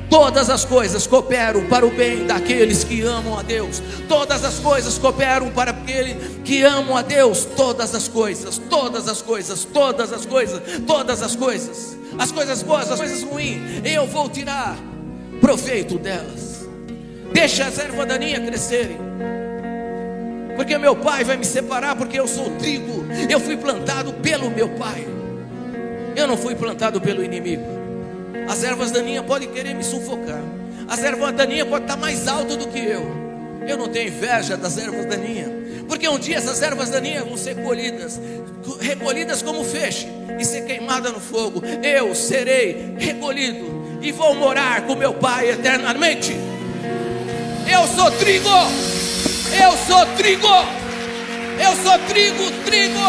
Todas 0.09 0.49
as 0.49 0.65
coisas 0.65 1.05
cooperam 1.05 1.67
para 1.67 1.85
o 1.85 1.91
bem 1.91 2.25
daqueles 2.25 2.83
que 2.83 3.01
amam 3.01 3.37
a 3.37 3.43
Deus. 3.43 3.81
Todas 4.07 4.43
as 4.43 4.57
coisas 4.57 4.97
cooperam 4.97 5.51
para 5.51 5.69
aqueles 5.69 6.17
que 6.43 6.63
amam 6.63 6.97
a 6.97 7.03
Deus. 7.03 7.45
Todas 7.55 7.93
as 7.93 8.07
coisas, 8.07 8.57
todas 8.69 9.07
as 9.07 9.21
coisas, 9.21 9.63
todas 9.65 10.11
as 10.11 10.25
coisas, 10.25 10.61
todas 10.87 11.21
as 11.21 11.35
coisas. 11.35 11.97
As 12.17 12.31
coisas 12.31 12.63
boas, 12.63 12.91
as 12.91 12.99
coisas 12.99 13.21
ruins, 13.21 13.61
eu 13.85 14.07
vou 14.07 14.27
tirar 14.29 14.75
proveito 15.39 15.99
delas. 15.99 16.67
Deixa 17.31 17.65
as 17.65 17.77
ervas 17.77 18.07
daninhas 18.07 18.43
crescerem. 18.43 18.97
Porque 20.55 20.77
meu 20.77 20.95
pai 20.95 21.23
vai 21.23 21.37
me 21.37 21.45
separar, 21.45 21.95
porque 21.95 22.19
eu 22.19 22.27
sou 22.27 22.49
trigo. 22.57 23.05
Eu 23.29 23.39
fui 23.39 23.55
plantado 23.55 24.11
pelo 24.13 24.49
meu 24.49 24.69
pai. 24.69 25.07
Eu 26.15 26.27
não 26.27 26.35
fui 26.35 26.55
plantado 26.55 26.99
pelo 26.99 27.23
inimigo. 27.23 27.78
As 28.47 28.63
ervas 28.63 28.91
daninhas 28.91 29.25
podem 29.25 29.49
querer 29.49 29.73
me 29.73 29.83
sufocar. 29.83 30.41
As 30.87 31.03
ervas 31.03 31.33
daninhas 31.33 31.67
podem 31.67 31.85
estar 31.85 31.97
mais 31.97 32.27
alto 32.27 32.57
do 32.57 32.67
que 32.67 32.79
eu. 32.79 33.05
Eu 33.67 33.77
não 33.77 33.87
tenho 33.87 34.07
inveja 34.07 34.57
das 34.57 34.77
ervas 34.77 35.05
daninhas. 35.05 35.51
Porque 35.87 36.07
um 36.07 36.19
dia 36.19 36.37
essas 36.37 36.61
ervas 36.61 36.89
daninhas 36.89 37.25
vão 37.25 37.35
ser 37.35 37.55
colhidas, 37.55 38.19
recolhidas 38.79 39.41
como 39.41 39.63
feixe 39.63 40.07
e 40.39 40.45
ser 40.45 40.65
queimada 40.65 41.09
no 41.09 41.19
fogo. 41.19 41.61
Eu 41.83 42.13
serei 42.13 42.95
recolhido 42.97 43.99
e 44.01 44.11
vou 44.11 44.33
morar 44.35 44.85
com 44.85 44.95
meu 44.95 45.13
Pai 45.13 45.49
eternamente. 45.49 46.35
Eu 47.71 47.87
sou 47.87 48.11
trigo, 48.11 48.49
eu 48.49 49.71
sou 49.87 50.05
trigo, 50.15 50.47
eu 51.59 51.75
sou 51.83 51.99
trigo, 52.07 52.51
trigo. 52.65 52.99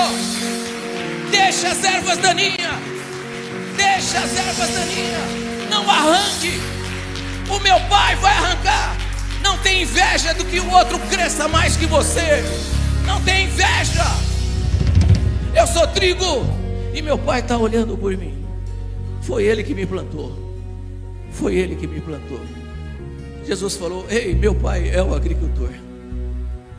Deixa 1.30 1.68
as 1.68 1.84
ervas 1.84 2.18
daninhas, 2.18 2.74
deixa 3.80 4.18
as 4.18 4.36
ervas 4.36 4.70
daninhas, 4.70 5.70
não 5.70 5.88
arranque. 5.88 6.60
O 7.48 7.58
meu 7.60 7.80
Pai 7.88 8.14
vai 8.16 8.32
arrancar. 8.32 8.96
Não 9.42 9.56
tem 9.58 9.82
inveja 9.82 10.34
do 10.34 10.44
que 10.44 10.60
o 10.60 10.70
outro 10.70 10.98
cresça 11.10 11.48
mais 11.48 11.76
que 11.76 11.86
você. 11.86 12.44
Não 13.06 13.20
tem 13.22 13.46
inveja. 13.46 14.04
Eu 15.54 15.66
sou 15.66 15.86
trigo 15.88 16.44
e 16.94 17.00
meu 17.00 17.18
pai 17.18 17.40
está 17.40 17.56
olhando 17.56 17.96
por 17.96 18.16
mim. 18.16 18.44
Foi 19.22 19.44
ele 19.44 19.64
que 19.64 19.74
me 19.74 19.86
plantou. 19.86 20.36
Foi 21.32 21.56
ele 21.56 21.74
que 21.74 21.86
me 21.86 22.00
plantou. 22.00 22.40
Jesus 23.46 23.76
falou: 23.76 24.06
Ei, 24.10 24.34
meu 24.34 24.54
pai 24.54 24.90
é 24.90 25.02
o 25.02 25.14
agricultor. 25.14 25.70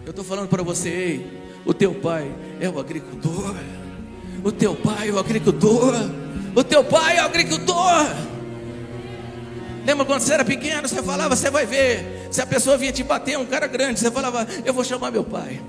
Eu 0.06 0.12
estou 0.12 0.24
falando 0.24 0.48
para 0.48 0.64
você, 0.64 0.90
ei, 0.90 1.42
o 1.66 1.74
teu 1.74 1.94
pai 1.94 2.32
é 2.60 2.70
o 2.70 2.80
agricultor. 2.80 3.56
O 4.44 4.52
teu 4.52 4.76
pai 4.76 5.10
é 5.10 5.12
o 5.12 5.20
agricultor. 5.20 5.94
O 6.56 6.64
teu 6.64 6.84
pai 6.84 7.18
é 7.18 7.22
o 7.22 7.26
agricultor. 7.26 8.06
Lembra 9.86 10.06
quando 10.06 10.22
você 10.22 10.34
era 10.34 10.46
pequeno, 10.46 10.88
você 10.88 11.02
falava, 11.02 11.36
você 11.36 11.50
vai 11.50 11.66
ver. 11.66 12.28
Se 12.32 12.42
a 12.42 12.46
pessoa 12.46 12.78
vinha 12.78 12.92
te 12.92 13.04
bater, 13.04 13.38
um 13.38 13.46
cara 13.46 13.68
grande, 13.68 14.00
você 14.00 14.12
falava, 14.12 14.48
eu 14.64 14.74
vou 14.74 14.84
chamar 14.84 15.12
meu 15.12 15.24
pai. 15.24 15.62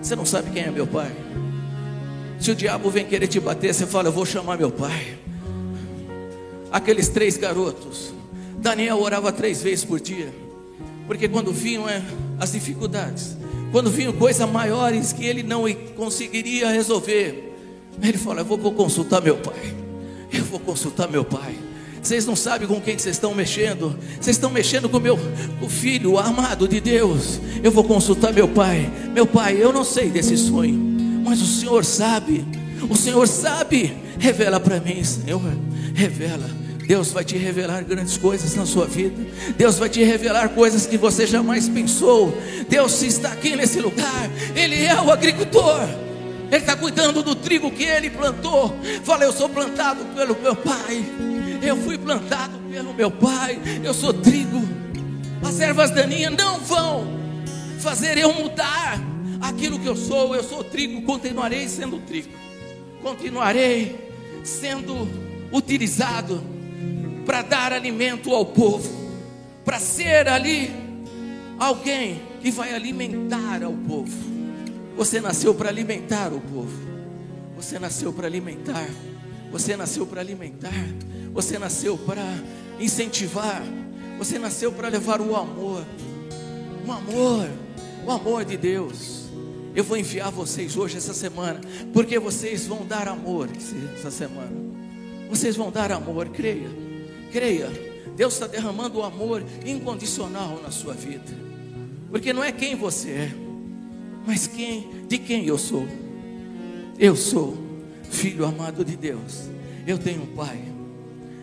Você 0.00 0.16
não 0.16 0.26
sabe 0.26 0.50
quem 0.50 0.64
é 0.64 0.70
meu 0.70 0.86
pai. 0.86 1.12
Se 2.40 2.50
o 2.50 2.54
diabo 2.54 2.90
vem 2.90 3.04
querer 3.04 3.26
te 3.26 3.38
bater, 3.38 3.72
você 3.72 3.86
fala, 3.86 4.08
eu 4.08 4.12
vou 4.12 4.26
chamar 4.26 4.58
meu 4.58 4.70
pai 4.70 5.18
aqueles 6.74 7.08
três 7.08 7.36
garotos. 7.36 8.12
Daniel 8.58 8.98
orava 8.98 9.30
três 9.30 9.62
vezes 9.62 9.84
por 9.84 10.00
dia, 10.00 10.34
porque 11.06 11.28
quando 11.28 11.52
vinham 11.52 11.88
é, 11.88 12.02
as 12.40 12.50
dificuldades, 12.50 13.36
quando 13.70 13.90
vinham 13.90 14.12
coisas 14.12 14.48
maiores 14.50 15.12
que 15.12 15.24
ele 15.24 15.44
não 15.44 15.72
conseguiria 15.94 16.70
resolver, 16.70 17.54
ele 18.02 18.18
falou: 18.18 18.40
Eu 18.40 18.44
vou 18.44 18.72
consultar 18.72 19.22
meu 19.22 19.36
pai, 19.36 19.74
eu 20.32 20.44
vou 20.44 20.60
consultar 20.60 21.08
meu 21.08 21.24
pai. 21.24 21.56
Vocês 22.04 22.26
não 22.26 22.36
sabem 22.36 22.68
com 22.68 22.80
quem 22.80 22.98
vocês 22.98 23.16
estão 23.16 23.34
mexendo. 23.34 23.98
Vocês 24.20 24.36
estão 24.36 24.50
mexendo 24.50 24.90
com 24.90 25.00
meu 25.00 25.18
o 25.62 25.68
filho 25.68 26.18
amado 26.18 26.68
de 26.68 26.78
Deus. 26.78 27.40
Eu 27.62 27.70
vou 27.70 27.82
consultar 27.82 28.30
meu 28.30 28.46
pai. 28.46 28.90
Meu 29.14 29.26
pai, 29.26 29.56
eu 29.58 29.72
não 29.72 29.82
sei 29.82 30.10
desse 30.10 30.36
sonho, 30.36 30.74
mas 31.24 31.40
o 31.40 31.46
Senhor 31.46 31.82
sabe. 31.82 32.44
O 32.90 32.94
Senhor 32.94 33.26
sabe. 33.26 33.96
Revela 34.18 34.60
para 34.60 34.80
mim, 34.80 35.02
Senhor. 35.02 35.40
Revela. 35.94 36.64
Deus 36.86 37.10
vai 37.10 37.24
te 37.24 37.38
revelar 37.38 37.82
grandes 37.82 38.18
coisas 38.18 38.54
na 38.54 38.66
sua 38.66 38.86
vida. 38.86 39.24
Deus 39.56 39.78
vai 39.78 39.88
te 39.88 40.04
revelar 40.04 40.50
coisas 40.50 40.84
que 40.84 40.98
você 40.98 41.26
jamais 41.26 41.68
pensou. 41.68 42.36
Deus 42.68 43.02
está 43.02 43.32
aqui 43.32 43.56
nesse 43.56 43.80
lugar. 43.80 44.30
Ele 44.54 44.84
é 44.84 44.94
o 45.00 45.10
agricultor. 45.10 45.88
Ele 46.54 46.62
está 46.62 46.76
cuidando 46.76 47.20
do 47.20 47.34
trigo 47.34 47.68
que 47.72 47.82
ele 47.82 48.08
plantou. 48.08 48.78
Fala, 49.02 49.24
eu 49.24 49.32
sou 49.32 49.48
plantado 49.48 50.04
pelo 50.14 50.40
meu 50.40 50.54
pai. 50.54 51.04
Eu 51.60 51.76
fui 51.78 51.98
plantado 51.98 52.56
pelo 52.70 52.94
meu 52.94 53.10
pai. 53.10 53.58
Eu 53.82 53.92
sou 53.92 54.14
trigo. 54.14 54.62
As 55.44 55.58
ervas 55.58 55.90
daninhas 55.90 56.32
não 56.32 56.60
vão 56.60 57.18
fazer 57.80 58.18
eu 58.18 58.32
mudar 58.32 59.00
aquilo 59.40 59.80
que 59.80 59.88
eu 59.88 59.96
sou. 59.96 60.32
Eu 60.36 60.44
sou 60.44 60.62
trigo. 60.62 61.02
Continuarei 61.02 61.68
sendo 61.68 61.98
trigo. 61.98 62.28
Continuarei 63.02 64.12
sendo 64.44 65.08
utilizado 65.50 66.40
para 67.26 67.42
dar 67.42 67.72
alimento 67.72 68.32
ao 68.32 68.46
povo, 68.46 68.88
para 69.64 69.80
ser 69.80 70.28
ali 70.28 70.70
alguém 71.58 72.22
que 72.40 72.52
vai 72.52 72.72
alimentar 72.72 73.60
ao 73.64 73.72
povo. 73.72 74.43
Você 74.96 75.20
nasceu 75.20 75.54
para 75.54 75.68
alimentar 75.68 76.32
o 76.32 76.40
povo. 76.40 76.78
Você 77.56 77.78
nasceu 77.78 78.12
para 78.12 78.26
alimentar. 78.26 78.88
Você 79.50 79.76
nasceu 79.76 80.06
para 80.06 80.20
alimentar. 80.20 80.72
Você 81.32 81.58
nasceu 81.58 81.96
para 81.98 82.24
incentivar. 82.78 83.62
Você 84.18 84.38
nasceu 84.38 84.72
para 84.72 84.88
levar 84.88 85.20
o 85.20 85.34
amor. 85.34 85.84
O 86.86 86.92
amor. 86.92 87.48
O 88.06 88.10
amor 88.10 88.44
de 88.44 88.56
Deus. 88.56 89.24
Eu 89.74 89.82
vou 89.82 89.96
enviar 89.96 90.30
vocês 90.30 90.76
hoje, 90.76 90.96
essa 90.96 91.12
semana, 91.12 91.60
porque 91.92 92.16
vocês 92.16 92.64
vão 92.64 92.86
dar 92.86 93.08
amor 93.08 93.48
essa 93.96 94.10
semana. 94.10 94.52
Vocês 95.28 95.56
vão 95.56 95.68
dar 95.68 95.90
amor, 95.90 96.28
creia. 96.28 96.70
Creia, 97.32 97.68
Deus 98.16 98.34
está 98.34 98.46
derramando 98.46 98.98
o 98.98 99.02
amor 99.02 99.42
incondicional 99.66 100.60
na 100.62 100.70
sua 100.70 100.94
vida. 100.94 101.24
Porque 102.08 102.32
não 102.32 102.44
é 102.44 102.52
quem 102.52 102.76
você 102.76 103.10
é, 103.10 103.34
mas 104.26 104.46
quem, 104.46 104.88
de 105.08 105.18
quem 105.18 105.46
eu 105.46 105.58
sou. 105.58 105.86
Eu 106.98 107.16
sou 107.16 107.56
filho 108.10 108.44
amado 108.44 108.84
de 108.84 108.96
Deus. 108.96 109.48
Eu 109.86 109.98
tenho 109.98 110.22
um 110.22 110.34
pai. 110.34 110.58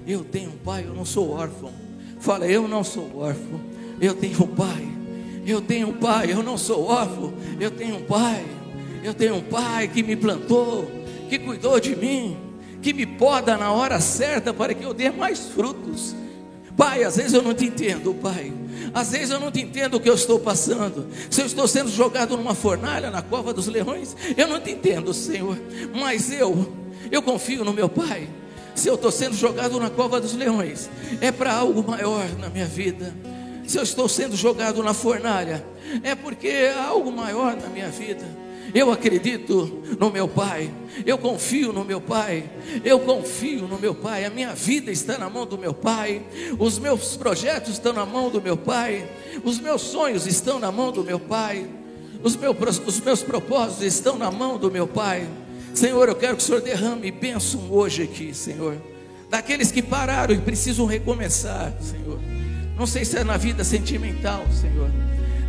Eu 0.07 0.23
tenho 0.23 0.49
um 0.49 0.57
pai, 0.57 0.85
eu 0.87 0.93
não 0.93 1.05
sou 1.05 1.31
órfão. 1.31 1.71
Fala, 2.19 2.47
eu 2.47 2.67
não 2.67 2.83
sou 2.83 3.17
órfão. 3.17 3.59
Eu 3.99 4.13
tenho 4.15 4.43
um 4.43 4.47
pai. 4.47 4.87
Eu 5.45 5.61
tenho 5.61 5.89
um 5.89 5.93
pai, 5.93 6.31
eu 6.31 6.41
não 6.41 6.57
sou 6.57 6.85
órfão. 6.85 7.33
Eu 7.59 7.71
tenho 7.71 7.97
um 7.97 8.03
pai. 8.03 8.43
Eu 9.03 9.13
tenho 9.13 9.35
um 9.35 9.41
pai 9.41 9.87
que 9.87 10.03
me 10.03 10.15
plantou, 10.15 10.89
que 11.29 11.37
cuidou 11.39 11.79
de 11.79 11.95
mim 11.95 12.51
que 12.81 12.93
me 12.93 13.05
poda 13.05 13.55
na 13.57 13.71
hora 13.71 13.99
certa 13.99 14.53
para 14.53 14.73
que 14.73 14.83
eu 14.83 14.93
dê 14.93 15.11
mais 15.11 15.47
frutos. 15.47 16.15
Pai, 16.75 17.03
às 17.03 17.15
vezes 17.17 17.33
eu 17.33 17.41
não 17.41 17.53
te 17.53 17.65
entendo, 17.65 18.13
Pai. 18.15 18.51
Às 18.93 19.11
vezes 19.11 19.29
eu 19.29 19.39
não 19.39 19.51
te 19.51 19.61
entendo 19.61 19.95
o 19.95 19.99
que 19.99 20.09
eu 20.09 20.15
estou 20.15 20.39
passando. 20.39 21.07
Se 21.29 21.41
eu 21.41 21.45
estou 21.45 21.67
sendo 21.67 21.89
jogado 21.89 22.35
numa 22.35 22.53
fornalha, 22.53 23.09
na 23.09 23.21
cova 23.21 23.53
dos 23.53 23.67
leões, 23.67 24.15
eu 24.35 24.47
não 24.47 24.59
te 24.59 24.71
entendo, 24.71 25.13
Senhor. 25.13 25.57
Mas 25.93 26.31
eu, 26.31 26.71
eu 27.11 27.21
confio 27.21 27.63
no 27.63 27.73
meu 27.73 27.87
Pai. 27.87 28.29
Se 28.75 28.87
eu 28.87 28.95
estou 28.95 29.11
sendo 29.11 29.35
jogado 29.35 29.79
na 29.79 29.89
cova 29.89 30.19
dos 30.19 30.33
leões, 30.33 30.89
é 31.19 31.31
para 31.31 31.53
algo 31.53 31.83
maior 31.83 32.27
na 32.39 32.49
minha 32.49 32.65
vida. 32.65 33.13
Se 33.67 33.77
eu 33.77 33.83
estou 33.83 34.09
sendo 34.09 34.35
jogado 34.35 34.81
na 34.83 34.93
fornalha, 34.93 35.65
é 36.03 36.15
porque 36.15 36.71
há 36.75 36.85
algo 36.85 37.11
maior 37.11 37.55
na 37.55 37.67
minha 37.67 37.89
vida. 37.89 38.25
Eu 38.73 38.91
acredito 38.91 39.81
no 39.99 40.09
meu 40.09 40.27
Pai, 40.27 40.71
eu 41.05 41.17
confio 41.17 41.73
no 41.73 41.83
meu 41.83 41.99
Pai, 41.99 42.49
eu 42.85 42.99
confio 42.99 43.67
no 43.67 43.77
meu 43.77 43.93
Pai. 43.93 44.23
A 44.23 44.29
minha 44.29 44.53
vida 44.53 44.91
está 44.91 45.17
na 45.17 45.29
mão 45.29 45.45
do 45.45 45.57
meu 45.57 45.73
Pai, 45.73 46.21
os 46.57 46.79
meus 46.79 47.17
projetos 47.17 47.73
estão 47.73 47.91
na 47.91 48.05
mão 48.05 48.29
do 48.29 48.41
meu 48.41 48.55
Pai, 48.55 49.09
os 49.43 49.59
meus 49.59 49.81
sonhos 49.81 50.25
estão 50.25 50.59
na 50.59 50.71
mão 50.71 50.91
do 50.91 51.03
meu 51.03 51.19
Pai. 51.19 51.67
Os 52.23 52.35
meus, 52.35 52.55
os 52.85 52.99
meus 52.99 53.23
propósitos 53.23 53.83
estão 53.83 54.15
na 54.15 54.29
mão 54.29 54.57
do 54.57 54.69
meu 54.69 54.87
Pai. 54.87 55.27
Senhor, 55.73 56.07
eu 56.07 56.15
quero 56.15 56.37
que 56.37 56.43
o 56.43 56.45
Senhor 56.45 56.61
derrame 56.61 57.09
bênção 57.11 57.61
hoje 57.71 58.03
aqui, 58.03 58.33
Senhor. 58.33 58.77
Daqueles 59.29 59.71
que 59.71 59.81
pararam 59.81 60.35
e 60.35 60.37
precisam 60.37 60.85
recomeçar, 60.85 61.73
Senhor. 61.81 62.19
Não 62.77 62.85
sei 62.85 63.05
se 63.05 63.17
é 63.17 63.23
na 63.23 63.37
vida 63.37 63.63
sentimental, 63.63 64.45
Senhor. 64.51 64.89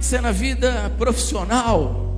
Se 0.01 0.17
é 0.17 0.21
na 0.21 0.33
vida 0.33 0.91
profissional. 0.97 2.12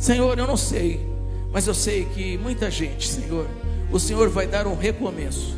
Senhor, 0.00 0.38
eu 0.38 0.46
não 0.46 0.56
sei. 0.56 1.06
Mas 1.52 1.66
eu 1.66 1.74
sei 1.74 2.06
que 2.06 2.38
muita 2.38 2.70
gente, 2.70 3.06
Senhor, 3.06 3.46
o 3.92 4.00
Senhor 4.00 4.30
vai 4.30 4.46
dar 4.46 4.66
um 4.66 4.74
recomeço. 4.74 5.56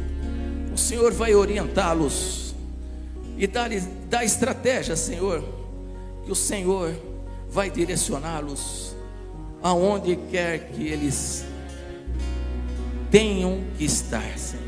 O 0.74 0.76
Senhor 0.76 1.12
vai 1.12 1.34
orientá-los 1.34 2.54
e 3.38 3.46
dar, 3.46 3.70
dar 4.10 4.24
estratégia, 4.24 4.96
Senhor, 4.96 5.44
que 6.24 6.32
o 6.32 6.34
Senhor 6.34 6.92
vai 7.48 7.70
direcioná-los 7.70 8.96
aonde 9.62 10.16
quer 10.30 10.70
que 10.70 10.88
eles 10.88 11.44
tenham 13.10 13.60
que 13.78 13.84
estar, 13.84 14.36
Senhor. 14.38 14.62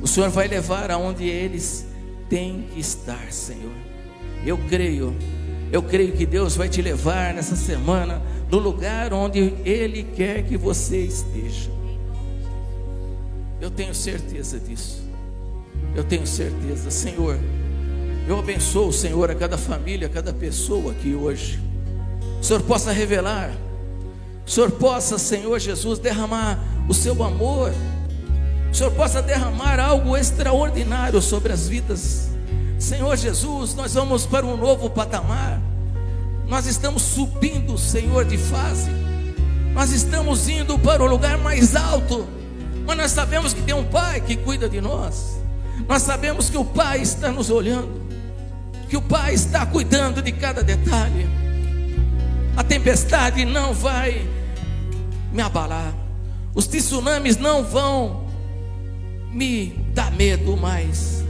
O 0.00 0.06
Senhor 0.06 0.30
vai 0.30 0.48
levar 0.48 0.90
aonde 0.90 1.24
eles 1.24 1.86
têm 2.30 2.66
que 2.72 2.80
estar, 2.80 3.30
Senhor. 3.30 3.72
Eu 4.44 4.56
creio, 4.56 5.14
eu 5.72 5.82
creio 5.82 6.12
que 6.12 6.24
Deus 6.24 6.56
vai 6.56 6.68
te 6.68 6.80
levar 6.80 7.34
nessa 7.34 7.56
semana 7.56 8.22
no 8.50 8.58
lugar 8.58 9.12
onde 9.12 9.54
Ele 9.64 10.02
quer 10.02 10.42
que 10.42 10.56
você 10.56 10.98
esteja. 10.98 11.70
Eu 13.60 13.70
tenho 13.70 13.94
certeza 13.94 14.60
disso. 14.60 15.02
Eu 15.94 16.04
tenho 16.04 16.26
certeza, 16.26 16.90
Senhor. 16.90 17.38
Eu 18.28 18.38
abençoo, 18.38 18.92
Senhor, 18.92 19.30
a 19.30 19.34
cada 19.34 19.56
família, 19.56 20.06
a 20.08 20.10
cada 20.10 20.32
pessoa 20.32 20.92
aqui 20.92 21.14
hoje. 21.14 21.60
O 22.40 22.44
Senhor 22.44 22.62
possa 22.62 22.92
revelar, 22.92 23.50
o 24.46 24.50
Senhor 24.50 24.70
possa, 24.72 25.18
Senhor 25.18 25.58
Jesus, 25.58 25.98
derramar 25.98 26.62
o 26.88 26.94
seu 26.94 27.22
amor, 27.22 27.72
o 28.70 28.74
Senhor 28.74 28.92
possa 28.92 29.22
derramar 29.22 29.80
algo 29.80 30.16
extraordinário 30.16 31.20
sobre 31.22 31.52
as 31.52 31.66
vidas. 31.66 32.28
Senhor 32.78 33.16
Jesus, 33.16 33.74
nós 33.74 33.94
vamos 33.94 34.26
para 34.26 34.44
um 34.44 34.56
novo 34.56 34.90
patamar. 34.90 35.60
Nós 36.48 36.66
estamos 36.66 37.02
subindo, 37.02 37.76
Senhor, 37.76 38.24
de 38.24 38.38
fase. 38.38 38.90
Nós 39.74 39.90
estamos 39.90 40.48
indo 40.48 40.78
para 40.78 41.02
o 41.02 41.06
lugar 41.06 41.36
mais 41.38 41.74
alto. 41.74 42.26
Mas 42.86 42.96
nós 42.96 43.10
sabemos 43.10 43.52
que 43.52 43.62
tem 43.62 43.74
um 43.74 43.84
Pai 43.84 44.20
que 44.20 44.36
cuida 44.36 44.68
de 44.68 44.80
nós. 44.80 45.40
Nós 45.88 46.02
sabemos 46.02 46.48
que 46.48 46.56
o 46.56 46.64
Pai 46.64 47.00
está 47.00 47.32
nos 47.32 47.50
olhando. 47.50 48.00
Que 48.88 48.96
o 48.96 49.02
Pai 49.02 49.34
está 49.34 49.66
cuidando 49.66 50.22
de 50.22 50.30
cada 50.30 50.62
detalhe. 50.62 51.28
A 52.56 52.62
tempestade 52.62 53.44
não 53.44 53.74
vai 53.74 54.24
me 55.32 55.42
abalar. 55.42 55.92
Os 56.54 56.66
tsunamis 56.68 57.36
não 57.36 57.64
vão 57.64 58.24
me 59.32 59.74
dar 59.92 60.12
medo 60.12 60.56
mais. 60.56 61.24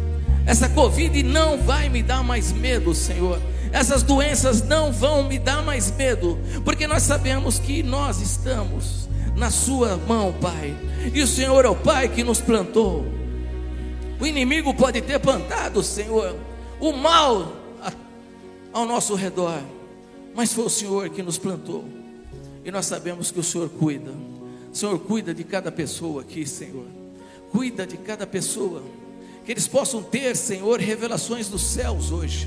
Essa 0.44 0.68
Covid 0.68 1.22
não 1.22 1.58
vai 1.58 1.88
me 1.88 2.02
dar 2.02 2.22
mais 2.22 2.52
medo, 2.52 2.94
Senhor 2.94 3.40
essas 3.72 4.02
doenças 4.02 4.62
não 4.62 4.92
vão 4.92 5.24
me 5.24 5.38
dar 5.38 5.62
mais 5.62 5.90
medo, 5.90 6.38
porque 6.64 6.86
nós 6.86 7.02
sabemos 7.02 7.58
que 7.58 7.82
nós 7.82 8.20
estamos 8.20 9.08
na 9.34 9.50
Sua 9.50 9.96
mão, 9.96 10.32
Pai, 10.40 10.74
e 11.12 11.20
o 11.20 11.26
Senhor 11.26 11.64
é 11.64 11.68
o 11.68 11.76
Pai 11.76 12.08
que 12.08 12.24
nos 12.24 12.40
plantou. 12.40 13.04
O 14.18 14.26
inimigo 14.26 14.72
pode 14.72 15.00
ter 15.02 15.18
plantado, 15.18 15.82
Senhor, 15.82 16.36
o 16.80 16.92
mal 16.92 17.52
ao 18.72 18.86
nosso 18.86 19.14
redor, 19.14 19.60
mas 20.34 20.52
foi 20.52 20.64
o 20.64 20.70
Senhor 20.70 21.08
que 21.10 21.22
nos 21.22 21.38
plantou, 21.38 21.84
e 22.64 22.70
nós 22.70 22.86
sabemos 22.86 23.30
que 23.30 23.40
o 23.40 23.44
Senhor 23.44 23.68
cuida. 23.68 24.12
O 24.72 24.76
Senhor 24.76 24.98
cuida 24.98 25.32
de 25.32 25.44
cada 25.44 25.72
pessoa 25.72 26.22
aqui, 26.22 26.46
Senhor. 26.46 26.84
Cuida 27.50 27.86
de 27.86 27.96
cada 27.96 28.26
pessoa. 28.26 28.82
Que 29.44 29.52
eles 29.52 29.66
possam 29.66 30.02
ter, 30.02 30.36
Senhor, 30.36 30.80
revelações 30.80 31.48
dos 31.48 31.62
céus 31.62 32.10
hoje 32.10 32.46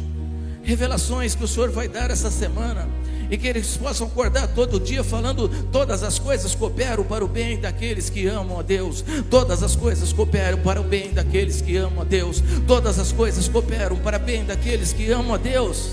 revelações 0.63 1.35
que 1.35 1.43
o 1.43 1.47
Senhor 1.47 1.69
vai 1.69 1.87
dar 1.87 2.11
essa 2.11 2.29
semana 2.29 2.87
e 3.31 3.37
que 3.37 3.47
eles 3.47 3.77
possam 3.77 4.07
acordar 4.07 4.47
todo 4.49 4.79
dia 4.79 5.03
falando: 5.03 5.49
todas 5.71 6.03
as 6.03 6.17
coisas 6.17 6.55
cooperam 6.55 7.03
para 7.03 7.23
o 7.23 7.27
bem 7.27 7.59
daqueles 7.59 8.09
que 8.09 8.27
amam 8.27 8.59
a 8.59 8.61
Deus, 8.61 9.03
todas 9.29 9.61
as 9.63 9.75
coisas 9.75 10.11
cooperam 10.11 10.59
para 10.59 10.81
o 10.81 10.83
bem 10.83 11.13
daqueles 11.13 11.61
que 11.61 11.77
amam 11.77 12.01
a 12.01 12.05
Deus, 12.05 12.43
todas 12.67 12.99
as 12.99 13.11
coisas 13.11 13.47
cooperam 13.47 13.97
para 13.97 14.17
o 14.17 14.19
bem 14.19 14.43
daqueles 14.45 14.93
que 14.93 15.11
amam 15.11 15.35
a 15.35 15.37
Deus. 15.37 15.91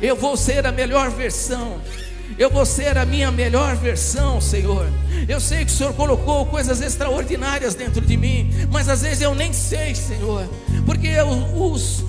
Eu 0.00 0.14
vou 0.14 0.36
ser 0.36 0.64
a 0.66 0.72
melhor 0.72 1.10
versão 1.10 1.80
eu 2.36 2.50
vou 2.50 2.66
ser 2.66 2.98
a 2.98 3.06
minha 3.06 3.30
melhor 3.30 3.76
versão, 3.76 4.40
Senhor. 4.40 4.88
Eu 5.28 5.40
sei 5.40 5.64
que 5.64 5.70
o 5.70 5.74
Senhor 5.74 5.92
colocou 5.94 6.46
coisas 6.46 6.80
extraordinárias 6.80 7.74
dentro 7.74 8.00
de 8.00 8.16
mim, 8.16 8.50
mas 8.70 8.88
às 8.88 9.02
vezes 9.02 9.20
eu 9.20 9.34
nem 9.34 9.52
sei, 9.52 9.94
Senhor, 9.94 10.48
porque 10.84 11.10
os, 11.56 12.04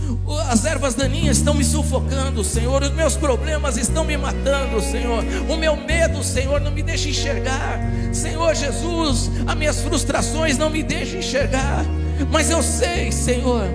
as 0.50 0.66
ervas 0.66 0.96
daninhas 0.96 1.38
estão 1.38 1.54
me 1.54 1.64
sufocando, 1.64 2.44
Senhor. 2.44 2.82
Os 2.84 2.92
meus 2.92 3.16
problemas 3.16 3.78
estão 3.78 4.04
me 4.04 4.18
matando, 4.18 4.82
Senhor. 4.82 5.24
O 5.50 5.58
meu 5.58 5.76
medo, 5.76 6.24
Senhor, 6.24 6.62
não 6.62 6.72
me 6.72 6.84
deixa 6.84 7.10
enxergar, 7.10 7.80
Senhor 8.14 8.56
Jesus. 8.56 9.32
As 9.48 9.56
minhas 9.56 9.82
frustrações 9.82 10.58
não 10.58 10.70
me 10.70 10.84
deixam 10.84 11.20
enxergar, 11.20 11.84
mas 12.32 12.50
eu 12.50 12.62
sei, 12.62 13.12
Senhor, 13.12 13.68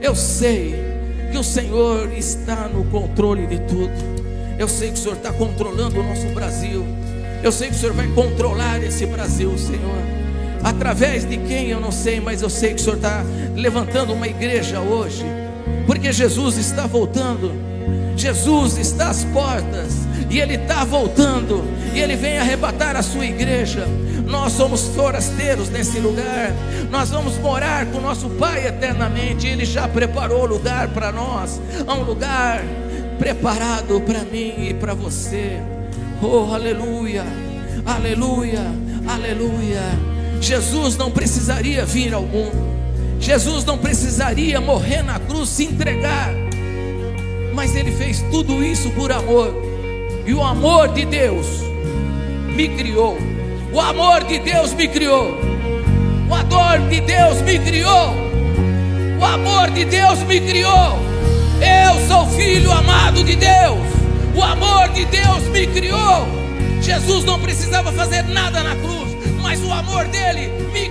eu 0.00 0.14
sei 0.14 0.74
que 1.32 1.38
o 1.38 1.42
Senhor 1.42 2.12
está 2.12 2.68
no 2.68 2.84
controle 2.84 3.46
de 3.46 3.58
tudo. 3.60 4.15
Eu 4.58 4.68
sei 4.68 4.90
que 4.90 4.94
o 4.94 5.02
Senhor 5.02 5.16
está 5.16 5.32
controlando 5.32 6.00
o 6.00 6.02
nosso 6.02 6.26
Brasil. 6.28 6.86
Eu 7.42 7.52
sei 7.52 7.68
que 7.68 7.76
o 7.76 7.78
Senhor 7.78 7.94
vai 7.94 8.08
controlar 8.08 8.82
esse 8.82 9.04
Brasil, 9.04 9.56
Senhor. 9.58 10.02
Através 10.64 11.28
de 11.28 11.36
quem 11.36 11.68
eu 11.68 11.78
não 11.78 11.92
sei, 11.92 12.20
mas 12.20 12.42
eu 12.42 12.48
sei 12.48 12.70
que 12.70 12.80
o 12.80 12.84
Senhor 12.84 12.96
está 12.96 13.22
levantando 13.54 14.12
uma 14.12 14.26
igreja 14.26 14.80
hoje, 14.80 15.24
porque 15.86 16.12
Jesus 16.12 16.56
está 16.56 16.86
voltando. 16.86 17.52
Jesus 18.16 18.78
está 18.78 19.10
às 19.10 19.24
portas 19.24 19.92
e 20.30 20.40
Ele 20.40 20.54
está 20.54 20.84
voltando 20.84 21.62
e 21.94 22.00
Ele 22.00 22.16
vem 22.16 22.38
arrebatar 22.38 22.96
a 22.96 23.02
sua 23.02 23.26
igreja. 23.26 23.86
Nós 24.26 24.54
somos 24.54 24.88
forasteiros 24.88 25.68
nesse 25.68 26.00
lugar, 26.00 26.52
nós 26.90 27.10
vamos 27.10 27.36
morar 27.38 27.86
com 27.86 28.00
nosso 28.00 28.28
Pai 28.30 28.66
eternamente. 28.66 29.46
Ele 29.46 29.66
já 29.66 29.86
preparou 29.86 30.46
lugar 30.46 30.88
para 30.88 31.12
nós, 31.12 31.60
há 31.86 31.94
um 31.94 32.02
lugar 32.02 32.64
preparado 33.18 34.00
para 34.00 34.20
mim 34.20 34.68
e 34.68 34.74
para 34.74 34.94
você. 34.94 35.60
Oh, 36.22 36.52
aleluia, 36.52 37.24
aleluia, 37.84 38.60
aleluia. 39.06 39.80
Jesus 40.40 40.96
não 40.96 41.10
precisaria 41.10 41.84
vir 41.84 42.14
ao 42.14 42.22
mundo, 42.22 42.56
Jesus 43.18 43.64
não 43.64 43.78
precisaria 43.78 44.60
morrer 44.60 45.02
na 45.02 45.18
cruz, 45.18 45.48
se 45.48 45.64
entregar, 45.64 46.30
mas 47.54 47.74
Ele 47.74 47.90
fez 47.92 48.22
tudo 48.30 48.62
isso 48.62 48.90
por 48.90 49.10
amor, 49.10 49.54
e 50.26 50.34
o 50.34 50.42
amor 50.42 50.88
de 50.88 51.04
Deus 51.04 51.46
me 52.54 52.68
criou, 52.68 53.16
o 53.72 53.80
amor 53.80 54.24
de 54.24 54.38
Deus 54.38 54.72
me 54.74 54.88
criou, 54.88 55.34
o 56.28 56.34
amor 56.34 56.78
de 56.88 57.00
Deus 57.00 57.40
me 57.42 57.58
criou, 57.58 58.14
o 59.18 59.24
amor 59.24 59.70
de 59.70 59.84
Deus 59.84 60.18
me 60.20 60.40
criou. 60.40 61.05
Eu 61.60 62.06
sou 62.06 62.26
filho 62.30 62.70
amado 62.70 63.24
de 63.24 63.36
Deus. 63.36 63.86
O 64.34 64.42
amor 64.42 64.88
de 64.90 65.04
Deus 65.06 65.42
me 65.48 65.66
criou. 65.66 66.26
Jesus 66.82 67.24
não 67.24 67.40
precisava 67.40 67.90
fazer 67.92 68.22
nada 68.24 68.62
na 68.62 68.76
cruz, 68.76 69.16
mas 69.42 69.62
o 69.62 69.72
amor 69.72 70.06
dele 70.08 70.48
me 70.72 70.88